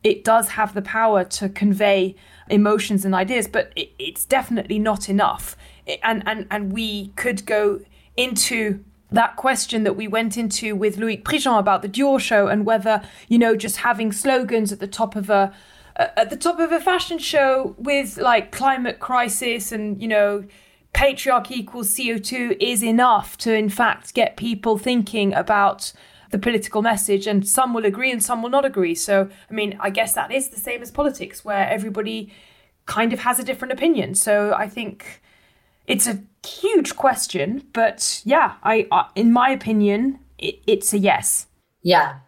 it 0.05 0.23
does 0.23 0.51
have 0.51 0.75
the 0.75 0.83
power 0.83 1.25
to 1.25 1.49
convey 1.49 2.15
emotions 2.49 3.05
and 3.05 3.15
ideas 3.15 3.49
but 3.49 3.73
it, 3.75 3.91
it's 3.99 4.25
definitely 4.25 4.79
not 4.79 5.09
enough. 5.09 5.57
And 6.03 6.23
and 6.27 6.47
and 6.51 6.73
we 6.73 7.09
could 7.17 7.47
go 7.47 7.81
into 8.17 8.85
that 9.11 9.37
question 9.37 9.85
that 9.85 9.95
we 9.95 10.09
went 10.09 10.37
into 10.37 10.75
with 10.75 10.97
Loic 10.97 11.23
Prigent 11.25 11.59
about 11.59 11.83
the 11.83 11.89
Dior 11.89 12.21
show 12.21 12.49
and 12.49 12.67
whether 12.67 13.03
you 13.29 13.39
know 13.39 13.57
just 13.57 13.79
having 13.79 14.13
slogans 14.13 14.73
at 14.73 14.81
the 14.81 14.87
top 14.87 15.17
of 15.17 15.31
a 15.31 15.53
at 15.97 16.29
the 16.31 16.37
top 16.37 16.59
of 16.61 16.73
a 16.73 16.81
fashion 16.81 17.19
show 17.19 17.75
with 17.79 18.19
like 18.19 18.53
climate 18.53 18.99
crisis 18.99 19.73
and 19.73 20.01
you 20.03 20.09
know 20.09 20.45
patriarchy 20.97 21.51
equals 21.53 21.95
CO2 21.95 22.57
is 22.59 22.83
enough 22.83 23.37
to, 23.37 23.55
in 23.55 23.69
fact, 23.69 24.15
get 24.15 24.37
people 24.37 24.79
thinking 24.79 25.35
about 25.35 25.93
the 26.31 26.39
political 26.39 26.81
message. 26.81 27.27
And 27.27 27.47
some 27.47 27.75
will 27.75 27.85
agree 27.85 28.11
and 28.11 28.23
some 28.23 28.43
will 28.43 28.51
not 28.51 28.65
agree. 28.65 28.95
So, 28.95 29.29
I 29.51 29.53
mean, 29.53 29.77
I 29.79 29.91
guess 29.91 30.15
that 30.15 30.33
is 30.33 30.49
the 30.49 30.59
same 30.59 30.81
as 30.81 30.91
politics, 30.91 31.45
where 31.45 31.69
everybody 31.69 32.33
kind 32.87 33.13
of 33.13 33.21
has 33.21 33.39
a 33.39 33.45
different 33.45 33.73
opinion. 33.73 34.15
So, 34.15 34.55
I 34.55 34.69
think 34.69 35.21
it's 35.87 36.07
a 36.07 36.23
huge 36.45 36.97
question. 36.97 37.65
But 37.75 38.23
yeah, 38.25 38.55
I, 38.63 38.89
uh, 38.91 39.05
in 39.15 39.33
my 39.33 39.51
opinion, 39.51 40.19
it, 40.39 40.61
it's 40.67 40.95
a 40.95 40.99
yes. 40.99 41.47
Yeah, 41.83 42.21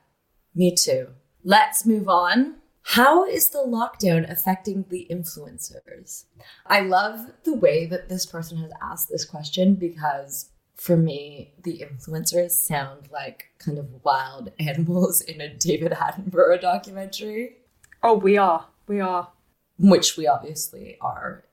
me 0.54 0.76
too. 0.76 1.08
Let's 1.42 1.86
move 1.86 2.08
on 2.08 2.57
how 2.92 3.26
is 3.26 3.50
the 3.50 3.58
lockdown 3.58 4.30
affecting 4.30 4.86
the 4.88 5.06
influencers? 5.10 6.24
I 6.64 6.80
love 6.80 7.32
the 7.44 7.52
way 7.52 7.84
that 7.84 8.08
this 8.08 8.24
person 8.24 8.56
has 8.62 8.72
asked 8.80 9.10
this 9.10 9.26
question 9.26 9.74
because 9.74 10.48
for 10.74 10.96
me, 10.96 11.52
the 11.62 11.84
influencers 11.84 12.52
sound 12.52 13.10
like 13.12 13.50
kind 13.58 13.76
of 13.76 14.02
wild 14.04 14.52
animals 14.58 15.20
in 15.20 15.42
a 15.42 15.52
David 15.52 15.92
Attenborough 15.92 16.62
documentary. 16.62 17.58
Oh, 18.02 18.14
we 18.14 18.38
are. 18.38 18.68
We 18.86 19.00
are. 19.00 19.32
Which 19.78 20.16
we 20.16 20.26
obviously 20.26 20.96
are 21.02 21.44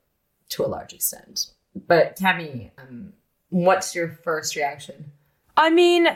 to 0.52 0.64
a 0.64 0.68
large 0.68 0.94
extent. 0.94 1.48
But 1.76 2.18
Kemi, 2.18 2.72
um, 2.78 3.12
what's 3.50 3.94
your 3.94 4.08
first 4.08 4.56
reaction? 4.56 5.12
I 5.58 5.70
mean, 5.70 6.08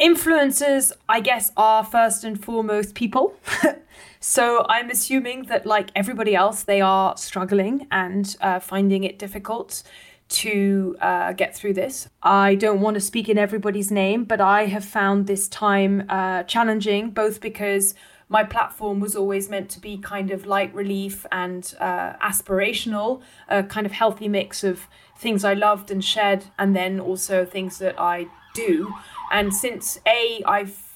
influencers, 0.00 0.92
I 1.08 1.18
guess, 1.18 1.50
are 1.56 1.82
first 1.82 2.22
and 2.22 2.40
foremost 2.40 2.94
people. 2.94 3.34
So 4.26 4.64
I'm 4.70 4.88
assuming 4.88 5.42
that, 5.44 5.66
like 5.66 5.90
everybody 5.94 6.34
else, 6.34 6.62
they 6.62 6.80
are 6.80 7.14
struggling 7.14 7.86
and 7.90 8.34
uh, 8.40 8.58
finding 8.58 9.04
it 9.04 9.18
difficult 9.18 9.82
to 10.30 10.96
uh, 11.02 11.34
get 11.34 11.54
through 11.54 11.74
this. 11.74 12.08
I 12.22 12.54
don't 12.54 12.80
want 12.80 12.94
to 12.94 13.02
speak 13.02 13.28
in 13.28 13.36
everybody's 13.36 13.90
name, 13.90 14.24
but 14.24 14.40
I 14.40 14.64
have 14.64 14.82
found 14.82 15.26
this 15.26 15.46
time 15.46 16.06
uh, 16.08 16.44
challenging, 16.44 17.10
both 17.10 17.42
because 17.42 17.94
my 18.30 18.44
platform 18.44 18.98
was 18.98 19.14
always 19.14 19.50
meant 19.50 19.68
to 19.72 19.78
be 19.78 19.98
kind 19.98 20.30
of 20.30 20.46
light 20.46 20.74
relief 20.74 21.26
and 21.30 21.74
uh, 21.78 22.14
aspirational, 22.14 23.20
a 23.50 23.62
kind 23.62 23.84
of 23.84 23.92
healthy 23.92 24.26
mix 24.26 24.64
of 24.64 24.88
things 25.18 25.44
I 25.44 25.52
loved 25.52 25.90
and 25.90 26.02
shared, 26.02 26.46
and 26.58 26.74
then 26.74 26.98
also 26.98 27.44
things 27.44 27.76
that 27.78 28.00
I 28.00 28.28
do. 28.54 28.90
And 29.30 29.52
since 29.52 30.00
A, 30.06 30.42
I've 30.46 30.93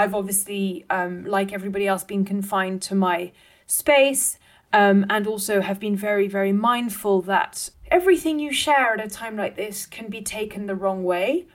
I've 0.00 0.14
obviously, 0.14 0.86
um, 0.88 1.24
like 1.24 1.52
everybody 1.52 1.86
else, 1.86 2.04
been 2.04 2.24
confined 2.24 2.80
to 2.82 2.94
my 2.94 3.32
space 3.66 4.38
um, 4.72 5.04
and 5.10 5.26
also 5.26 5.60
have 5.60 5.78
been 5.78 5.94
very, 5.94 6.26
very 6.26 6.52
mindful 6.52 7.20
that 7.22 7.68
everything 7.90 8.38
you 8.38 8.50
share 8.52 8.94
at 8.94 9.04
a 9.04 9.10
time 9.10 9.36
like 9.36 9.56
this 9.56 9.84
can 9.84 10.08
be 10.08 10.22
taken 10.22 10.66
the 10.66 10.74
wrong 10.74 11.04
way. 11.04 11.46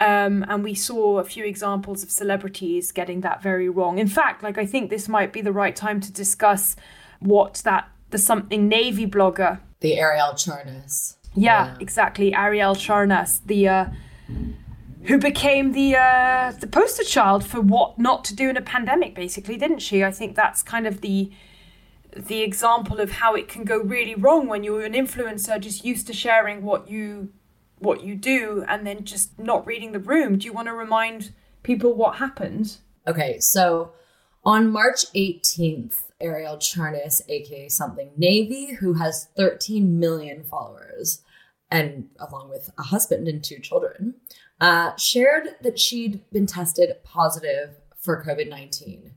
Um, 0.00 0.44
and 0.48 0.64
we 0.64 0.74
saw 0.74 1.18
a 1.18 1.24
few 1.24 1.44
examples 1.44 2.02
of 2.02 2.10
celebrities 2.10 2.92
getting 2.92 3.20
that 3.20 3.42
very 3.42 3.68
wrong. 3.68 3.98
In 3.98 4.08
fact, 4.08 4.42
like 4.42 4.56
I 4.56 4.64
think 4.64 4.88
this 4.88 5.06
might 5.06 5.32
be 5.32 5.42
the 5.42 5.52
right 5.52 5.76
time 5.76 6.00
to 6.00 6.10
discuss 6.10 6.76
what 7.20 7.60
that 7.64 7.88
the 8.10 8.18
something 8.18 8.68
navy 8.68 9.06
blogger, 9.06 9.60
the 9.80 9.98
Ariel 9.98 10.32
Charnas. 10.32 11.16
Yeah, 11.34 11.66
yeah. 11.66 11.76
exactly, 11.78 12.34
Ariel 12.34 12.74
Charnas, 12.74 13.40
the 13.46 13.68
uh, 13.68 13.86
who 15.04 15.18
became 15.18 15.72
the 15.72 15.96
uh, 15.96 16.52
the 16.60 16.66
poster 16.66 17.04
child 17.04 17.44
for 17.44 17.60
what 17.60 17.98
not 17.98 18.24
to 18.24 18.34
do 18.34 18.48
in 18.48 18.56
a 18.56 18.62
pandemic, 18.62 19.14
basically, 19.14 19.56
didn't 19.56 19.80
she? 19.80 20.04
I 20.04 20.10
think 20.10 20.36
that's 20.36 20.62
kind 20.62 20.86
of 20.86 21.00
the 21.00 21.30
the 22.14 22.42
example 22.42 23.00
of 23.00 23.12
how 23.12 23.34
it 23.34 23.48
can 23.48 23.64
go 23.64 23.78
really 23.78 24.14
wrong 24.14 24.46
when 24.46 24.62
you're 24.62 24.82
an 24.82 24.92
influencer 24.92 25.58
just 25.58 25.84
used 25.84 26.06
to 26.06 26.12
sharing 26.12 26.62
what 26.62 26.88
you 26.88 27.32
what 27.78 28.04
you 28.04 28.14
do 28.14 28.64
and 28.68 28.86
then 28.86 29.04
just 29.04 29.38
not 29.38 29.66
reading 29.66 29.92
the 29.92 29.98
room. 29.98 30.38
Do 30.38 30.46
you 30.46 30.52
want 30.52 30.68
to 30.68 30.74
remind 30.74 31.32
people 31.62 31.94
what 31.94 32.16
happened? 32.16 32.78
Okay, 33.06 33.40
so 33.40 33.92
on 34.44 34.70
March 34.70 35.04
18th, 35.16 36.02
Ariel 36.20 36.56
Charnas, 36.56 37.20
aka 37.28 37.68
something 37.68 38.12
Navy, 38.16 38.74
who 38.74 38.94
has 38.94 39.28
13 39.36 39.98
million 39.98 40.44
followers, 40.44 41.22
and 41.70 42.08
along 42.20 42.50
with 42.50 42.70
a 42.78 42.82
husband 42.82 43.26
and 43.26 43.42
two 43.42 43.58
children, 43.58 44.14
uh, 44.62 44.94
shared 44.94 45.56
that 45.62 45.76
she'd 45.76 46.20
been 46.30 46.46
tested 46.46 46.88
positive 47.02 47.80
for 47.98 48.22
COVID 48.22 48.48
19. 48.48 49.10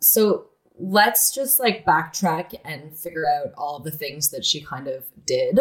So 0.00 0.48
let's 0.78 1.34
just 1.34 1.58
like 1.58 1.86
backtrack 1.86 2.54
and 2.62 2.94
figure 2.94 3.24
out 3.26 3.54
all 3.56 3.78
the 3.78 3.90
things 3.90 4.28
that 4.30 4.44
she 4.44 4.60
kind 4.60 4.88
of 4.88 5.06
did 5.24 5.58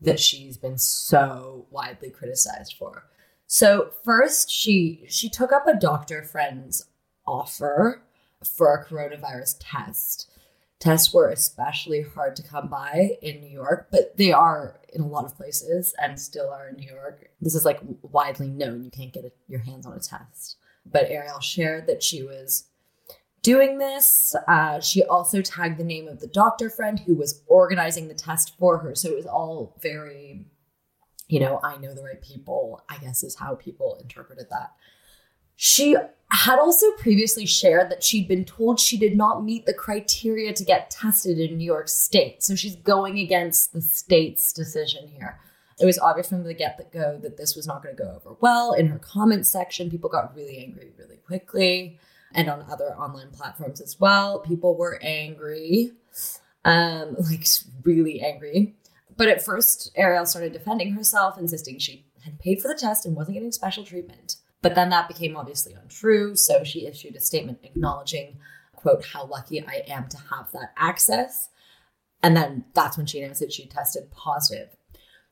that 0.00 0.18
she's 0.18 0.56
been 0.56 0.78
so 0.78 1.66
widely 1.70 2.08
criticized 2.08 2.74
for. 2.78 3.04
So 3.46 3.90
first 4.04 4.50
she 4.50 5.04
she 5.06 5.28
took 5.28 5.52
up 5.52 5.68
a 5.68 5.78
doctor 5.78 6.22
friend's 6.22 6.86
offer 7.26 8.00
for 8.42 8.74
a 8.74 8.86
coronavirus 8.86 9.56
test. 9.60 10.30
Tests 10.82 11.14
were 11.14 11.28
especially 11.28 12.02
hard 12.02 12.34
to 12.34 12.42
come 12.42 12.66
by 12.66 13.16
in 13.22 13.40
New 13.40 13.48
York, 13.48 13.86
but 13.92 14.16
they 14.16 14.32
are 14.32 14.80
in 14.92 15.00
a 15.00 15.06
lot 15.06 15.24
of 15.24 15.36
places 15.36 15.94
and 16.02 16.18
still 16.18 16.50
are 16.50 16.70
in 16.70 16.74
New 16.74 16.90
York. 16.92 17.30
This 17.40 17.54
is 17.54 17.64
like 17.64 17.78
widely 18.02 18.48
known. 18.48 18.82
You 18.82 18.90
can't 18.90 19.12
get 19.12 19.24
a, 19.24 19.30
your 19.46 19.60
hands 19.60 19.86
on 19.86 19.92
a 19.92 20.00
test. 20.00 20.56
But 20.84 21.08
Ariel 21.08 21.38
shared 21.38 21.86
that 21.86 22.02
she 22.02 22.24
was 22.24 22.64
doing 23.42 23.78
this. 23.78 24.34
Uh, 24.48 24.80
she 24.80 25.04
also 25.04 25.40
tagged 25.40 25.78
the 25.78 25.84
name 25.84 26.08
of 26.08 26.18
the 26.18 26.26
doctor 26.26 26.68
friend 26.68 26.98
who 26.98 27.14
was 27.14 27.44
organizing 27.46 28.08
the 28.08 28.14
test 28.14 28.58
for 28.58 28.78
her. 28.78 28.96
So 28.96 29.08
it 29.08 29.14
was 29.14 29.26
all 29.26 29.78
very, 29.80 30.46
you 31.28 31.38
know, 31.38 31.60
I 31.62 31.76
know 31.76 31.94
the 31.94 32.02
right 32.02 32.20
people, 32.20 32.82
I 32.88 32.98
guess 32.98 33.22
is 33.22 33.36
how 33.36 33.54
people 33.54 34.00
interpreted 34.02 34.46
that. 34.50 34.72
She 35.56 35.96
had 36.32 36.58
also 36.58 36.90
previously 36.92 37.44
shared 37.44 37.90
that 37.90 38.02
she'd 38.02 38.26
been 38.26 38.44
told 38.44 38.80
she 38.80 38.96
did 38.96 39.16
not 39.16 39.44
meet 39.44 39.66
the 39.66 39.74
criteria 39.74 40.52
to 40.54 40.64
get 40.64 40.90
tested 40.90 41.38
in 41.38 41.58
New 41.58 41.64
York 41.64 41.88
State. 41.88 42.42
So 42.42 42.54
she's 42.54 42.76
going 42.76 43.18
against 43.18 43.74
the 43.74 43.82
state's 43.82 44.52
decision 44.52 45.08
here. 45.08 45.38
It 45.78 45.84
was 45.84 45.98
obvious 45.98 46.28
from 46.28 46.44
the 46.44 46.54
get 46.54 46.90
go 46.92 47.18
that 47.22 47.36
this 47.36 47.54
was 47.54 47.66
not 47.66 47.82
going 47.82 47.96
to 47.96 48.02
go 48.02 48.10
over 48.10 48.36
well. 48.40 48.72
In 48.72 48.86
her 48.86 48.98
comment 48.98 49.46
section, 49.46 49.90
people 49.90 50.08
got 50.08 50.34
really 50.34 50.58
angry 50.58 50.92
really 50.98 51.16
quickly, 51.16 51.98
and 52.34 52.48
on 52.48 52.64
other 52.70 52.96
online 52.96 53.30
platforms 53.30 53.80
as 53.80 53.98
well. 54.00 54.38
People 54.40 54.76
were 54.76 54.98
angry, 55.02 55.92
um, 56.64 57.16
like 57.30 57.46
really 57.84 58.20
angry. 58.22 58.74
But 59.16 59.28
at 59.28 59.44
first, 59.44 59.90
Ariel 59.96 60.24
started 60.24 60.52
defending 60.52 60.92
herself, 60.92 61.36
insisting 61.38 61.78
she 61.78 62.06
had 62.24 62.38
paid 62.38 62.62
for 62.62 62.68
the 62.68 62.78
test 62.78 63.04
and 63.04 63.14
wasn't 63.14 63.34
getting 63.34 63.52
special 63.52 63.84
treatment. 63.84 64.36
But 64.62 64.74
then 64.74 64.90
that 64.90 65.08
became 65.08 65.36
obviously 65.36 65.74
untrue. 65.74 66.36
So 66.36 66.64
she 66.64 66.86
issued 66.86 67.16
a 67.16 67.20
statement 67.20 67.58
acknowledging, 67.64 68.38
quote, 68.74 69.04
how 69.04 69.26
lucky 69.26 69.60
I 69.60 69.82
am 69.88 70.08
to 70.08 70.16
have 70.16 70.50
that 70.52 70.72
access. 70.76 71.48
And 72.22 72.36
then 72.36 72.64
that's 72.72 72.96
when 72.96 73.06
she 73.06 73.20
announced 73.20 73.40
that 73.40 73.52
she 73.52 73.66
tested 73.66 74.10
positive. 74.12 74.68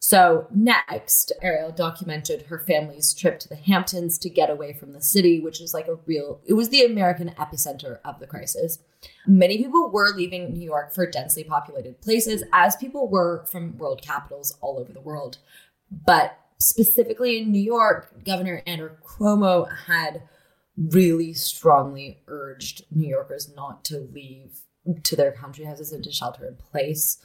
So 0.03 0.47
next, 0.51 1.31
Ariel 1.43 1.73
documented 1.73 2.47
her 2.47 2.59
family's 2.59 3.13
trip 3.13 3.39
to 3.41 3.49
the 3.49 3.55
Hamptons 3.55 4.17
to 4.19 4.31
get 4.31 4.49
away 4.49 4.73
from 4.73 4.93
the 4.93 5.03
city, 5.03 5.41
which 5.41 5.61
is 5.61 5.75
like 5.75 5.89
a 5.89 5.99
real, 6.07 6.41
it 6.47 6.55
was 6.55 6.71
the 6.71 6.85
American 6.85 7.29
epicenter 7.39 7.99
of 8.03 8.19
the 8.19 8.27
crisis. 8.27 8.79
Many 9.27 9.59
people 9.59 9.91
were 9.91 10.17
leaving 10.17 10.55
New 10.55 10.65
York 10.65 10.95
for 10.95 11.09
densely 11.09 11.45
populated 11.45 12.01
places, 12.01 12.43
as 12.51 12.77
people 12.77 13.09
were 13.09 13.45
from 13.45 13.77
world 13.77 14.01
capitals 14.01 14.57
all 14.63 14.79
over 14.79 14.91
the 14.91 15.03
world. 15.03 15.37
But 15.91 16.39
specifically 16.61 17.39
in 17.39 17.51
New 17.51 17.63
York, 17.63 18.25
Governor 18.25 18.63
Andrew 18.67 18.91
Cuomo 19.05 19.69
had 19.87 20.23
really 20.77 21.33
strongly 21.35 22.23
urged 22.29 22.85
New 22.91 23.09
Yorkers 23.09 23.53
not 23.55 23.85
to 23.87 24.09
leave 24.13 24.61
to 25.03 25.17
their 25.17 25.33
country 25.33 25.65
houses 25.65 25.93
and 25.93 26.03
to 26.05 26.13
shelter 26.13 26.47
in 26.47 26.57
place. 26.57 27.19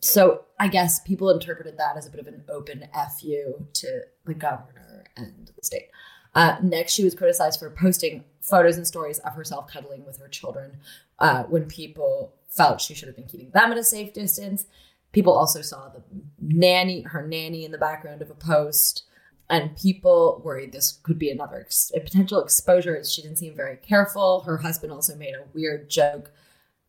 So 0.00 0.44
I 0.58 0.68
guess 0.68 1.00
people 1.00 1.30
interpreted 1.30 1.78
that 1.78 1.96
as 1.96 2.06
a 2.06 2.10
bit 2.10 2.20
of 2.20 2.26
an 2.26 2.44
open 2.48 2.86
FU 2.92 3.66
to 3.72 4.00
the 4.24 4.34
governor 4.34 5.04
and 5.16 5.50
the 5.56 5.64
state. 5.64 5.88
Uh, 6.34 6.56
next, 6.62 6.92
she 6.92 7.04
was 7.04 7.14
criticized 7.14 7.60
for 7.60 7.70
posting 7.70 8.24
photos 8.40 8.76
and 8.76 8.86
stories 8.86 9.18
of 9.20 9.34
herself 9.34 9.70
cuddling 9.70 10.04
with 10.04 10.18
her 10.18 10.28
children 10.28 10.78
uh, 11.20 11.44
when 11.44 11.66
people 11.66 12.34
felt 12.50 12.80
she 12.80 12.94
should 12.94 13.08
have 13.08 13.16
been 13.16 13.26
keeping 13.26 13.50
them 13.50 13.72
at 13.72 13.78
a 13.78 13.84
safe 13.84 14.12
distance. 14.12 14.66
People 15.14 15.32
also 15.32 15.62
saw 15.62 15.88
the 15.88 16.02
nanny, 16.40 17.02
her 17.02 17.26
nanny 17.26 17.64
in 17.64 17.70
the 17.70 17.78
background 17.78 18.20
of 18.20 18.30
a 18.30 18.34
post, 18.34 19.04
and 19.48 19.76
people 19.76 20.42
worried 20.44 20.72
this 20.72 20.98
could 21.04 21.20
be 21.20 21.30
another 21.30 21.60
ex- 21.60 21.92
potential 21.94 22.42
exposure. 22.42 23.02
She 23.04 23.22
didn't 23.22 23.38
seem 23.38 23.54
very 23.54 23.76
careful. 23.76 24.40
Her 24.40 24.58
husband 24.58 24.92
also 24.92 25.14
made 25.14 25.34
a 25.34 25.46
weird 25.54 25.88
joke 25.88 26.32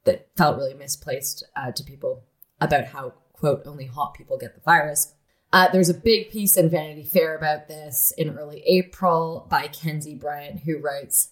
that 0.05 0.27
felt 0.35 0.57
really 0.57 0.73
misplaced 0.73 1.43
uh, 1.55 1.71
to 1.71 1.83
people 1.83 2.23
about 2.59 2.85
how, 2.85 3.13
quote, 3.33 3.61
only 3.67 3.85
hot 3.85 4.15
people 4.15 4.39
get 4.39 4.55
the 4.55 4.61
virus. 4.61 5.13
Uh, 5.53 5.67
there's 5.71 5.89
a 5.89 5.93
big 5.93 6.31
piece 6.31 6.57
in 6.57 6.67
Vanity 6.67 7.03
Fair 7.03 7.37
about 7.37 7.67
this 7.67 8.11
in 8.17 8.35
early 8.35 8.63
April 8.65 9.45
by 9.51 9.67
Kenzie 9.67 10.15
Bryant, 10.15 10.61
who 10.61 10.79
writes 10.79 11.29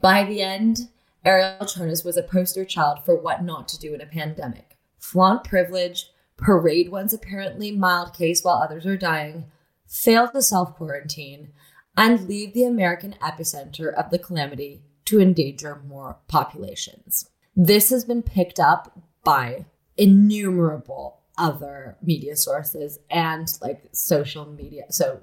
By 0.00 0.22
the 0.22 0.40
end, 0.40 0.88
Ariel 1.24 1.58
Charnas 1.62 2.04
was 2.04 2.16
a 2.16 2.22
poster 2.22 2.64
child 2.64 3.04
for 3.04 3.16
what 3.16 3.42
not 3.42 3.66
to 3.68 3.78
do 3.78 3.92
in 3.92 4.00
a 4.00 4.06
pandemic 4.06 4.76
flaunt 4.98 5.44
privilege, 5.44 6.10
parade 6.38 6.90
one's 6.90 7.12
apparently 7.12 7.70
mild 7.70 8.14
case 8.14 8.42
while 8.42 8.56
others 8.56 8.86
are 8.86 8.96
dying, 8.96 9.44
fail 9.86 10.28
to 10.28 10.40
self 10.40 10.74
quarantine, 10.76 11.50
and 11.96 12.26
leave 12.26 12.54
the 12.54 12.64
American 12.64 13.14
epicenter 13.20 13.92
of 13.92 14.10
the 14.10 14.18
calamity 14.18 14.80
to 15.04 15.20
endanger 15.20 15.82
more 15.86 16.16
populations. 16.28 17.28
This 17.54 17.90
has 17.90 18.04
been 18.04 18.22
picked 18.22 18.60
up 18.60 18.98
by 19.24 19.66
innumerable 19.96 21.18
other 21.36 21.96
media 22.02 22.36
sources 22.36 22.98
and 23.10 23.52
like 23.60 23.82
social 23.92 24.46
media. 24.46 24.84
So, 24.90 25.20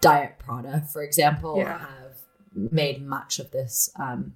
Diet 0.00 0.34
Prada, 0.38 0.84
for 0.92 1.02
example, 1.02 1.58
yeah. 1.58 1.78
have 1.78 2.18
made 2.54 3.06
much 3.06 3.38
of 3.38 3.50
this 3.50 3.90
um, 3.98 4.34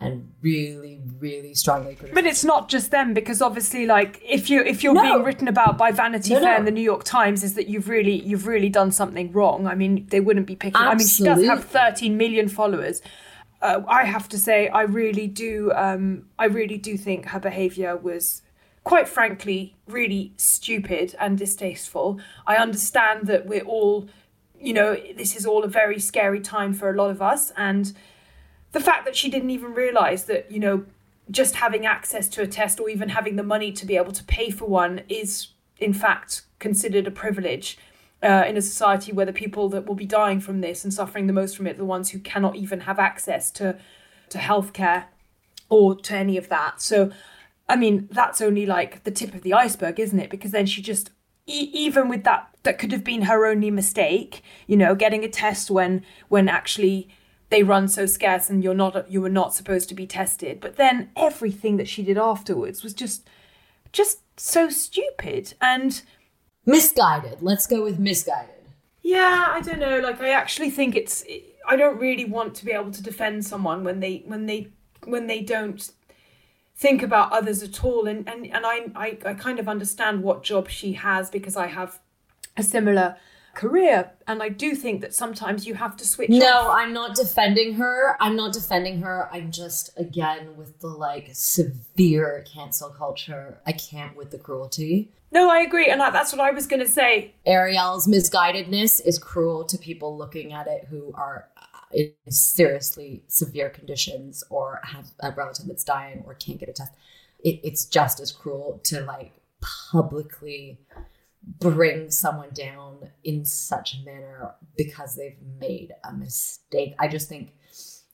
and 0.00 0.32
really, 0.40 1.00
really 1.18 1.54
strongly 1.54 1.94
criticized. 1.94 2.14
But 2.14 2.24
it's 2.24 2.44
not 2.44 2.68
just 2.68 2.90
them 2.90 3.12
because 3.12 3.42
obviously, 3.42 3.84
like 3.86 4.20
if 4.26 4.48
you 4.48 4.62
if 4.62 4.82
you're 4.82 4.94
no. 4.94 5.02
being 5.02 5.22
written 5.22 5.46
about 5.46 5.76
by 5.76 5.92
Vanity 5.92 6.34
no, 6.34 6.40
Fair 6.40 6.52
no. 6.52 6.56
and 6.56 6.66
the 6.66 6.70
New 6.70 6.82
York 6.82 7.04
Times, 7.04 7.44
is 7.44 7.54
that 7.54 7.68
you've 7.68 7.88
really 7.88 8.22
you've 8.22 8.46
really 8.46 8.70
done 8.70 8.92
something 8.92 9.30
wrong. 9.32 9.66
I 9.66 9.74
mean, 9.74 10.06
they 10.10 10.20
wouldn't 10.20 10.46
be 10.46 10.56
picking. 10.56 10.80
Absolutely. 10.80 11.30
I 11.30 11.34
mean, 11.34 11.44
she 11.44 11.48
does 11.48 11.58
have 11.58 11.70
13 11.70 12.16
million 12.16 12.48
followers. 12.48 13.02
Uh, 13.60 13.82
I 13.86 14.04
have 14.04 14.26
to 14.30 14.38
say, 14.38 14.68
I 14.68 14.82
really 14.82 15.26
do. 15.26 15.70
Um, 15.72 16.26
I 16.38 16.46
really 16.46 16.78
do 16.78 16.96
think 16.96 17.26
her 17.26 17.40
behaviour 17.40 17.94
was, 17.94 18.40
quite 18.84 19.06
frankly, 19.06 19.76
really 19.86 20.32
stupid 20.38 21.14
and 21.20 21.36
distasteful. 21.36 22.20
I 22.46 22.56
understand 22.56 23.26
that 23.26 23.44
we're 23.44 23.64
all, 23.64 24.08
you 24.58 24.72
know, 24.72 24.96
this 25.14 25.36
is 25.36 25.44
all 25.44 25.62
a 25.62 25.68
very 25.68 25.98
scary 25.98 26.40
time 26.40 26.72
for 26.72 26.88
a 26.88 26.96
lot 26.96 27.10
of 27.10 27.20
us, 27.20 27.52
and 27.54 27.92
the 28.72 28.80
fact 28.80 29.04
that 29.04 29.16
she 29.16 29.28
didn't 29.28 29.50
even 29.50 29.74
realize 29.74 30.24
that, 30.24 30.50
you 30.50 30.60
know, 30.60 30.84
just 31.30 31.56
having 31.56 31.86
access 31.86 32.28
to 32.28 32.42
a 32.42 32.46
test 32.46 32.80
or 32.80 32.88
even 32.88 33.10
having 33.10 33.36
the 33.36 33.42
money 33.42 33.72
to 33.72 33.86
be 33.86 33.96
able 33.96 34.12
to 34.12 34.24
pay 34.24 34.50
for 34.50 34.66
one 34.66 35.02
is, 35.08 35.48
in 35.78 35.92
fact, 35.92 36.42
considered 36.58 37.06
a 37.06 37.10
privilege. 37.10 37.78
Uh, 38.22 38.44
in 38.46 38.54
a 38.54 38.60
society 38.60 39.12
where 39.12 39.24
the 39.24 39.32
people 39.32 39.70
that 39.70 39.86
will 39.86 39.94
be 39.94 40.04
dying 40.04 40.40
from 40.40 40.60
this 40.60 40.84
and 40.84 40.92
suffering 40.92 41.26
the 41.26 41.32
most 41.32 41.56
from 41.56 41.66
it, 41.66 41.76
are 41.76 41.78
the 41.78 41.84
ones 41.86 42.10
who 42.10 42.18
cannot 42.18 42.54
even 42.54 42.80
have 42.80 42.98
access 42.98 43.50
to 43.50 43.78
to 44.28 44.36
healthcare 44.36 45.04
or 45.70 45.94
to 45.94 46.14
any 46.14 46.36
of 46.36 46.50
that. 46.50 46.82
So, 46.82 47.10
I 47.66 47.76
mean, 47.76 48.08
that's 48.12 48.42
only 48.42 48.66
like 48.66 49.04
the 49.04 49.10
tip 49.10 49.34
of 49.34 49.40
the 49.40 49.54
iceberg, 49.54 49.98
isn't 49.98 50.18
it? 50.18 50.28
Because 50.28 50.50
then 50.50 50.66
she 50.66 50.82
just, 50.82 51.10
e- 51.46 51.70
even 51.72 52.08
with 52.08 52.24
that, 52.24 52.48
that 52.64 52.78
could 52.78 52.92
have 52.92 53.04
been 53.04 53.22
her 53.22 53.46
only 53.46 53.70
mistake. 53.70 54.42
You 54.66 54.76
know, 54.76 54.94
getting 54.94 55.24
a 55.24 55.28
test 55.28 55.70
when 55.70 56.04
when 56.28 56.46
actually 56.46 57.08
they 57.50 57.62
run 57.64 57.88
so 57.88 58.06
scarce 58.06 58.48
and 58.48 58.64
you're 58.64 58.74
not 58.74 59.10
you 59.10 59.20
were 59.20 59.28
not 59.28 59.54
supposed 59.54 59.88
to 59.90 59.94
be 59.94 60.06
tested. 60.06 60.60
But 60.60 60.76
then 60.76 61.10
everything 61.16 61.76
that 61.76 61.88
she 61.88 62.02
did 62.02 62.16
afterwards 62.16 62.82
was 62.82 62.94
just 62.94 63.28
just 63.92 64.20
so 64.38 64.70
stupid 64.70 65.54
and 65.60 66.02
misguided. 66.64 67.42
Let's 67.42 67.66
go 67.66 67.82
with 67.82 67.98
misguided. 67.98 68.54
Yeah 69.02 69.48
i 69.50 69.60
don't 69.60 69.80
know. 69.80 69.98
Like 69.98 70.20
i 70.22 70.30
actually 70.30 70.70
think 70.70 70.94
it's 70.94 71.24
i 71.68 71.76
don't 71.76 71.98
really 71.98 72.24
want 72.24 72.54
to 72.56 72.64
be 72.64 72.72
able 72.72 72.92
to 72.92 73.02
defend 73.02 73.44
someone 73.44 73.84
when 73.84 74.00
they 74.00 74.22
when 74.26 74.46
they 74.46 74.68
when 75.04 75.26
they 75.26 75.40
don't 75.40 75.90
think 76.76 77.02
about 77.02 77.32
others 77.32 77.62
at 77.62 77.84
all. 77.84 78.06
And 78.06 78.28
and, 78.28 78.46
and 78.46 78.64
I, 78.64 78.86
I 78.94 79.18
i 79.26 79.34
kind 79.34 79.58
of 79.58 79.68
understand 79.68 80.22
what 80.22 80.44
job 80.44 80.68
she 80.68 80.92
has 80.92 81.30
because 81.30 81.56
i 81.56 81.66
have 81.66 81.98
a 82.56 82.62
similar 82.62 83.16
career. 83.54 84.10
And 84.26 84.42
I 84.42 84.48
do 84.48 84.74
think 84.74 85.00
that 85.00 85.14
sometimes 85.14 85.66
you 85.66 85.74
have 85.74 85.96
to 85.98 86.06
switch. 86.06 86.30
No, 86.30 86.46
off. 86.46 86.76
I'm 86.78 86.92
not 86.92 87.16
defending 87.16 87.74
her. 87.74 88.16
I'm 88.20 88.36
not 88.36 88.52
defending 88.52 89.00
her. 89.02 89.28
I'm 89.32 89.50
just 89.50 89.90
again 89.96 90.56
with 90.56 90.80
the 90.80 90.88
like 90.88 91.30
severe 91.32 92.44
cancel 92.52 92.90
culture. 92.90 93.60
I 93.66 93.72
can't 93.72 94.16
with 94.16 94.30
the 94.30 94.38
cruelty. 94.38 95.10
No, 95.32 95.48
I 95.48 95.60
agree, 95.60 95.86
and 95.86 96.00
that's 96.00 96.32
what 96.32 96.40
I 96.40 96.50
was 96.50 96.66
going 96.66 96.80
to 96.80 96.88
say. 96.88 97.34
Ariel's 97.46 98.08
misguidedness 98.08 99.00
is 99.06 99.16
cruel 99.16 99.64
to 99.64 99.78
people 99.78 100.18
looking 100.18 100.52
at 100.52 100.66
it 100.66 100.86
who 100.90 101.12
are 101.14 101.46
uh, 101.56 101.62
in 101.92 102.12
seriously 102.32 103.22
severe 103.28 103.70
conditions 103.70 104.42
or 104.50 104.80
have 104.82 105.06
a 105.20 105.30
relative 105.30 105.66
that's 105.66 105.84
dying 105.84 106.24
or 106.26 106.34
can't 106.34 106.58
get 106.58 106.68
a 106.68 106.72
test. 106.72 106.92
It, 107.38 107.60
it's 107.62 107.84
just 107.84 108.18
as 108.18 108.32
cruel 108.32 108.80
to 108.84 109.02
like 109.02 109.32
publicly 109.60 110.80
bring 111.42 112.10
someone 112.10 112.50
down 112.52 113.10
in 113.24 113.44
such 113.44 113.94
a 113.94 114.04
manner 114.04 114.54
because 114.76 115.16
they've 115.16 115.38
made 115.58 115.92
a 116.04 116.12
mistake. 116.12 116.94
I 116.98 117.08
just 117.08 117.28
think 117.28 117.54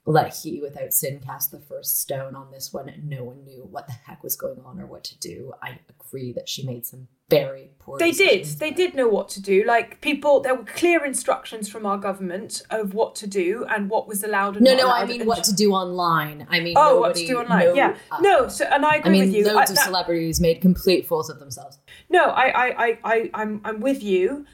let 0.06 0.36
he 0.36 0.60
without 0.60 0.92
sin 0.92 1.20
cast 1.20 1.50
the 1.50 1.60
first 1.60 2.00
stone 2.00 2.34
on 2.36 2.50
this 2.52 2.72
one. 2.72 2.88
And 2.88 3.08
no 3.10 3.24
one 3.24 3.44
knew 3.44 3.66
what 3.70 3.86
the 3.88 3.92
heck 3.92 4.22
was 4.22 4.36
going 4.36 4.60
on 4.64 4.80
or 4.80 4.86
what 4.86 5.04
to 5.04 5.18
do. 5.18 5.52
I 5.62 5.80
agree 5.90 6.32
that 6.34 6.48
she 6.48 6.64
made 6.64 6.86
some 6.86 7.08
very 7.28 7.70
poor. 7.80 7.98
They 7.98 8.12
did. 8.12 8.44
They 8.44 8.70
did 8.70 8.94
know 8.94 9.08
what 9.08 9.28
to 9.30 9.42
do. 9.42 9.64
Like 9.64 10.00
people, 10.00 10.38
there 10.40 10.54
were 10.54 10.62
clear 10.62 11.04
instructions 11.04 11.68
from 11.68 11.84
our 11.84 11.98
government 11.98 12.62
of 12.70 12.94
what 12.94 13.16
to 13.16 13.26
do 13.26 13.66
and 13.68 13.90
what 13.90 14.06
was 14.06 14.22
allowed. 14.22 14.54
And 14.54 14.64
No, 14.64 14.74
not 14.74 14.80
no, 14.82 14.90
I 14.92 15.04
mean 15.06 15.22
And- 15.22 15.28
what 15.28 15.42
to 15.44 15.52
do 15.52 15.72
online. 15.72 16.46
I 16.50 16.60
mean, 16.60 16.74
Oh, 16.78 17.00
what 17.00 17.16
to 17.16 17.22
nobody- 17.22 17.26
do 17.26 17.38
online? 17.40 17.64
no- 17.66 17.74
yeah. 17.74 17.96
uh, 18.12 18.18
no. 18.20 18.46
So, 18.46 18.64
and 18.66 18.86
I 18.86 18.90
I 18.90 18.96
agree 18.98 19.10
mean, 19.10 19.20
with 19.26 19.34
you. 19.34 19.44
loads 19.44 19.56
I- 19.56 19.62
of 19.64 19.68
that- 19.76 19.84
celebrities 19.86 20.40
made 20.40 20.60
complete 20.60 21.08
fools 21.08 21.28
of 21.28 21.40
themselves. 21.40 21.78
No, 22.08 22.26
I, 22.26 22.44
I, 22.44 22.86
I, 22.86 22.98
I, 23.04 23.30
I'm, 23.34 23.60
I'm 23.64 23.80
with 23.80 24.04
you, 24.04 24.46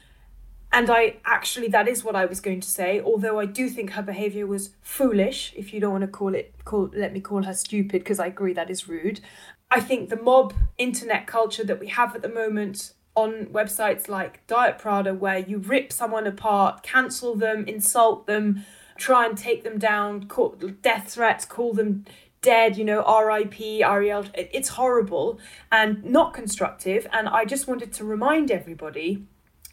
and 0.73 0.89
I 0.89 1.17
actually 1.23 1.67
that 1.69 1.87
is 1.87 2.03
what 2.03 2.15
I 2.15 2.25
was 2.25 2.41
going 2.41 2.59
to 2.59 2.67
say. 2.67 2.99
Although 2.99 3.39
I 3.39 3.45
do 3.45 3.69
think 3.69 3.91
her 3.91 4.01
behaviour 4.01 4.47
was 4.47 4.71
foolish. 4.81 5.53
If 5.55 5.73
you 5.73 5.79
don't 5.79 5.91
want 5.91 6.01
to 6.01 6.07
call 6.07 6.33
it, 6.33 6.53
call 6.65 6.89
let 6.93 7.13
me 7.13 7.21
call 7.21 7.43
her 7.43 7.53
stupid 7.53 8.03
because 8.03 8.19
I 8.19 8.27
agree 8.27 8.53
that 8.53 8.69
is 8.69 8.89
rude. 8.89 9.21
I 9.69 9.79
think 9.79 10.09
the 10.09 10.17
mob 10.17 10.53
internet 10.77 11.27
culture 11.27 11.63
that 11.63 11.79
we 11.79 11.87
have 11.87 12.15
at 12.15 12.23
the 12.23 12.29
moment 12.29 12.93
on 13.15 13.45
websites 13.47 14.09
like 14.09 14.45
Diet 14.47 14.79
Prada, 14.79 15.13
where 15.13 15.37
you 15.37 15.59
rip 15.59 15.93
someone 15.93 16.25
apart, 16.25 16.81
cancel 16.81 17.35
them, 17.35 17.65
insult 17.67 18.25
them, 18.25 18.65
try 18.97 19.27
and 19.27 19.37
take 19.37 19.63
them 19.63 19.77
down, 19.77 20.25
call, 20.25 20.55
death 20.81 21.13
threats, 21.13 21.45
call 21.45 21.73
them 21.73 22.05
dead, 22.41 22.77
you 22.77 22.83
know, 22.83 23.01
RIP, 23.01 23.59
Ariel. 23.61 24.25
It's 24.33 24.69
horrible 24.69 25.39
and 25.71 26.03
not 26.03 26.33
constructive. 26.33 27.07
And 27.13 27.29
I 27.29 27.45
just 27.45 27.67
wanted 27.67 27.93
to 27.93 28.03
remind 28.03 28.49
everybody 28.49 29.25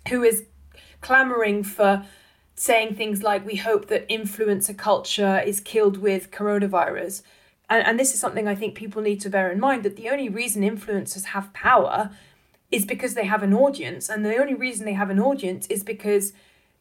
who 0.08 0.22
is 0.22 0.44
clamoring 1.00 1.62
for 1.64 2.04
saying 2.54 2.94
things 2.94 3.22
like, 3.22 3.46
we 3.46 3.56
hope 3.56 3.86
that 3.88 4.08
influencer 4.08 4.76
culture 4.76 5.40
is 5.40 5.60
killed 5.60 5.96
with 5.96 6.30
coronavirus. 6.30 7.22
And, 7.70 7.86
and 7.86 7.98
this 7.98 8.12
is 8.12 8.20
something 8.20 8.46
I 8.46 8.54
think 8.54 8.74
people 8.74 9.00
need 9.00 9.20
to 9.22 9.30
bear 9.30 9.50
in 9.50 9.60
mind 9.60 9.82
that 9.84 9.96
the 9.96 10.10
only 10.10 10.28
reason 10.28 10.62
influencers 10.62 11.24
have 11.26 11.52
power 11.52 12.10
is 12.70 12.84
because 12.84 13.14
they 13.14 13.24
have 13.24 13.42
an 13.42 13.54
audience. 13.54 14.08
And 14.08 14.24
the 14.24 14.36
only 14.36 14.54
reason 14.54 14.84
they 14.84 14.92
have 14.92 15.10
an 15.10 15.20
audience 15.20 15.66
is 15.68 15.82
because 15.82 16.32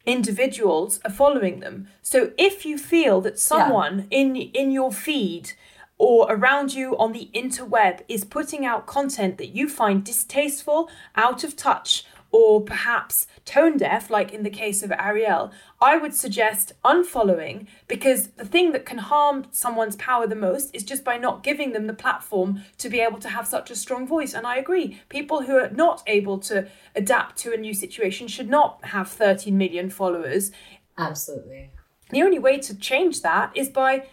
individuals 0.06 1.00
are 1.04 1.10
following 1.10 1.60
them. 1.60 1.88
So 2.02 2.32
if 2.38 2.64
you 2.64 2.78
feel 2.78 3.20
that 3.22 3.38
someone 3.38 4.06
in 4.10 4.36
in 4.36 4.70
your 4.70 4.92
feed 4.92 5.52
or 5.98 6.32
around 6.32 6.72
you 6.74 6.96
on 6.96 7.12
the 7.12 7.28
interweb 7.34 8.00
is 8.08 8.24
putting 8.24 8.64
out 8.64 8.86
content 8.86 9.36
that 9.36 9.54
you 9.54 9.68
find 9.68 10.02
distasteful, 10.02 10.90
out 11.14 11.44
of 11.44 11.56
touch, 11.56 12.04
or 12.32 12.60
perhaps 12.60 13.26
tone 13.44 13.76
deaf, 13.76 14.08
like 14.08 14.32
in 14.32 14.42
the 14.42 14.50
case 14.50 14.82
of 14.82 14.92
Ariel, 14.92 15.50
I 15.80 15.96
would 15.96 16.14
suggest 16.14 16.72
unfollowing 16.84 17.66
because 17.88 18.28
the 18.28 18.44
thing 18.44 18.72
that 18.72 18.86
can 18.86 18.98
harm 18.98 19.46
someone's 19.50 19.96
power 19.96 20.26
the 20.26 20.36
most 20.36 20.70
is 20.72 20.84
just 20.84 21.04
by 21.04 21.16
not 21.16 21.42
giving 21.42 21.72
them 21.72 21.86
the 21.86 21.94
platform 21.94 22.62
to 22.78 22.88
be 22.88 23.00
able 23.00 23.18
to 23.18 23.28
have 23.28 23.46
such 23.46 23.70
a 23.70 23.76
strong 23.76 24.06
voice. 24.06 24.32
And 24.32 24.46
I 24.46 24.56
agree, 24.56 25.00
people 25.08 25.42
who 25.42 25.56
are 25.56 25.70
not 25.70 26.02
able 26.06 26.38
to 26.40 26.68
adapt 26.94 27.36
to 27.38 27.52
a 27.52 27.56
new 27.56 27.74
situation 27.74 28.28
should 28.28 28.48
not 28.48 28.84
have 28.86 29.08
13 29.08 29.56
million 29.56 29.90
followers. 29.90 30.52
Absolutely. 30.96 31.70
The 32.10 32.22
only 32.22 32.38
way 32.38 32.58
to 32.58 32.76
change 32.76 33.22
that 33.22 33.56
is 33.56 33.68
by 33.68 34.06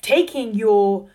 taking 0.00 0.54
your 0.54 1.10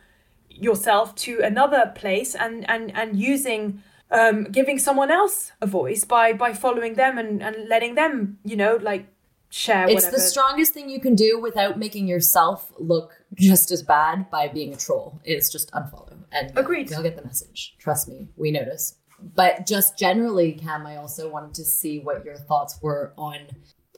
yourself 0.50 1.16
to 1.16 1.40
another 1.40 1.92
place 1.96 2.36
and 2.36 2.70
and 2.70 2.96
and 2.96 3.18
using 3.18 3.82
um 4.12 4.44
giving 4.44 4.78
someone 4.78 5.12
else 5.12 5.52
a 5.62 5.66
voice 5.66 6.04
by 6.04 6.34
by 6.34 6.54
following 6.54 6.96
them 6.96 7.18
and 7.18 7.42
and 7.42 7.68
letting 7.68 7.96
them 7.96 8.38
you 8.44 8.56
know 8.56 8.78
like 8.82 9.08
share 9.52 9.84
It's 9.84 10.06
whatever 10.06 10.16
the 10.16 10.22
strongest 10.22 10.74
thing 10.74 10.90
you 10.90 11.00
can 11.00 11.14
do 11.14 11.40
without 11.40 11.78
making 11.78 12.08
yourself 12.08 12.72
look 12.80 13.24
just 13.36 13.70
as 13.72 13.84
bad 13.84 14.30
by 14.32 14.48
being 14.48 14.74
a 14.74 14.78
troll. 14.78 15.20
Is 15.24 15.50
just 15.52 15.72
unfollow 15.72 16.18
and 16.32 16.52
Agreed. 16.56 16.88
They'll 16.88 17.04
get 17.04 17.18
the 17.18 17.24
message. 17.24 17.76
Trust 17.78 18.08
me, 18.08 18.30
we 18.36 18.52
notice. 18.52 18.96
But 19.20 19.68
just 19.68 20.00
generally, 20.00 20.54
Cam, 20.54 20.88
I 20.88 20.96
also 20.96 21.30
wanted 21.30 21.54
to 21.56 21.66
see 21.66 22.00
what 22.00 22.26
your 22.26 22.38
thoughts 22.38 22.80
were 22.82 23.14
on 23.18 23.38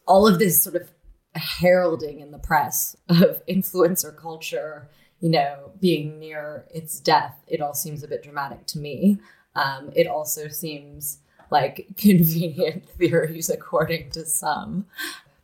all 0.06 0.28
of 0.28 0.38
this 0.40 0.62
sort 0.62 0.76
of 0.76 0.92
heralding 1.36 2.20
in 2.20 2.32
the 2.32 2.40
press 2.40 2.98
of 3.08 3.46
influencer 3.50 4.16
culture. 4.16 4.90
You 5.20 5.30
know, 5.30 5.72
being 5.80 6.20
near 6.20 6.66
its 6.70 7.00
death. 7.00 7.40
It 7.48 7.62
all 7.62 7.74
seems 7.74 8.04
a 8.04 8.10
bit 8.10 8.24
dramatic 8.24 8.66
to 8.68 8.80
me. 8.80 9.20
Um, 9.56 9.92
it 9.96 10.08
also 10.08 10.48
seems 10.48 11.20
like 11.52 11.88
convenient 11.98 12.90
theories, 12.98 13.50
according 13.50 14.12
to 14.12 14.26
some 14.26 14.86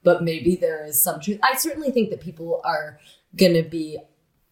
but 0.01 0.23
maybe 0.23 0.55
there 0.55 0.85
is 0.85 1.01
some 1.01 1.19
truth. 1.19 1.39
I 1.43 1.55
certainly 1.57 1.91
think 1.91 2.09
that 2.09 2.21
people 2.21 2.61
are 2.63 2.97
going 3.35 3.53
to 3.53 3.63
be 3.63 3.97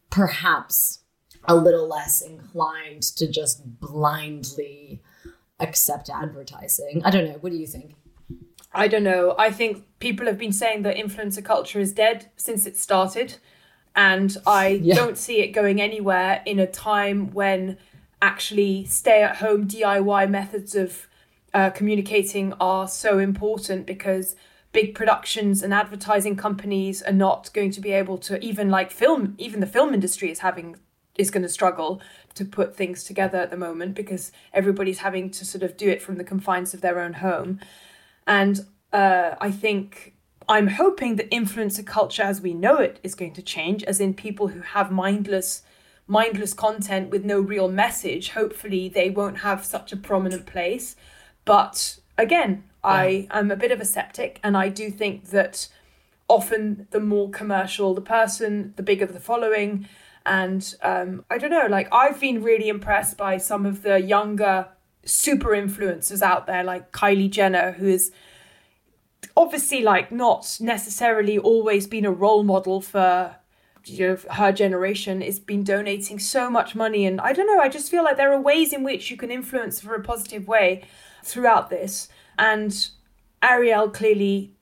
perhaps 0.09 0.99
a 1.45 1.55
little 1.55 1.87
less 1.87 2.19
inclined 2.21 3.01
to 3.03 3.27
just 3.31 3.79
blindly 3.79 5.01
accept 5.59 6.09
advertising. 6.09 7.01
I 7.05 7.11
don't 7.11 7.25
know. 7.25 7.37
What 7.39 7.51
do 7.53 7.57
you 7.57 7.65
think? 7.65 7.95
I 8.73 8.89
don't 8.89 9.03
know. 9.03 9.35
I 9.39 9.51
think 9.51 9.85
people 9.99 10.25
have 10.27 10.37
been 10.37 10.51
saying 10.51 10.81
that 10.83 10.97
influencer 10.97 11.43
culture 11.43 11.79
is 11.79 11.93
dead 11.93 12.29
since 12.35 12.65
it 12.65 12.75
started. 12.75 13.35
And 13.95 14.35
I 14.45 14.67
Yeah. 14.83 14.95
don't 14.95 15.17
see 15.17 15.39
it 15.41 15.53
going 15.53 15.79
anywhere 15.81 16.41
in 16.45 16.59
a 16.59 16.67
time 16.67 17.31
when 17.31 17.77
actually 18.21 18.85
stay 18.85 19.21
at 19.21 19.37
home 19.37 19.67
DIY 19.67 20.29
methods 20.29 20.75
of 20.75 21.07
uh, 21.53 21.69
communicating 21.69 22.53
are 22.59 22.87
so 22.87 23.19
important 23.19 23.85
because 23.85 24.35
big 24.71 24.93
productions 24.93 25.63
and 25.63 25.73
advertising 25.73 26.35
companies 26.35 27.01
are 27.01 27.13
not 27.13 27.51
going 27.53 27.71
to 27.71 27.81
be 27.81 27.91
able 27.91 28.17
to 28.17 28.39
even 28.43 28.69
like 28.69 28.91
film 28.91 29.33
even 29.37 29.59
the 29.59 29.65
film 29.65 29.93
industry 29.93 30.29
is 30.29 30.39
having 30.39 30.75
is 31.17 31.31
going 31.31 31.43
to 31.43 31.49
struggle 31.49 32.01
to 32.35 32.45
put 32.45 32.75
things 32.75 33.03
together 33.03 33.37
at 33.39 33.49
the 33.49 33.57
moment 33.57 33.95
because 33.95 34.31
everybody's 34.53 34.99
having 34.99 35.29
to 35.31 35.45
sort 35.45 35.63
of 35.63 35.75
do 35.77 35.89
it 35.89 36.01
from 36.01 36.17
the 36.17 36.23
confines 36.23 36.73
of 36.73 36.81
their 36.81 36.99
own 36.99 37.13
home. 37.13 37.59
And 38.25 38.65
uh, 38.93 39.35
I 39.41 39.51
think 39.51 40.13
I'm 40.47 40.67
hoping 40.67 41.15
that 41.17 41.29
influencer 41.31 41.85
culture 41.85 42.23
as 42.23 42.41
we 42.41 42.53
know 42.53 42.77
it 42.77 42.99
is 43.03 43.15
going 43.15 43.33
to 43.33 43.41
change, 43.41 43.83
as 43.83 43.99
in 43.99 44.13
people 44.13 44.49
who 44.49 44.61
have 44.61 44.91
mindless 44.91 45.63
mindless 46.07 46.53
content 46.53 47.09
with 47.09 47.25
no 47.25 47.39
real 47.39 47.69
message. 47.69 48.29
Hopefully 48.29 48.89
they 48.89 49.09
won't 49.09 49.39
have 49.39 49.65
such 49.65 49.91
a 49.91 49.97
prominent 49.97 50.45
place. 50.45 50.95
But 51.45 51.99
again, 52.17 52.63
I 52.83 53.27
am 53.31 53.51
a 53.51 53.55
bit 53.55 53.71
of 53.71 53.81
a 53.81 53.85
skeptic 53.85 54.39
and 54.43 54.55
I 54.55 54.69
do 54.69 54.89
think 54.89 55.29
that 55.29 55.67
often 56.29 56.87
the 56.91 56.99
more 56.99 57.29
commercial 57.29 57.93
the 57.93 58.01
person, 58.01 58.73
the 58.77 58.83
bigger 58.83 59.05
the 59.05 59.19
following. 59.19 59.87
And 60.25 60.75
um, 60.81 61.25
I 61.29 61.37
don't 61.37 61.51
know, 61.51 61.67
like 61.69 61.87
I've 61.93 62.19
been 62.19 62.43
really 62.43 62.69
impressed 62.69 63.17
by 63.17 63.37
some 63.37 63.65
of 63.65 63.83
the 63.83 64.01
younger 64.01 64.67
super 65.05 65.49
influencers 65.49 66.21
out 66.21 66.47
there, 66.47 66.63
like 66.63 66.91
Kylie 66.91 67.29
Jenner, 67.29 67.73
who 67.73 67.87
is 67.87 68.11
obviously 69.35 69.81
like 69.83 70.11
not 70.11 70.57
necessarily 70.59 71.37
always 71.37 71.87
been 71.87 72.05
a 72.05 72.11
role 72.11 72.43
model 72.43 72.81
for 72.81 73.35
you 73.89 74.07
know 74.07 74.17
her 74.31 74.51
generation 74.51 75.21
is 75.21 75.39
been 75.39 75.63
donating 75.63 76.19
so 76.19 76.49
much 76.49 76.75
money 76.75 77.05
and 77.05 77.19
i 77.21 77.33
don't 77.33 77.47
know 77.47 77.59
i 77.59 77.69
just 77.69 77.89
feel 77.89 78.03
like 78.03 78.17
there 78.17 78.33
are 78.33 78.41
ways 78.41 78.73
in 78.73 78.83
which 78.83 79.09
you 79.09 79.17
can 79.17 79.31
influence 79.31 79.79
for 79.79 79.95
a 79.95 80.03
positive 80.03 80.47
way 80.47 80.83
throughout 81.23 81.69
this 81.69 82.09
and 82.37 82.89
ariel 83.41 83.89
clearly 83.89 84.53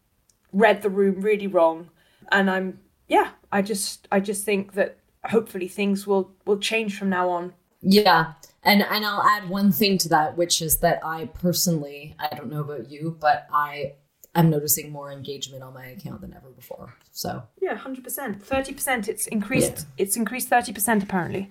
read 0.52 0.82
the 0.82 0.90
room 0.90 1.22
really 1.22 1.48
wrong 1.48 1.90
and 2.32 2.50
i'm 2.50 2.80
yeah 3.08 3.30
i 3.52 3.62
just 3.62 4.08
i 4.12 4.20
just 4.20 4.46
think 4.46 4.74
that 4.74 4.98
hopefully 5.26 5.68
things 5.68 6.06
will 6.06 6.32
will 6.46 6.60
change 6.60 6.98
from 6.98 7.10
now 7.10 7.30
on 7.30 7.54
Yeah. 7.86 8.34
And 8.64 8.82
and 8.82 9.06
I'll 9.06 9.22
add 9.22 9.48
one 9.48 9.72
thing 9.72 9.98
to 10.00 10.10
that, 10.10 10.38
which 10.38 10.62
is 10.62 10.78
that 10.78 11.00
I 11.06 11.26
personally, 11.26 12.16
I 12.18 12.36
don't 12.36 12.50
know 12.50 12.62
about 12.62 12.90
you, 12.90 13.16
but 13.20 13.48
I 13.54 13.94
am 14.36 14.50
noticing 14.50 14.92
more 14.92 15.12
engagement 15.12 15.64
on 15.64 15.74
my 15.74 15.86
account 15.88 16.22
than 16.22 16.34
ever 16.34 16.50
before. 16.50 16.94
So 17.12 17.44
yeah 17.62 17.76
100% 17.78 18.04
30% 18.44 19.08
it's 19.08 19.28
increased 19.28 19.86
it's 19.98 20.16
increased 20.16 20.50
30% 20.50 21.04
apparently 21.04 21.50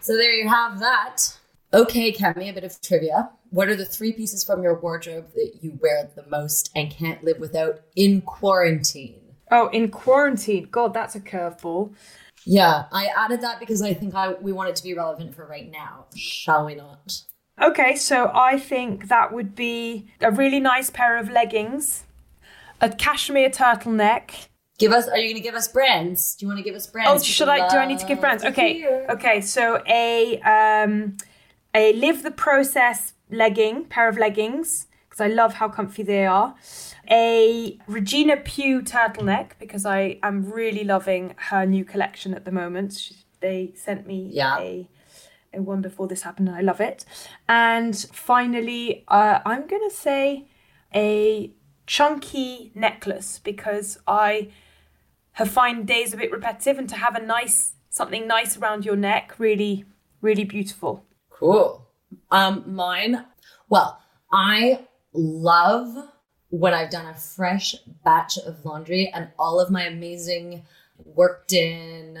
So 0.00 0.16
there 0.16 0.32
you 0.32 0.48
have 0.48 0.78
that. 0.80 1.18
Okay, 1.72 2.12
Kemi, 2.12 2.48
a 2.50 2.52
bit 2.52 2.62
of 2.62 2.80
trivia. 2.80 3.30
What 3.50 3.68
are 3.68 3.74
the 3.74 3.84
three 3.84 4.12
pieces 4.12 4.44
from 4.44 4.62
your 4.62 4.78
wardrobe 4.80 5.26
that 5.34 5.58
you 5.60 5.76
wear 5.82 6.08
the 6.14 6.24
most 6.28 6.70
and 6.76 6.88
can't 6.90 7.24
live 7.24 7.38
without 7.40 7.80
in 7.96 8.20
quarantine? 8.22 9.20
oh 9.50 9.68
in 9.68 9.90
quarantine 9.90 10.66
god 10.70 10.94
that's 10.94 11.14
a 11.14 11.20
curveball 11.20 11.92
Yeah, 12.46 12.84
I 12.92 13.08
added 13.16 13.40
that 13.42 13.60
because 13.60 13.82
I 13.82 13.92
think 13.94 14.14
I 14.14 14.32
we 14.34 14.52
want 14.52 14.70
it 14.70 14.76
to 14.76 14.82
be 14.82 14.94
relevant 14.94 15.34
for 15.34 15.46
right 15.46 15.70
now. 15.70 16.06
Shall 16.16 16.64
we 16.66 16.74
not? 16.74 17.22
Okay, 17.60 17.94
so 17.96 18.30
I 18.34 18.58
think 18.58 19.08
that 19.08 19.32
would 19.32 19.54
be 19.54 20.06
a 20.20 20.30
really 20.30 20.60
nice 20.60 20.90
pair 20.90 21.16
of 21.18 21.30
leggings, 21.30 22.03
a 22.80 22.88
cashmere 22.90 23.50
turtleneck. 23.50 24.48
Give 24.78 24.92
us. 24.92 25.06
Are 25.08 25.16
you 25.18 25.28
going 25.28 25.36
to 25.36 25.40
give 25.48 25.54
us 25.54 25.68
brands? 25.68 26.34
Do 26.34 26.44
you 26.44 26.48
want 26.48 26.58
to 26.58 26.64
give 26.64 26.74
us 26.74 26.86
brands? 26.88 27.10
Oh, 27.22 27.24
should 27.24 27.48
I? 27.48 27.68
Do 27.68 27.76
I 27.76 27.86
need 27.86 28.00
to 28.00 28.06
give 28.06 28.20
brands? 28.20 28.44
Okay, 28.44 28.84
okay. 29.08 29.40
So 29.40 29.82
a 29.86 30.40
um, 30.40 31.16
a 31.74 31.92
live 31.94 32.22
the 32.22 32.30
process 32.32 33.12
legging, 33.30 33.84
pair 33.84 34.08
of 34.08 34.18
leggings, 34.18 34.86
because 35.08 35.20
I 35.20 35.28
love 35.28 35.54
how 35.54 35.68
comfy 35.68 36.02
they 36.02 36.26
are. 36.26 36.54
a 37.10 37.78
Regina 37.86 38.36
Pyo 38.38 38.80
turtleneck 38.80 39.50
because 39.60 39.84
I 39.86 40.18
am 40.22 40.50
really 40.50 40.84
loving 40.84 41.34
her 41.50 41.64
new 41.66 41.84
collection 41.84 42.34
at 42.34 42.44
the 42.44 42.50
moment. 42.52 42.94
She, 42.94 43.14
they 43.40 43.72
sent 43.76 44.06
me 44.06 44.28
Yeah. 44.32 44.58
a, 44.58 44.88
a 45.52 45.60
one 45.62 45.82
before 45.82 46.08
this 46.08 46.22
happened 46.22 46.48
and 46.48 46.56
I 46.56 46.62
love 46.62 46.80
it. 46.80 47.04
And 47.48 47.94
finally, 48.12 49.04
uh, 49.08 49.40
I'm 49.44 49.66
going 49.66 49.86
to 49.88 49.94
say 49.94 50.46
a 50.94 51.50
chunky 51.86 52.72
necklace 52.74 53.40
because 53.42 53.98
I 54.06 54.48
have 55.32 55.50
find 55.50 55.86
days 55.86 56.14
a 56.14 56.16
bit 56.16 56.32
repetitive 56.32 56.78
and 56.78 56.88
to 56.88 56.96
have 56.96 57.14
a 57.14 57.24
nice 57.24 57.72
something 57.90 58.26
nice 58.26 58.56
around 58.56 58.84
your 58.84 58.96
neck 58.96 59.34
really 59.38 59.84
really 60.20 60.44
beautiful. 60.44 61.04
Cool. 61.30 61.86
Um, 62.30 62.74
mine. 62.74 63.26
Well, 63.68 64.00
I 64.32 64.86
love 65.12 66.08
when 66.48 66.72
I've 66.72 66.90
done 66.90 67.06
a 67.06 67.14
fresh 67.14 67.74
batch 68.04 68.38
of 68.38 68.64
laundry 68.64 69.10
and 69.12 69.28
all 69.38 69.60
of 69.60 69.70
my 69.70 69.84
amazing 69.84 70.64
worked 71.04 71.52
in, 71.52 72.18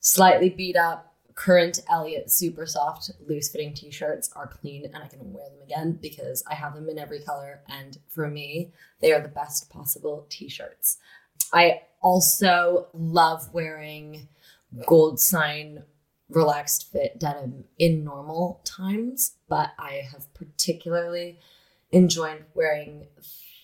slightly 0.00 0.48
beat 0.48 0.76
up 0.76 1.11
Current/Elliott 1.34 2.30
super 2.30 2.66
soft 2.66 3.10
loose 3.26 3.48
fitting 3.50 3.74
t-shirts 3.74 4.30
are 4.36 4.46
clean 4.46 4.84
and 4.84 4.96
I 4.96 5.08
can 5.08 5.32
wear 5.32 5.48
them 5.48 5.62
again 5.62 5.98
because 6.00 6.44
I 6.50 6.54
have 6.54 6.74
them 6.74 6.88
in 6.88 6.98
every 6.98 7.20
color 7.20 7.62
and 7.68 7.98
for 8.08 8.28
me 8.28 8.72
they 9.00 9.12
are 9.12 9.20
the 9.20 9.28
best 9.28 9.70
possible 9.70 10.26
t-shirts. 10.28 10.98
I 11.52 11.82
also 12.00 12.88
love 12.92 13.52
wearing 13.52 14.28
Goldsign 14.80 15.84
relaxed 16.28 16.90
fit 16.90 17.18
denim 17.18 17.64
in 17.78 18.04
normal 18.04 18.60
times, 18.64 19.36
but 19.48 19.72
I 19.78 20.02
have 20.12 20.32
particularly 20.34 21.38
enjoyed 21.90 22.44
wearing 22.54 23.06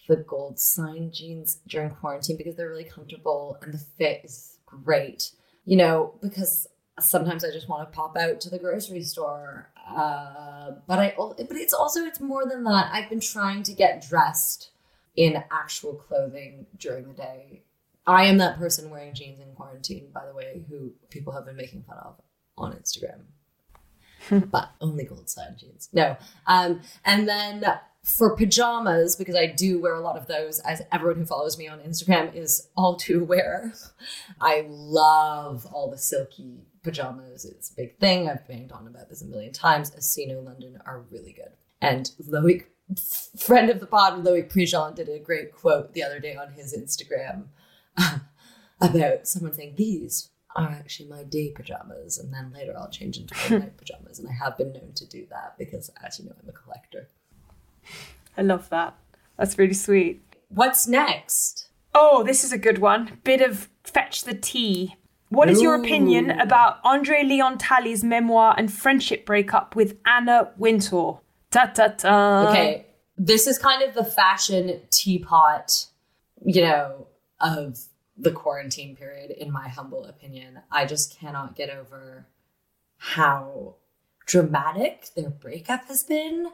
the 0.06 0.16
Goldsign 0.16 1.12
jeans 1.12 1.60
during 1.66 1.90
quarantine 1.90 2.36
because 2.36 2.56
they're 2.56 2.68
really 2.68 2.84
comfortable 2.84 3.58
and 3.62 3.72
the 3.72 3.78
fit 3.78 4.22
is 4.24 4.58
great. 4.66 5.32
You 5.64 5.76
know, 5.76 6.14
because 6.22 6.66
sometimes 7.00 7.44
I 7.44 7.50
just 7.50 7.68
want 7.68 7.90
to 7.90 7.96
pop 7.96 8.16
out 8.16 8.40
to 8.42 8.50
the 8.50 8.58
grocery 8.58 9.02
store. 9.02 9.70
Uh, 9.88 10.72
but 10.86 10.98
I, 10.98 11.14
but 11.16 11.56
it's 11.56 11.72
also 11.72 12.04
it's 12.04 12.20
more 12.20 12.46
than 12.46 12.64
that. 12.64 12.90
I've 12.92 13.08
been 13.08 13.20
trying 13.20 13.62
to 13.64 13.72
get 13.72 14.06
dressed 14.06 14.70
in 15.16 15.42
actual 15.50 15.94
clothing 15.94 16.66
during 16.78 17.08
the 17.08 17.14
day. 17.14 17.62
I 18.06 18.24
am 18.24 18.38
that 18.38 18.58
person 18.58 18.90
wearing 18.90 19.14
jeans 19.14 19.40
in 19.40 19.54
quarantine, 19.54 20.08
by 20.14 20.24
the 20.26 20.34
way, 20.34 20.64
who 20.68 20.92
people 21.10 21.32
have 21.32 21.44
been 21.44 21.56
making 21.56 21.82
fun 21.82 21.98
of 21.98 22.14
on 22.56 22.72
Instagram. 22.72 23.20
but 24.50 24.70
only 24.80 25.04
Goldsign 25.04 25.58
jeans. 25.58 25.88
No. 25.92 26.16
Um, 26.46 26.80
and 27.04 27.28
then 27.28 27.64
for 28.02 28.34
pajamas, 28.34 29.16
because 29.16 29.34
I 29.34 29.46
do 29.46 29.80
wear 29.80 29.94
a 29.94 30.00
lot 30.00 30.16
of 30.16 30.26
those, 30.26 30.60
as 30.60 30.82
everyone 30.92 31.18
who 31.18 31.26
follows 31.26 31.58
me 31.58 31.68
on 31.68 31.80
Instagram 31.80 32.34
is 32.34 32.68
all 32.76 32.96
too 32.96 33.20
aware, 33.20 33.72
I 34.40 34.64
love 34.68 35.66
all 35.72 35.90
the 35.90 35.98
silky 35.98 36.62
pajamas. 36.82 37.44
is 37.44 37.70
a 37.70 37.76
big 37.76 37.98
thing. 37.98 38.28
I've 38.28 38.46
banged 38.46 38.72
on 38.72 38.86
about 38.86 39.08
this 39.08 39.22
a 39.22 39.26
million 39.26 39.52
times. 39.52 39.90
Asceno 39.90 40.44
London 40.44 40.78
are 40.86 41.04
really 41.10 41.32
good. 41.32 41.52
And 41.80 42.10
Loic, 42.28 42.64
friend 43.38 43.70
of 43.70 43.80
the 43.80 43.86
pod, 43.86 44.24
Loic 44.24 44.48
Prigent, 44.48 44.96
did 44.96 45.08
a 45.08 45.18
great 45.18 45.52
quote 45.52 45.92
the 45.92 46.02
other 46.02 46.18
day 46.20 46.36
on 46.36 46.52
his 46.52 46.76
Instagram 46.76 47.46
about 48.80 49.26
someone 49.26 49.52
saying, 49.52 49.74
These 49.76 50.30
are 50.56 50.68
actually 50.68 51.08
my 51.08 51.22
day 51.22 51.52
pajamas. 51.54 52.18
And 52.18 52.32
then 52.32 52.52
later 52.52 52.74
I'll 52.76 52.90
change 52.90 53.18
into 53.18 53.34
my 53.50 53.58
night 53.58 53.76
pajamas. 53.78 54.18
And 54.18 54.28
I 54.28 54.32
have 54.44 54.56
been 54.56 54.72
known 54.72 54.92
to 54.94 55.06
do 55.06 55.26
that 55.30 55.56
because, 55.58 55.90
as 56.04 56.18
you 56.18 56.24
know, 56.26 56.34
I'm 56.42 56.48
a 56.48 56.52
collector. 56.52 57.08
I 58.36 58.42
love 58.42 58.68
that. 58.70 58.94
That's 59.36 59.58
really 59.58 59.74
sweet. 59.74 60.22
What's 60.48 60.88
next? 60.88 61.68
Oh, 61.94 62.22
this 62.22 62.44
is 62.44 62.52
a 62.52 62.58
good 62.58 62.78
one. 62.78 63.18
Bit 63.24 63.40
of 63.40 63.68
fetch 63.84 64.24
the 64.24 64.34
tea. 64.34 64.96
What 65.30 65.50
is 65.50 65.60
your 65.60 65.74
opinion 65.74 66.30
about 66.30 66.78
Andre 66.84 67.22
Leon 67.22 67.58
Talley's 67.58 68.02
memoir 68.02 68.54
and 68.56 68.72
friendship 68.72 69.26
breakup 69.26 69.76
with 69.76 69.96
Anna 70.06 70.52
Wintour? 70.56 71.20
Ta 71.50 71.66
ta 71.66 71.88
ta. 71.88 72.48
Okay, 72.48 72.86
this 73.16 73.46
is 73.46 73.58
kind 73.58 73.82
of 73.82 73.94
the 73.94 74.04
fashion 74.04 74.80
teapot, 74.90 75.86
you 76.44 76.62
know, 76.62 77.06
of 77.40 77.78
the 78.16 78.30
quarantine 78.30 78.96
period, 78.96 79.30
in 79.30 79.52
my 79.52 79.68
humble 79.68 80.04
opinion. 80.04 80.60
I 80.70 80.86
just 80.86 81.18
cannot 81.18 81.56
get 81.56 81.70
over 81.70 82.26
how 82.96 83.74
dramatic 84.26 85.08
their 85.14 85.30
breakup 85.30 85.86
has 85.88 86.02
been. 86.02 86.50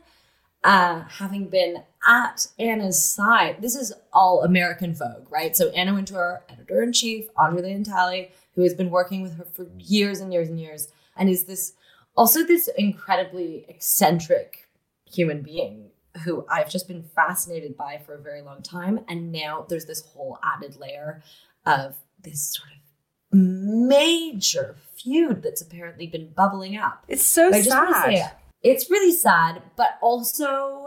Uh, 0.63 1.05
having 1.09 1.49
been 1.49 1.83
at 2.09 2.47
Anna's 2.59 3.05
side, 3.05 3.57
this 3.61 3.75
is 3.75 3.93
all 4.15 4.43
American 4.43 4.95
Vogue, 4.95 5.31
right? 5.31 5.55
So 5.55 5.69
Anna 5.71 5.93
Wintour, 5.93 6.43
editor 6.49 6.83
in 6.83 6.93
chief, 6.93 7.27
Andre 7.37 7.63
Leon 7.63 7.85
Talley, 7.85 8.31
who 8.55 8.63
has 8.63 8.75
been 8.75 8.91
working 8.91 9.23
with 9.23 9.37
her 9.37 9.45
for 9.45 9.67
years 9.79 10.21
and 10.21 10.33
years 10.33 10.49
and 10.49 10.61
years, 10.61 10.89
and 11.17 11.29
is 11.29 11.45
this 11.45 11.73
also 12.17 12.45
this 12.45 12.69
incredibly 12.79 13.65
eccentric 13.69 14.69
human 15.11 15.43
being 15.43 15.91
who 16.25 16.47
I've 16.49 16.71
just 16.71 16.87
been 16.87 17.03
fascinated 17.03 17.77
by 17.77 17.99
for 17.99 18.15
a 18.15 18.21
very 18.21 18.41
long 18.43 18.63
time. 18.63 19.01
And 19.09 19.33
now 19.33 19.67
there's 19.69 19.87
this 19.87 20.03
whole 20.07 20.39
added 20.45 20.77
layer 20.77 21.23
of 21.67 21.97
this 22.23 22.55
sort 22.55 22.69
of 22.71 23.39
major 23.39 24.77
feud 24.97 25.43
that's 25.43 25.61
apparently 25.61 26.07
been 26.07 26.29
bubbling 26.29 26.77
up. 26.77 27.05
It's 27.09 27.25
so 27.25 27.51
But 27.51 27.57
I 27.57 27.63
just 27.63 27.77
wanna 27.77 27.93
sad. 27.93 28.05
say, 28.05 28.31
it's 28.63 28.91
really 28.91 29.13
sad, 29.13 29.63
but 29.77 29.99
also 30.01 30.84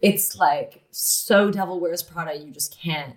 it's 0.00 0.36
like 0.36 0.84
so 0.90 1.50
Devil 1.50 1.80
Wears 1.80 2.02
Prada. 2.02 2.36
You 2.36 2.50
just 2.50 2.78
can't. 2.78 3.16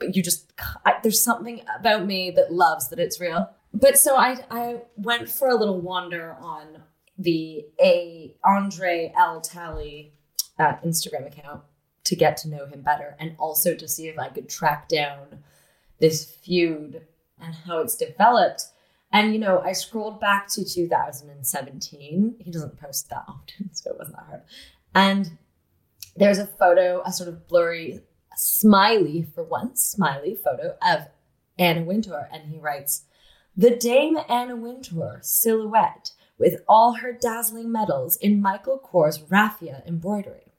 You 0.00 0.22
just 0.22 0.52
I, 0.84 0.94
there's 1.02 1.22
something 1.22 1.62
about 1.78 2.06
me 2.06 2.30
that 2.32 2.52
loves 2.52 2.88
that 2.90 2.98
it's 2.98 3.20
real. 3.20 3.50
But 3.72 3.98
so 3.98 4.16
I 4.16 4.44
I 4.50 4.82
went 4.96 5.28
for 5.28 5.48
a 5.48 5.56
little 5.56 5.80
wander 5.80 6.36
on 6.40 6.82
the 7.18 7.64
a 7.80 8.34
Andre 8.44 9.12
L 9.16 9.40
Talley 9.40 10.12
uh, 10.58 10.74
Instagram 10.84 11.26
account 11.26 11.62
to 12.04 12.16
get 12.16 12.36
to 12.38 12.48
know 12.48 12.66
him 12.66 12.82
better, 12.82 13.16
and 13.18 13.34
also 13.38 13.74
to 13.74 13.88
see 13.88 14.08
if 14.08 14.18
I 14.18 14.28
could 14.28 14.48
track 14.48 14.88
down 14.88 15.42
this 15.98 16.24
feud 16.24 17.02
and 17.40 17.54
how 17.54 17.78
it's 17.78 17.96
developed. 17.96 18.66
And 19.10 19.32
you 19.32 19.38
know, 19.40 19.60
I 19.60 19.72
scrolled 19.72 20.20
back 20.20 20.48
to 20.48 20.64
2017. 20.64 22.36
He 22.38 22.50
doesn't 22.50 22.80
post 22.80 23.10
that 23.10 23.24
often, 23.26 23.70
so 23.72 23.90
it 23.90 23.98
wasn't 23.98 24.16
that 24.16 24.26
hard. 24.26 24.42
And 24.94 25.38
there's 26.16 26.38
a 26.38 26.46
photo, 26.46 27.02
a 27.04 27.12
sort 27.12 27.28
of 27.28 27.46
blurry, 27.48 28.00
smiley 28.36 29.22
for 29.22 29.42
once, 29.42 29.84
smiley 29.84 30.34
photo 30.34 30.76
of 30.82 31.08
Anna 31.58 31.82
Wintour, 31.82 32.28
and 32.32 32.44
he 32.44 32.58
writes, 32.58 33.04
"The 33.56 33.76
Dame 33.76 34.18
Anna 34.28 34.56
Wintour 34.56 35.20
silhouette 35.22 36.12
with 36.38 36.62
all 36.68 36.94
her 36.94 37.12
dazzling 37.12 37.70
medals 37.70 38.16
in 38.16 38.42
Michael 38.42 38.78
Kors 38.78 39.24
raffia 39.30 39.82
embroidery." 39.86 40.52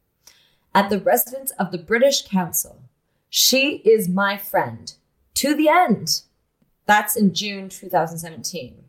At 0.74 0.90
the 0.90 1.00
residence 1.00 1.52
of 1.52 1.72
the 1.72 1.78
British 1.78 2.28
Council, 2.28 2.84
she 3.30 3.78
is 3.78 4.08
my 4.08 4.38
friend 4.38 4.94
to 5.36 5.54
the 5.54 5.70
end. 5.70 6.22
That's 6.86 7.16
in 7.16 7.34
June 7.34 7.70
2017. 7.70 8.86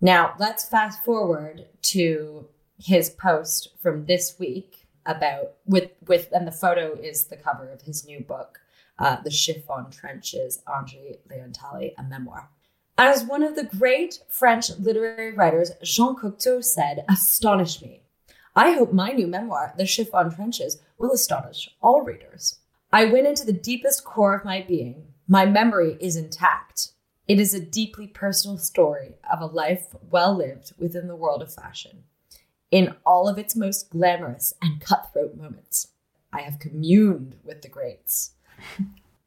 Now, 0.00 0.34
let's 0.38 0.68
fast 0.68 1.02
forward 1.04 1.68
to 1.82 2.48
his 2.78 3.10
post 3.10 3.68
from 3.80 4.06
this 4.06 4.38
week 4.38 4.83
about 5.06 5.54
with 5.66 5.90
with 6.06 6.28
and 6.32 6.46
the 6.46 6.52
photo 6.52 6.94
is 6.94 7.24
the 7.26 7.36
cover 7.36 7.68
of 7.70 7.82
his 7.82 8.06
new 8.06 8.20
book, 8.20 8.60
uh, 8.98 9.16
The 9.22 9.30
Chiffon 9.30 9.90
Trenches, 9.90 10.62
Andre 10.66 11.18
Leon 11.30 11.52
Talley, 11.52 11.94
a 11.98 12.02
memoir. 12.02 12.48
As 12.96 13.24
one 13.24 13.42
of 13.42 13.56
the 13.56 13.64
great 13.64 14.20
French 14.28 14.70
literary 14.78 15.32
writers, 15.32 15.72
Jean 15.82 16.14
Cocteau 16.14 16.62
said, 16.62 17.04
astonish 17.08 17.82
me. 17.82 18.02
I 18.54 18.72
hope 18.72 18.92
my 18.92 19.10
new 19.10 19.26
memoir, 19.26 19.74
The 19.76 19.84
Chiffon 19.84 20.30
Trenches, 20.30 20.78
will 20.96 21.10
astonish 21.10 21.68
all 21.82 22.02
readers. 22.02 22.60
I 22.92 23.06
went 23.06 23.26
into 23.26 23.44
the 23.44 23.52
deepest 23.52 24.04
core 24.04 24.36
of 24.36 24.44
my 24.44 24.62
being. 24.62 25.08
My 25.26 25.44
memory 25.44 25.96
is 26.00 26.14
intact. 26.14 26.90
It 27.26 27.40
is 27.40 27.52
a 27.52 27.60
deeply 27.60 28.06
personal 28.06 28.58
story 28.58 29.16
of 29.32 29.40
a 29.40 29.46
life 29.46 29.86
well 30.08 30.36
lived 30.36 30.72
within 30.78 31.08
the 31.08 31.16
world 31.16 31.42
of 31.42 31.52
fashion. 31.52 32.04
In 32.74 32.96
all 33.06 33.28
of 33.28 33.38
its 33.38 33.54
most 33.54 33.90
glamorous 33.90 34.52
and 34.60 34.80
cutthroat 34.80 35.36
moments, 35.36 35.92
I 36.32 36.40
have 36.40 36.58
communed 36.58 37.36
with 37.44 37.62
the 37.62 37.68
greats. 37.68 38.32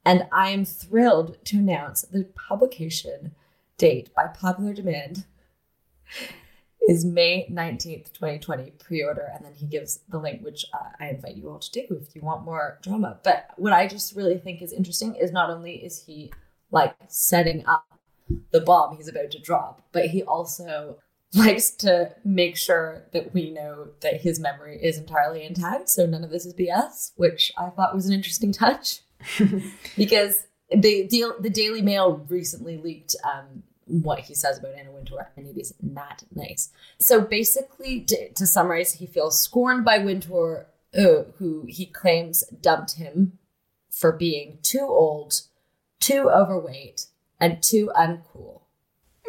And 0.05 0.25
I 0.31 0.51
am 0.51 0.63
thrilled 0.63 1.35
to 1.45 1.57
announce 1.57 2.03
the 2.03 2.23
publication 2.47 3.35
date 3.77 4.09
by 4.15 4.27
popular 4.27 4.73
demand 4.73 5.25
is 6.87 7.03
May 7.03 7.45
19th, 7.51 8.13
2020, 8.13 8.71
pre 8.79 9.03
order. 9.03 9.29
And 9.35 9.43
then 9.43 9.53
he 9.53 9.65
gives 9.65 9.99
the 10.07 10.17
link, 10.17 10.45
which 10.45 10.65
uh, 10.73 10.91
I 10.97 11.09
invite 11.09 11.35
you 11.35 11.49
all 11.49 11.59
to 11.59 11.71
do 11.71 11.99
if 12.01 12.15
you 12.15 12.21
want 12.21 12.45
more 12.45 12.79
drama. 12.81 13.19
But 13.21 13.49
what 13.57 13.73
I 13.73 13.85
just 13.85 14.15
really 14.15 14.37
think 14.37 14.61
is 14.61 14.71
interesting 14.71 15.15
is 15.15 15.33
not 15.33 15.49
only 15.49 15.75
is 15.75 16.05
he 16.05 16.31
like 16.71 16.95
setting 17.09 17.65
up 17.65 17.85
the 18.51 18.61
bomb 18.61 18.95
he's 18.95 19.09
about 19.09 19.31
to 19.31 19.39
drop, 19.39 19.81
but 19.91 20.05
he 20.05 20.23
also 20.23 20.99
likes 21.33 21.71
to 21.71 22.13
make 22.23 22.55
sure 22.55 23.03
that 23.11 23.33
we 23.33 23.51
know 23.51 23.89
that 24.01 24.21
his 24.21 24.39
memory 24.39 24.79
is 24.81 24.97
entirely 24.97 25.43
intact. 25.43 25.89
So 25.89 26.05
none 26.05 26.23
of 26.23 26.29
this 26.29 26.45
is 26.45 26.53
BS, 26.53 27.11
which 27.15 27.51
I 27.57 27.69
thought 27.69 27.93
was 27.93 28.07
an 28.07 28.13
interesting 28.13 28.51
touch 28.51 29.01
because 29.97 30.47
the 30.69 31.07
deal, 31.07 31.35
the 31.39 31.49
Daily 31.49 31.81
Mail 31.81 32.25
recently 32.29 32.77
leaked 32.77 33.15
um, 33.23 33.63
what 33.87 34.19
he 34.19 34.35
says 34.35 34.59
about 34.59 34.75
Anna 34.75 34.91
Wintour, 34.91 35.31
and 35.35 35.47
it 35.47 35.57
is 35.59 35.73
not 35.81 36.23
nice. 36.33 36.69
So 36.99 37.21
basically, 37.21 38.01
to, 38.01 38.29
to 38.33 38.47
summarize, 38.47 38.93
he 38.93 39.05
feels 39.05 39.39
scorned 39.39 39.85
by 39.85 39.97
Wintour, 39.99 40.67
uh, 40.97 41.23
who 41.37 41.65
he 41.67 41.85
claims 41.85 42.43
dumped 42.61 42.95
him 42.95 43.37
for 43.89 44.11
being 44.11 44.59
too 44.61 44.85
old, 44.85 45.41
too 45.99 46.29
overweight, 46.29 47.07
and 47.39 47.61
too 47.63 47.91
uncool. 47.95 48.61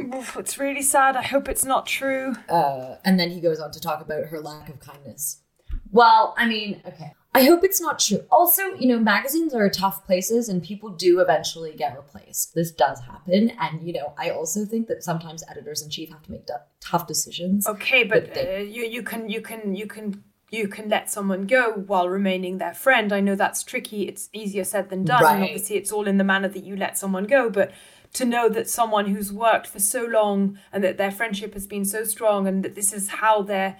It's 0.01 0.59
really 0.59 0.83
sad. 0.83 1.17
I 1.17 1.23
hope 1.23 1.49
it's 1.49 1.65
not 1.65 1.87
true. 1.87 2.35
Uh, 2.49 2.97
and 3.05 3.19
then 3.19 3.31
he 3.31 3.41
goes 3.41 3.59
on 3.61 3.71
to 3.73 3.81
talk 3.81 4.01
about 4.01 4.27
her 4.27 4.41
lack 4.41 4.69
of 4.69 4.81
kindness. 4.81 5.43
Well, 5.91 6.35
I 6.37 6.47
mean, 6.47 6.81
okay. 6.87 7.13
I 7.35 7.43
hope 7.45 7.63
it's 7.63 7.81
not 7.81 7.99
true. 7.99 8.21
Also, 8.31 8.63
you 8.79 8.89
know, 8.89 8.99
magazines 8.99 9.55
are 9.55 9.69
tough 9.69 10.05
places 10.07 10.49
and 10.49 10.63
people 10.63 10.89
do 10.91 11.21
eventually 11.21 11.75
get 11.77 11.97
replaced. 11.97 12.55
This 12.55 12.71
does 12.73 13.01
happen. 13.01 13.51
And, 13.61 13.87
you 13.87 13.93
know, 13.93 14.13
I 14.19 14.31
also 14.31 14.65
think 14.65 14.89
that 14.89 15.05
sometimes 15.05 15.45
editors 15.49 15.83
in 15.83 15.91
chief 15.91 16.09
have 16.11 16.23
to 16.23 16.31
make 16.33 16.47
d- 16.47 16.55
tough 16.81 17.07
decisions. 17.07 17.67
Okay, 17.67 18.05
but 18.05 18.35
they- 18.35 18.57
uh, 18.57 18.59
you, 18.61 18.83
you 18.85 19.03
can, 19.03 19.29
you 19.29 19.41
can, 19.41 19.75
you 19.75 19.87
can. 19.87 20.25
You 20.51 20.67
can 20.67 20.89
let 20.89 21.11
someone 21.11 21.47
go 21.47 21.73
while 21.73 22.09
remaining 22.09 22.57
their 22.57 22.73
friend. 22.73 23.13
I 23.13 23.21
know 23.21 23.35
that's 23.35 23.63
tricky. 23.63 24.09
It's 24.09 24.31
easier 24.33 24.65
said 24.65 24.89
than 24.89 25.05
done. 25.05 25.19
And 25.19 25.25
Right. 25.43 25.43
obviously, 25.43 25.77
it's 25.77 25.93
all 25.93 26.07
in 26.09 26.17
the 26.17 26.25
manner 26.25 26.49
that 26.49 26.65
you 26.65 26.75
let 26.75 26.97
someone 26.97 27.25
go. 27.25 27.51
But 27.51 27.71
to 28.15 28.25
know 28.25 28.49
that 28.49 28.69
someone 28.69 29.07
who's 29.07 29.33
worked 29.33 29.67
for 29.67 29.79
so 29.79 30.05
long 30.05 30.59
and 30.73 30.83
that 30.83 30.97
their 30.97 31.11
friendship 31.11 31.55
has 31.55 31.67
been 31.67 31.85
so 31.85 32.05
strong 32.05 32.47
and 32.47 32.65
that 32.65 32.75
this 32.75 32.93
is 32.93 33.09
how 33.09 33.43
they're 33.43 33.77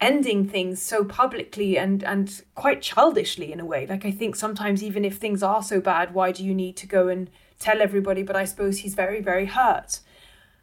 ending 0.00 0.46
things 0.46 0.82
so 0.82 1.04
publicly 1.04 1.78
and 1.78 2.02
and 2.02 2.42
quite 2.54 2.82
childishly 2.82 3.52
in 3.52 3.60
a 3.60 3.64
way. 3.64 3.86
Like 3.86 4.04
i 4.04 4.10
think 4.10 4.36
sometimes 4.36 4.82
even 4.82 5.04
if 5.04 5.16
things 5.16 5.42
are 5.42 5.62
so 5.62 5.80
bad 5.80 6.12
why 6.12 6.32
do 6.32 6.44
you 6.44 6.54
need 6.54 6.76
to 6.78 6.86
go 6.86 7.08
and 7.08 7.30
tell 7.58 7.80
everybody? 7.80 8.22
But 8.22 8.36
i 8.36 8.44
suppose 8.44 8.78
he's 8.78 8.94
very 8.94 9.20
very 9.20 9.46
hurt. 9.46 10.00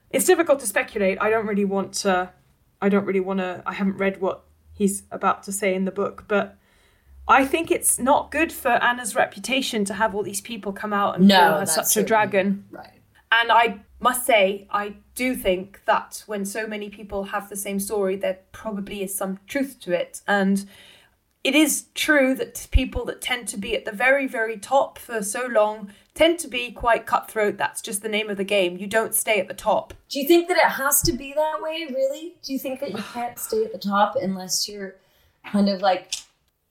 It's 0.09 0.25
difficult 0.25 0.59
to 0.59 0.67
speculate. 0.67 1.17
I 1.21 1.29
don't 1.29 1.47
really 1.47 1.65
want 1.65 1.93
to 2.05 2.33
i 2.81 2.89
don't 2.89 3.05
really 3.05 3.19
want 3.19 3.39
to 3.39 3.63
i 3.65 3.73
haven't 3.73 3.97
read 3.97 4.19
what 4.19 4.43
he's 4.73 5.03
about 5.11 5.43
to 5.43 5.51
say 5.51 5.73
in 5.73 5.85
the 5.85 5.91
book 5.91 6.25
but 6.27 6.57
i 7.31 7.45
think 7.45 7.71
it's 7.71 7.97
not 7.99 8.31
good 8.31 8.51
for 8.51 8.71
anna's 8.89 9.15
reputation 9.15 9.83
to 9.85 9.93
have 9.93 10.13
all 10.15 10.23
these 10.23 10.41
people 10.41 10.71
come 10.71 10.93
out 10.93 11.15
and 11.15 11.27
No, 11.27 11.39
call 11.39 11.59
her 11.61 11.65
such 11.65 11.97
a 11.97 12.03
dragon 12.03 12.65
Right. 12.71 12.99
and 13.31 13.51
I 13.51 13.81
must 14.03 14.25
say, 14.25 14.67
I 14.71 14.95
do 15.13 15.35
think 15.35 15.81
that 15.85 16.23
when 16.25 16.43
so 16.43 16.65
many 16.65 16.89
people 16.89 17.25
have 17.25 17.49
the 17.49 17.55
same 17.55 17.79
story, 17.79 18.15
there 18.15 18.39
probably 18.51 19.03
is 19.03 19.13
some 19.13 19.37
truth 19.45 19.79
to 19.81 19.91
it. 19.91 20.21
And 20.27 20.65
it 21.43 21.53
is 21.53 21.85
true 21.93 22.33
that 22.33 22.67
people 22.71 23.05
that 23.05 23.21
tend 23.21 23.47
to 23.49 23.57
be 23.57 23.75
at 23.75 23.85
the 23.85 23.91
very, 23.91 24.25
very 24.25 24.57
top 24.57 24.97
for 24.97 25.21
so 25.21 25.45
long 25.45 25.91
tend 26.15 26.39
to 26.39 26.47
be 26.47 26.71
quite 26.71 27.05
cutthroat. 27.05 27.57
That's 27.59 27.79
just 27.79 28.01
the 28.01 28.09
name 28.09 28.27
of 28.31 28.37
the 28.37 28.43
game. 28.43 28.75
You 28.77 28.87
don't 28.87 29.13
stay 29.13 29.39
at 29.39 29.47
the 29.47 29.53
top. 29.53 29.93
Do 30.09 30.19
you 30.19 30.27
think 30.27 30.47
that 30.47 30.57
it 30.57 30.71
has 30.83 30.99
to 31.03 31.11
be 31.13 31.31
that 31.33 31.61
way, 31.61 31.85
really? 31.87 32.33
Do 32.43 32.53
you 32.53 32.57
think 32.57 32.79
that 32.79 32.89
you 32.89 33.03
can't 33.13 33.37
stay 33.37 33.63
at 33.65 33.71
the 33.71 33.77
top 33.77 34.15
unless 34.19 34.67
you're 34.67 34.95
kind 35.51 35.69
of 35.69 35.81
like 35.81 36.11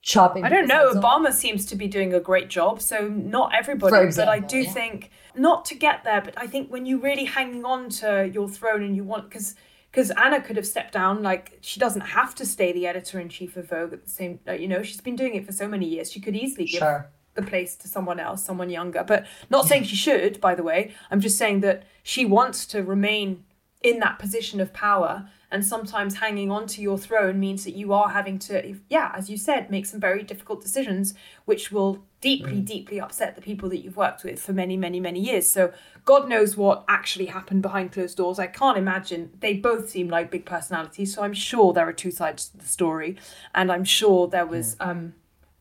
chopping? 0.03 0.45
I 0.45 0.49
don't 0.49 0.67
know. 0.67 0.93
Obama 0.93 1.33
seems 1.33 1.67
to 1.67 1.77
be 1.77 1.87
doing 1.87 2.15
a 2.15 2.21
great 2.21 2.49
job, 2.49 2.81
so 2.81 3.09
not 3.09 3.55
everybody. 3.55 4.11
For 4.11 4.17
but 4.17 4.29
I 4.29 4.39
do 4.41 4.61
yeah. 4.61 4.73
think 4.73 5.11
not 5.35 5.65
to 5.67 5.75
get 5.75 6.05
there, 6.05 6.21
but 6.21 6.35
I 6.37 6.47
think 6.47 6.71
when 6.71 6.87
you're 6.87 7.01
really 7.01 7.25
hanging 7.25 7.65
on 7.65 7.89
to 7.91 8.31
your 8.33 8.49
throne 8.49 8.83
and 8.83 8.97
you 8.97 9.05
want 9.05 9.29
because 9.29 9.55
because 9.91 10.11
Anna 10.13 10.41
could 10.41 10.57
have 10.57 10.67
stepped 10.67 10.93
down. 10.93 11.23
Like 11.23 11.59
she 11.61 11.81
doesn't 11.81 12.03
have 12.03 12.35
to 12.37 12.47
stay 12.47 12.73
the 12.73 12.87
editor 12.87 13.19
in 13.21 13.29
chief 13.29 13.57
of 13.57 13.69
Vogue 13.69 13.93
at 13.93 14.05
the 14.05 14.11
same. 14.11 14.41
You 14.47 14.69
know, 14.69 14.83
she's 14.83 15.01
been 15.01 15.17
doing 15.17 15.35
it 15.35 15.45
for 15.45 15.53
so 15.53 15.69
many 15.69 15.87
years. 15.87 16.11
She 16.11 16.21
could 16.21 16.37
easily 16.37 16.67
give 16.67 16.79
Sure. 16.81 17.11
the 17.35 17.43
place 17.43 17.77
to 17.77 17.89
someone 17.89 18.21
else, 18.21 18.45
someone 18.45 18.71
younger. 18.71 19.05
But 19.05 19.27
not 19.51 19.67
saying 19.67 19.85
she 19.85 19.97
should. 19.97 20.41
By 20.41 20.55
the 20.55 20.63
way, 20.63 20.93
I'm 21.11 21.21
just 21.21 21.39
saying 21.39 21.61
that 21.61 21.85
she 22.03 22.25
wants 22.25 22.67
to 22.67 22.83
remain 22.83 23.45
in 23.83 23.99
that 24.01 24.19
position 24.19 24.61
of 24.61 24.73
power. 24.73 25.29
And 25.53 25.67
sometimes 25.67 26.17
hanging 26.17 26.51
on 26.51 26.67
to 26.69 26.81
your 26.81 26.97
throne 26.97 27.41
means 27.41 27.65
that 27.65 27.75
you 27.75 27.93
are 27.93 28.11
having 28.11 28.39
to, 28.41 28.77
yeah, 28.89 29.13
as 29.17 29.29
you 29.29 29.37
said, 29.37 29.71
make 29.71 29.85
some 29.85 29.99
very 29.99 30.23
difficult 30.23 30.63
decisions, 30.63 31.15
which 31.45 31.73
will 31.73 32.05
deeply, 32.21 32.61
deeply 32.61 33.01
upset 33.01 33.35
the 33.35 33.41
people 33.41 33.69
that 33.71 33.79
you've 33.79 33.97
worked 33.97 34.23
with 34.23 34.41
for 34.41 34.53
many, 34.53 34.77
many, 34.77 35.01
many 35.01 35.19
years. 35.19 35.51
So 35.51 35.73
God 36.05 36.29
knows 36.29 36.57
what 36.57 36.85
actually 36.87 37.27
happened 37.27 37.63
behind 37.63 37.91
closed 37.93 38.17
doors. 38.17 38.39
I 38.39 38.47
can't 38.47 38.79
imagine. 38.79 39.31
They 39.41 39.55
both 39.55 39.91
seem 39.91 40.09
like 40.09 40.31
big 40.31 40.45
personalities. 40.45 41.15
So 41.15 41.23
I'm 41.23 41.35
sure 41.35 41.73
there 41.73 41.89
are 41.89 41.93
two 41.93 42.13
sides 42.13 42.49
to 42.51 42.59
the 42.59 42.67
story. 42.67 43.17
And 43.53 43.73
I'm 43.73 43.85
sure 43.85 44.29
there 44.29 44.47
was 44.47 44.77
um, 44.79 45.15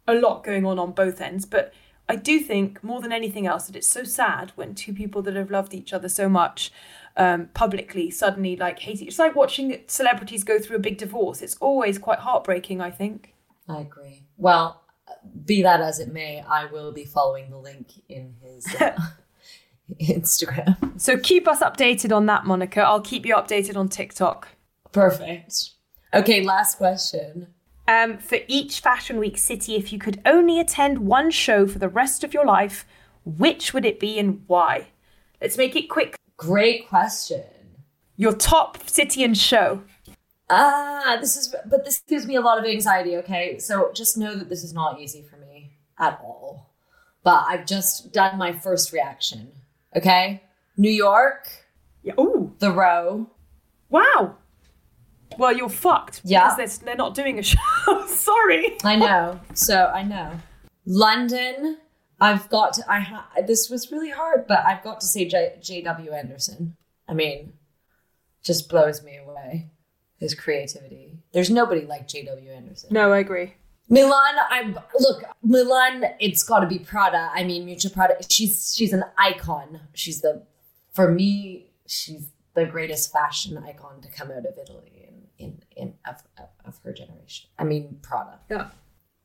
a 0.07 0.13
lot 0.13 0.43
going 0.43 0.65
on 0.65 0.77
on 0.77 0.91
both 0.91 1.19
ends. 1.19 1.45
But 1.45 1.73
I 2.07 2.15
do 2.15 2.39
think 2.39 2.83
more 2.83 3.01
than 3.01 3.11
anything 3.11 3.45
else 3.47 3.67
that 3.67 3.75
it's 3.75 3.87
so 3.87 4.03
sad 4.03 4.51
when 4.55 4.73
two 4.73 4.93
people 4.93 5.21
that 5.21 5.35
have 5.35 5.51
loved 5.51 5.73
each 5.73 5.93
other 5.93 6.09
so 6.09 6.27
much 6.27 6.71
um, 7.19 7.49
publicly 7.53 8.09
suddenly 8.09 8.55
like 8.55 8.79
hate 8.79 9.01
each. 9.01 9.09
It's 9.09 9.19
like 9.19 9.35
watching 9.35 9.81
celebrities 9.87 10.43
go 10.43 10.57
through 10.57 10.77
a 10.77 10.79
big 10.79 10.97
divorce. 10.97 11.41
It's 11.41 11.55
always 11.57 11.99
quite 11.99 12.19
heartbreaking. 12.19 12.81
I 12.81 12.89
think. 12.89 13.35
I 13.67 13.81
agree. 13.81 14.23
Well, 14.37 14.81
be 15.45 15.61
that 15.61 15.81
as 15.81 15.99
it 15.99 16.11
may, 16.11 16.41
I 16.41 16.65
will 16.65 16.91
be 16.91 17.05
following 17.05 17.51
the 17.51 17.57
link 17.57 17.87
in 18.07 18.33
his 18.41 18.65
uh, 18.81 18.99
Instagram. 20.01 20.99
So 20.99 21.17
keep 21.17 21.47
us 21.47 21.59
updated 21.59 22.15
on 22.15 22.25
that, 22.27 22.45
Monica. 22.45 22.81
I'll 22.81 23.01
keep 23.01 23.25
you 23.25 23.35
updated 23.35 23.75
on 23.75 23.89
TikTok. 23.89 24.47
Perfect. 24.91 25.71
Okay, 26.13 26.41
last 26.41 26.77
question. 26.77 27.47
Um, 27.87 28.17
for 28.17 28.39
each 28.47 28.81
Fashion 28.81 29.17
Week 29.17 29.37
city, 29.37 29.75
if 29.75 29.91
you 29.91 29.99
could 29.99 30.21
only 30.25 30.59
attend 30.59 30.99
one 30.99 31.31
show 31.31 31.67
for 31.67 31.79
the 31.79 31.89
rest 31.89 32.23
of 32.23 32.33
your 32.33 32.45
life, 32.45 32.85
which 33.25 33.73
would 33.73 33.85
it 33.85 33.99
be 33.99 34.19
and 34.19 34.43
why? 34.47 34.89
Let's 35.41 35.57
make 35.57 35.75
it 35.75 35.89
quick. 35.89 36.15
Great 36.39 36.87
question. 36.87 37.43
Your 38.15 38.33
top 38.33 38.89
city 38.89 39.23
and 39.23 39.37
show. 39.37 39.83
Ah, 40.49 41.17
this 41.19 41.35
is, 41.37 41.53
but 41.69 41.83
this 41.85 41.99
gives 42.07 42.25
me 42.25 42.35
a 42.35 42.41
lot 42.41 42.57
of 42.57 42.65
anxiety, 42.65 43.17
okay? 43.17 43.59
So 43.59 43.91
just 43.93 44.17
know 44.17 44.35
that 44.35 44.47
this 44.49 44.63
is 44.63 44.73
not 44.73 44.99
easy 44.99 45.21
for 45.21 45.35
me 45.37 45.73
at 45.99 46.19
all. 46.23 46.73
But 47.23 47.43
I've 47.47 47.65
just 47.65 48.13
done 48.13 48.37
my 48.37 48.53
first 48.53 48.93
reaction, 48.93 49.51
okay? 49.95 50.41
New 50.77 50.89
York, 50.89 51.49
Yeah. 52.03 52.13
Ooh. 52.17 52.55
The 52.59 52.71
Row. 52.71 53.29
Wow. 53.89 54.37
Well, 55.37 55.55
you're 55.55 55.67
fucked. 55.69 56.21
Yeah. 56.23 56.55
Because 56.55 56.77
they're, 56.79 56.85
they're 56.85 56.95
not 56.95 57.13
doing 57.15 57.37
a 57.37 57.43
show. 57.43 57.57
Sorry. 58.07 58.77
I 58.85 58.95
know. 58.95 59.39
So 59.53 59.87
I 59.93 60.03
know. 60.03 60.31
London, 60.85 61.77
I've 62.21 62.49
got 62.49 62.73
to, 62.73 62.91
I 62.91 62.99
ha- 62.99 63.29
this 63.47 63.69
was 63.69 63.91
really 63.91 64.09
hard, 64.09 64.45
but 64.47 64.59
I've 64.65 64.83
got 64.83 64.99
to 65.01 65.05
say 65.05 65.25
J- 65.25 65.57
J.W. 65.61 66.11
Anderson. 66.11 66.75
I 67.07 67.13
mean, 67.13 67.53
just 68.43 68.69
blows 68.69 69.03
me 69.03 69.17
away. 69.17 69.69
His 70.17 70.35
creativity. 70.35 71.19
There's 71.33 71.49
nobody 71.49 71.85
like 71.85 72.07
J.W. 72.07 72.51
Anderson. 72.51 72.89
No, 72.91 73.13
I 73.13 73.19
agree. 73.19 73.53
Milan, 73.89 74.35
I'm 74.51 74.77
look, 74.99 75.23
Milan, 75.41 76.05
it's 76.19 76.43
gotta 76.43 76.67
be 76.67 76.77
Prada. 76.77 77.31
I 77.33 77.43
mean 77.43 77.65
Miuccia 77.65 77.91
Prada, 77.91 78.15
she's 78.29 78.75
she's 78.75 78.93
an 78.93 79.03
icon. 79.17 79.81
She's 79.93 80.21
the 80.21 80.45
for 80.93 81.11
me, 81.11 81.71
she's 81.87 82.29
the 82.53 82.65
greatest 82.65 83.11
fashion 83.11 83.57
icon 83.57 84.01
to 84.01 84.07
come 84.09 84.29
out 84.29 84.45
of 84.45 84.57
Italy 84.61 85.07
in 85.07 85.45
in, 85.45 85.61
in 85.75 85.93
of, 86.07 86.21
of, 86.37 86.49
of 86.65 86.79
her 86.83 86.93
generation. 86.93 87.49
I 87.57 87.63
mean 87.63 87.97
Prada. 88.03 88.39
Yeah. 88.49 88.67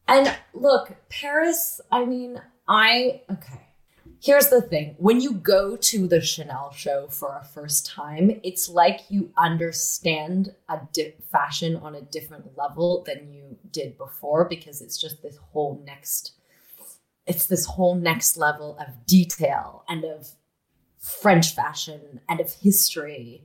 And 0.09 0.35
look, 0.55 0.95
Paris, 1.11 1.81
I 1.93 2.05
mean, 2.07 2.41
I 2.69 3.23
okay. 3.31 3.61
Here's 4.23 4.49
the 4.49 4.63
thing. 4.63 4.95
When 4.97 5.21
you 5.21 5.35
go 5.35 5.77
to 5.77 6.09
the 6.09 6.23
Chanel 6.23 6.73
show 6.73 7.09
for 7.09 7.37
a 7.37 7.45
first 7.45 7.85
time, 7.85 8.41
it's 8.43 8.71
like 8.71 9.01
you 9.11 9.31
understand 9.37 10.55
a 10.67 10.81
di- 10.93 11.15
fashion 11.31 11.77
on 11.77 11.95
a 11.95 12.01
different 12.01 12.57
level 12.57 13.05
than 13.07 13.31
you 13.31 13.59
did 13.71 13.99
before 13.99 14.47
because 14.47 14.81
it's 14.81 14.99
just 14.99 15.23
this 15.23 15.37
whole 15.53 15.83
next 15.85 16.33
it's 17.27 17.47
this 17.47 17.67
whole 17.67 17.95
next 17.95 18.37
level 18.37 18.79
of 18.79 19.07
detail 19.07 19.85
and 19.89 20.05
of 20.05 20.31
French 20.99 21.55
fashion 21.55 22.21
and 22.29 22.41
of 22.41 22.53
history 22.53 23.43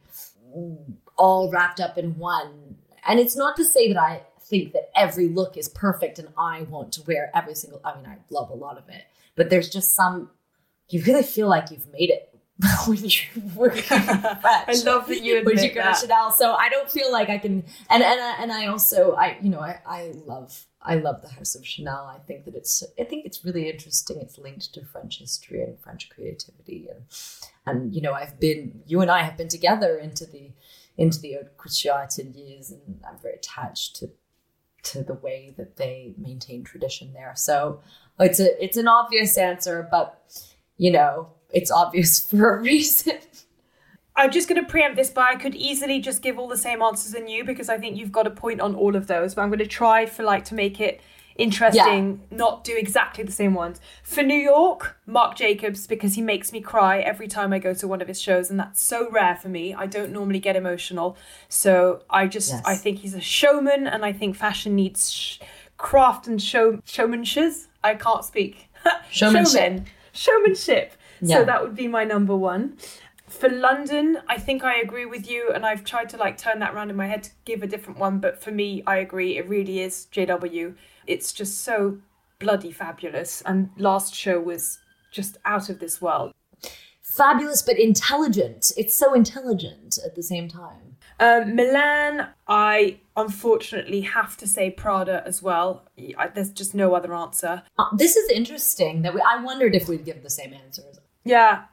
all 1.18 1.52
wrapped 1.52 1.80
up 1.80 1.98
in 1.98 2.18
one. 2.18 2.78
And 3.06 3.20
it's 3.20 3.36
not 3.36 3.56
to 3.58 3.66
say 3.66 3.92
that 3.92 4.00
I 4.00 4.22
think 4.50 4.74
that 4.74 4.90
every 4.96 5.28
look 5.28 5.58
is 5.58 5.70
perfect 5.70 6.20
and 6.20 6.30
I 6.38 6.64
want 6.64 6.92
to 6.94 7.04
wear 7.04 7.32
every 7.36 7.56
single 7.56 7.82
I 7.86 7.96
mean 7.96 8.06
I 8.06 8.18
love 8.30 8.50
a 8.50 8.56
lot 8.56 8.78
of 8.78 8.90
it, 8.90 9.04
but 9.36 9.50
there's 9.50 9.70
just 9.70 9.94
some 9.96 10.32
you 10.90 11.04
really 11.04 11.24
feel 11.24 11.48
like 11.48 11.70
you've 11.72 11.92
made 11.94 12.10
it 12.10 12.26
when 12.88 12.98
you 13.04 13.20
work 13.56 13.80
I 13.92 14.74
love 14.86 15.08
that 15.08 15.22
you 15.24 15.36
when 15.36 15.48
admit 15.48 15.64
you 15.64 15.72
go 15.72 15.82
that. 15.82 15.96
to 15.96 16.02
Chanel. 16.02 16.32
So 16.32 16.54
I 16.54 16.68
don't 16.70 16.90
feel 16.92 17.12
like 17.12 17.30
I 17.30 17.38
can 17.38 17.64
and 17.90 18.04
and 18.04 18.20
I- 18.22 18.36
and 18.42 18.52
I 18.52 18.68
also 18.68 19.14
I 19.14 19.38
you 19.42 19.50
know 19.50 19.62
I 19.62 19.80
I 19.86 20.12
love 20.26 20.66
I 20.82 20.96
love 20.96 21.22
the 21.22 21.30
House 21.30 21.56
of 21.56 21.66
Chanel. 21.66 22.06
I 22.14 22.20
think 22.28 22.46
that 22.46 22.56
it's 22.56 22.84
I 23.00 23.04
think 23.04 23.26
it's 23.26 23.44
really 23.46 23.70
interesting. 23.70 24.18
It's 24.22 24.38
linked 24.38 24.74
to 24.74 24.84
French 24.86 25.20
history 25.20 25.62
and 25.62 25.80
French 25.80 26.10
creativity 26.10 26.88
and 26.94 27.04
and 27.66 27.94
you 27.96 28.02
know 28.02 28.14
I've 28.14 28.40
been 28.40 28.82
you 28.88 29.00
and 29.02 29.12
I 29.12 29.24
have 29.24 29.38
been 29.38 29.50
together 29.50 29.98
into 29.98 30.26
the 30.26 30.52
into 30.98 31.20
the 31.22 31.34
haute 31.36 31.58
couture 31.58 32.02
ateliers, 32.04 32.72
and 32.72 33.00
I'm 33.08 33.18
very 33.20 33.36
attached 33.36 33.96
to 33.98 34.10
to 34.84 35.04
the 35.04 35.14
way 35.14 35.54
that 35.58 35.78
they 35.78 36.14
maintain 36.18 36.64
tradition 36.64 37.14
there. 37.14 37.34
So 37.36 37.82
it's 38.20 38.40
a 38.40 38.64
it's 38.64 38.78
an 38.78 38.88
obvious 38.88 39.38
answer, 39.38 39.88
but 39.90 40.22
you 40.78 40.92
know 40.92 41.30
it's 41.52 41.72
obvious 41.72 42.20
for 42.30 42.58
a 42.58 42.62
reason. 42.62 43.20
I'm 44.16 44.32
just 44.32 44.50
going 44.50 44.62
to 44.62 44.70
preempt 44.70 44.98
this, 44.98 45.10
but 45.10 45.24
I 45.24 45.36
could 45.36 45.56
easily 45.56 46.02
just 46.02 46.22
give 46.22 46.38
all 46.38 46.50
the 46.50 46.58
same 46.58 46.82
answers 46.82 47.14
than 47.14 47.30
you 47.30 47.46
because 47.46 47.70
I 47.70 47.78
think 47.78 47.96
you've 47.98 48.12
got 48.12 48.28
a 48.28 48.32
point 48.32 48.60
on 48.60 48.76
all 48.76 48.98
of 48.98 49.08
those. 49.08 49.34
But 49.34 49.44
I'm 49.44 49.50
going 49.50 49.60
to 49.60 49.68
try 49.68 50.06
for 50.06 50.24
like 50.24 50.44
to 50.46 50.56
make 50.56 50.82
it 50.82 51.00
interesting, 51.40 52.22
yeah. 52.32 52.38
not 52.38 52.64
do 52.64 52.76
exactly 52.76 53.24
the 53.24 53.32
same 53.32 53.54
ones. 53.54 53.80
For 54.04 54.22
New 54.22 54.38
York, 54.38 54.98
Marc 55.06 55.36
Jacobs, 55.36 55.88
because 55.88 56.16
he 56.16 56.22
makes 56.22 56.52
me 56.52 56.62
cry 56.62 57.00
every 57.00 57.28
time 57.28 57.54
I 57.54 57.60
go 57.60 57.74
to 57.74 57.88
one 57.88 58.02
of 58.02 58.08
his 58.08 58.22
shows, 58.22 58.50
and 58.50 58.60
that's 58.60 58.82
so 58.84 59.10
rare 59.10 59.36
for 59.36 59.50
me. 59.50 59.74
I 59.74 59.86
don't 59.86 60.12
normally 60.12 60.40
get 60.40 60.56
emotional. 60.56 61.18
So 61.48 62.04
I 62.10 62.28
just, 62.28 62.52
yes. 62.52 62.62
I 62.66 62.76
think 62.76 63.00
he's 63.00 63.14
a 63.14 63.22
showman, 63.22 63.88
and 63.88 64.06
I 64.06 64.12
think 64.12 64.36
fashion 64.36 64.76
needs 64.76 65.12
sh- 65.12 65.40
craft 65.78 66.28
and 66.28 66.42
show 66.42 66.82
showmanship. 66.86 67.54
I 67.84 67.96
can't 67.96 68.26
speak. 68.26 68.70
Showmanship. 69.10 69.54
Showman. 69.54 69.86
Showmanship. 70.12 70.94
Yeah. 71.22 71.38
So 71.38 71.46
that 71.46 71.62
would 71.62 71.76
be 71.76 71.88
my 71.88 72.04
number 72.04 72.36
one. 72.36 72.78
For 73.40 73.50
London, 73.50 74.18
I 74.28 74.38
think 74.38 74.64
I 74.64 74.80
agree 74.80 75.06
with 75.06 75.30
you, 75.30 75.52
and 75.54 75.66
I've 75.66 75.86
tried 75.86 76.10
to 76.10 76.18
like 76.18 76.38
turn 76.38 76.60
that 76.60 76.74
around 76.74 76.90
in 76.90 76.96
my 76.98 77.08
head 77.08 77.24
to 77.24 77.32
give 77.46 77.64
a 77.64 77.68
different 77.68 77.98
one. 77.98 78.20
But 78.20 78.44
for 78.44 78.52
me, 78.52 78.84
I 78.86 78.98
agree. 78.98 79.38
It 79.38 79.48
really 79.48 79.80
is 79.80 80.08
JW 80.12 80.76
it's 81.10 81.34
just 81.34 81.64
so 81.64 81.98
bloody 82.40 82.72
fabulous. 82.72 83.42
And 83.46 83.72
last 83.78 84.16
show 84.16 84.40
was 84.40 84.80
just 85.12 85.38
out 85.44 85.70
of 85.70 85.80
this 85.80 86.02
world. 86.02 86.34
Fabulous, 87.02 87.64
but 87.64 87.78
intelligent. 87.78 88.72
It's 88.78 88.96
so 88.96 89.14
intelligent 89.14 89.98
at 90.06 90.16
the 90.16 90.22
same 90.22 90.48
time. 90.48 90.98
Um, 91.20 91.56
Milan, 91.56 92.30
I 92.48 93.00
unfortunately 93.18 94.02
have 94.02 94.38
to 94.38 94.48
say 94.48 94.70
Prada 94.70 95.24
as 95.26 95.42
well. 95.42 95.84
I, 96.18 96.28
there's 96.28 96.52
just 96.52 96.76
no 96.76 96.94
other 96.94 97.14
answer. 97.14 97.64
Uh, 97.78 97.86
this 97.98 98.16
is 98.16 98.30
interesting. 98.30 99.02
That 99.02 99.14
we, 99.14 99.22
I 99.22 99.44
wondered 99.44 99.76
if 99.76 99.90
we'd 99.90 100.06
give 100.06 100.22
the 100.22 100.30
same 100.30 100.54
answers. 100.54 101.00
Yeah, 101.26 101.64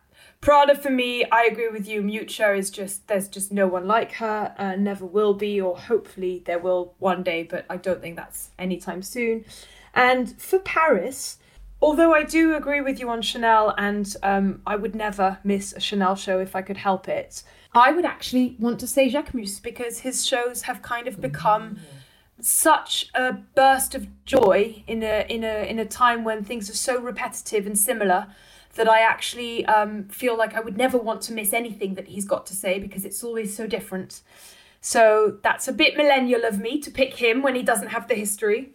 Prada 0.41 0.76
for 0.76 0.91
me, 0.91 1.24
I 1.24 1.45
agree 1.51 1.68
with 1.68 1.89
you. 1.89 2.03
Miuccia 2.03 2.57
is 2.57 2.70
just 2.70 3.09
there's 3.09 3.26
just 3.26 3.53
no 3.53 3.66
one 3.66 3.87
like 3.89 4.12
her, 4.12 4.55
uh, 4.59 4.76
never 4.76 5.05
will 5.05 5.34
be, 5.34 5.61
or 5.61 5.76
hopefully 5.76 6.43
there 6.47 6.59
will 6.59 6.95
one 6.99 7.22
day, 7.22 7.43
but 7.43 7.66
I 7.68 7.76
don't 7.76 8.01
think 8.01 8.16
that's 8.16 8.51
anytime 8.59 9.03
soon. 9.03 9.45
And 9.93 10.41
for 10.41 10.59
Paris, 10.61 11.39
although 11.82 12.14
I 12.14 12.22
do 12.22 12.55
agree 12.55 12.80
with 12.80 13.01
you 13.01 13.09
on 13.09 13.22
Chanel, 13.22 13.74
and 13.76 14.14
um, 14.22 14.62
I 14.66 14.76
would 14.76 14.95
never 14.95 15.39
miss 15.43 15.72
a 15.72 15.80
Chanel 15.80 16.14
show 16.14 16.39
if 16.39 16.55
I 16.55 16.62
could 16.62 16.76
help 16.76 17.09
it, 17.09 17.43
I 17.74 17.91
would 17.91 18.05
actually 18.05 18.57
want 18.61 18.78
to 18.80 18.87
say 18.87 19.11
Jacquemus 19.11 19.61
because 19.61 20.01
his 20.01 20.24
shows 20.24 20.62
have 20.62 20.80
kind 20.82 21.09
of 21.09 21.20
become. 21.20 21.78
such 22.39 23.09
a 23.14 23.32
burst 23.32 23.95
of 23.95 24.07
joy 24.26 24.84
in 24.87 25.03
a 25.03 25.24
in 25.30 25.43
a 25.43 25.66
in 25.70 25.78
a 25.78 25.87
time 25.87 26.22
when 26.22 26.45
things 26.45 26.68
are 26.68 26.74
so 26.74 27.01
repetitive 27.01 27.66
and 27.66 27.78
similar 27.78 28.26
that 28.77 28.89
I 28.89 29.01
actually 29.01 29.66
um, 29.66 30.05
feel 30.05 30.37
like 30.37 30.55
I 30.55 30.61
would 30.61 30.77
never 30.77 30.97
want 30.97 31.20
to 31.22 31.33
miss 31.33 31.53
anything 31.53 31.95
that 31.95 32.09
he's 32.09 32.24
got 32.24 32.47
to 32.47 32.55
say 32.55 32.79
because 32.79 33.05
it's 33.05 33.22
always 33.22 33.55
so 33.55 33.66
different. 33.66 34.22
So 34.81 35.39
that's 35.43 35.66
a 35.68 35.72
bit 35.72 35.97
millennial 35.97 36.45
of 36.45 36.61
me 36.61 36.79
to 36.81 36.91
pick 36.91 37.14
him 37.14 37.43
when 37.43 37.55
he 37.55 37.62
doesn't 37.62 37.89
have 37.89 38.09
the 38.09 38.14
history. 38.14 38.72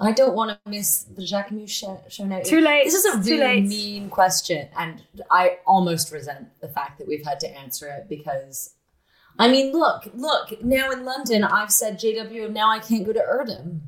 I 0.00 0.10
don't 0.12 0.34
want 0.34 0.50
to 0.50 0.70
miss 0.70 1.04
the 1.04 1.22
Jacquemus 1.22 1.70
show, 1.70 2.02
show 2.08 2.24
now. 2.24 2.40
Too 2.40 2.60
late. 2.60 2.84
This 2.84 2.94
is 2.94 3.14
a 3.14 3.18
really 3.18 3.60
mean 3.60 4.08
question, 4.08 4.68
and 4.76 5.00
I 5.30 5.58
almost 5.66 6.10
resent 6.10 6.48
the 6.60 6.68
fact 6.68 6.98
that 6.98 7.06
we've 7.06 7.24
had 7.24 7.38
to 7.40 7.48
answer 7.56 7.86
it 7.86 8.08
because, 8.08 8.74
I 9.38 9.48
mean, 9.48 9.72
look, 9.72 10.10
look. 10.14 10.60
Now 10.64 10.90
in 10.90 11.04
London, 11.04 11.44
I've 11.44 11.70
said 11.70 12.00
JW. 12.00 12.50
Now 12.50 12.68
I 12.68 12.80
can't 12.80 13.06
go 13.06 13.12
to 13.12 13.20
Erdem. 13.20 13.82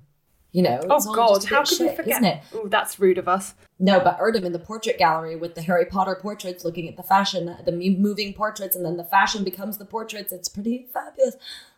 You 0.55 0.63
know. 0.63 0.81
Oh 0.89 1.15
God, 1.15 1.45
how 1.45 1.65
could 1.65 1.69
shit, 1.69 1.91
we 1.91 1.97
forget? 1.97 2.23
Isn't 2.23 2.25
it? 2.25 2.43
Ooh, 2.55 2.69
that's 2.69 3.01
rude 3.01 3.19
of 3.19 3.27
us. 3.27 3.55
No, 3.81 3.99
but 3.99 4.21
Erdem 4.21 4.45
in 4.45 4.53
the 4.53 4.61
portrait 4.61 4.99
gallery 4.99 5.35
with 5.35 5.57
the 5.57 5.63
Harry 5.63 5.85
Potter 5.85 6.15
portraits, 6.15 6.65
looking 6.65 6.89
at 6.89 6.97
the 6.97 7.03
fashion, 7.03 7.57
the 7.67 7.73
moving 7.73 8.33
portraits, 8.33 8.77
and 8.77 8.85
then 8.85 8.97
the 8.97 9.05
fashion 9.05 9.43
becomes 9.43 9.79
the 9.79 9.85
portraits. 9.85 10.33
It's 10.33 10.49
pretty 10.49 10.87
fabulous. 10.95 11.35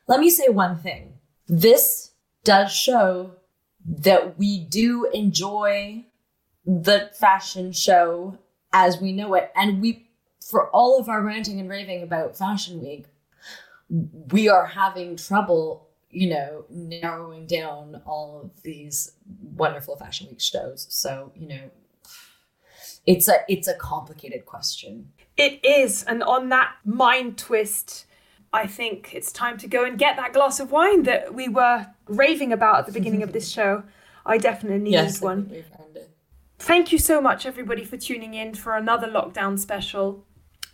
Let 0.06 0.20
me 0.20 0.28
say 0.28 0.48
one 0.50 0.76
thing. 0.76 1.14
This 1.48 2.10
does 2.44 2.70
show 2.70 3.32
that 3.86 4.38
we 4.38 4.58
do 4.58 5.06
enjoy 5.06 6.04
the 6.66 7.10
fashion 7.14 7.72
show 7.72 8.36
as 8.74 9.00
we 9.00 9.12
know 9.12 9.32
it. 9.32 9.52
And 9.56 9.80
we, 9.80 10.10
for 10.50 10.68
all 10.68 11.00
of 11.00 11.08
our 11.08 11.22
ranting 11.22 11.60
and 11.60 11.70
raving 11.70 12.02
about 12.02 12.36
Fashion 12.36 12.82
Week, 12.82 13.06
we 13.88 14.50
are 14.50 14.66
having 14.66 15.16
trouble 15.16 15.85
you 16.16 16.30
know, 16.30 16.64
narrowing 16.70 17.46
down 17.46 18.00
all 18.06 18.40
of 18.42 18.62
these 18.62 19.12
wonderful 19.54 19.96
fashion 19.96 20.26
week 20.30 20.40
shows. 20.40 20.86
So, 20.88 21.30
you 21.36 21.46
know, 21.46 21.70
it's 23.04 23.28
a 23.28 23.40
it's 23.50 23.68
a 23.68 23.74
complicated 23.74 24.46
question. 24.46 25.10
It 25.36 25.62
is, 25.62 26.04
and 26.04 26.22
on 26.22 26.48
that 26.48 26.72
mind 26.86 27.36
twist, 27.36 28.06
I 28.50 28.66
think 28.66 29.10
it's 29.12 29.30
time 29.30 29.58
to 29.58 29.68
go 29.68 29.84
and 29.84 29.98
get 29.98 30.16
that 30.16 30.32
glass 30.32 30.58
of 30.58 30.72
wine 30.72 31.02
that 31.02 31.34
we 31.34 31.48
were 31.48 31.86
raving 32.06 32.50
about 32.50 32.78
at 32.78 32.86
the 32.86 32.92
beginning 32.92 33.22
of 33.22 33.34
this 33.34 33.50
show. 33.50 33.82
I 34.24 34.38
definitely 34.38 34.78
need 34.78 34.92
yes, 34.92 35.20
one. 35.20 35.64
Thank 36.58 36.92
you 36.92 36.98
so 36.98 37.20
much, 37.20 37.44
everybody, 37.44 37.84
for 37.84 37.98
tuning 37.98 38.32
in 38.32 38.54
for 38.54 38.74
another 38.74 39.06
lockdown 39.06 39.58
special. 39.58 40.24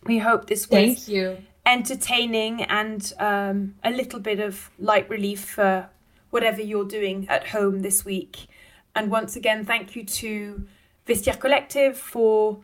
We 0.06 0.18
hope 0.18 0.46
this 0.46 0.70
was 0.70 0.78
Thank 0.78 1.08
you 1.08 1.38
entertaining 1.64 2.62
and 2.64 3.12
um, 3.18 3.74
a 3.84 3.90
little 3.90 4.20
bit 4.20 4.40
of 4.40 4.70
light 4.78 5.08
relief 5.08 5.44
for 5.44 5.88
whatever 6.30 6.60
you're 6.60 6.86
doing 6.86 7.26
at 7.28 7.48
home 7.48 7.80
this 7.80 8.04
week. 8.04 8.46
And 8.94 9.10
once 9.10 9.36
again, 9.36 9.64
thank 9.64 9.94
you 9.96 10.04
to 10.04 10.66
Vestiaire 11.06 11.38
Collective 11.38 11.96
for 11.96 12.60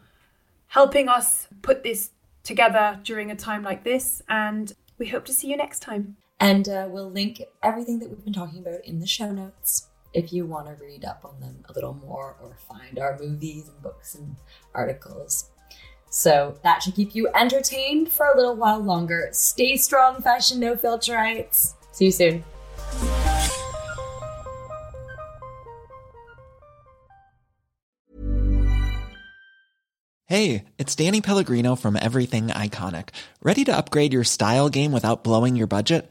helping 0.69 1.09
us 1.09 1.49
put 1.63 1.83
this 1.83 2.11
together 2.43 3.01
during 3.03 3.31
a 3.31 3.37
time 3.37 3.63
like 3.63 3.85
this. 3.85 4.23
And 4.29 4.73
we 4.99 5.07
hope 5.07 5.25
to 5.27 5.33
see 5.33 5.49
you 5.49 5.57
next 5.57 5.81
time. 5.81 6.17
And 6.41 6.69
uh, 6.69 6.87
we'll 6.89 7.11
link 7.11 7.43
everything 7.63 7.99
that 7.99 8.09
we've 8.09 8.25
been 8.25 8.33
talking 8.33 8.61
about 8.61 8.85
in 8.85 9.01
the 9.01 9.07
show 9.07 9.33
notes 9.33 9.89
if 10.15 10.33
you 10.33 10.47
want 10.47 10.67
to 10.67 10.85
read 10.85 11.05
up 11.05 11.21
on 11.25 11.39
them 11.41 11.65
a 11.69 11.73
little 11.73 11.95
more 11.95 12.37
or 12.41 12.57
find 12.69 12.99
our 12.99 13.19
movies 13.19 13.69
and 13.69 13.83
books 13.83 14.15
and 14.15 14.37
articles. 14.75 15.51
So 16.11 16.59
that 16.63 16.83
should 16.83 16.95
keep 16.95 17.15
you 17.15 17.29
entertained 17.35 18.11
for 18.11 18.27
a 18.27 18.37
little 18.37 18.57
while 18.57 18.81
longer. 18.81 19.29
Stay 19.33 19.77
strong, 19.77 20.23
fashion 20.23 20.61
no 20.61 20.75
filterites. 20.75 21.75
See 21.93 22.07
you 22.07 22.13
soon. 22.13 22.45
Hey, 30.27 30.65
it's 30.77 30.95
Danny 30.95 31.23
Pellegrino 31.23 31.75
from 31.75 31.97
Everything 31.97 32.49
Iconic. 32.49 33.09
Ready 33.43 33.65
to 33.65 33.75
upgrade 33.75 34.13
your 34.13 34.25
style 34.25 34.69
game 34.69 34.93
without 34.93 35.25
blowing 35.25 35.57
your 35.57 35.67
budget? 35.67 36.11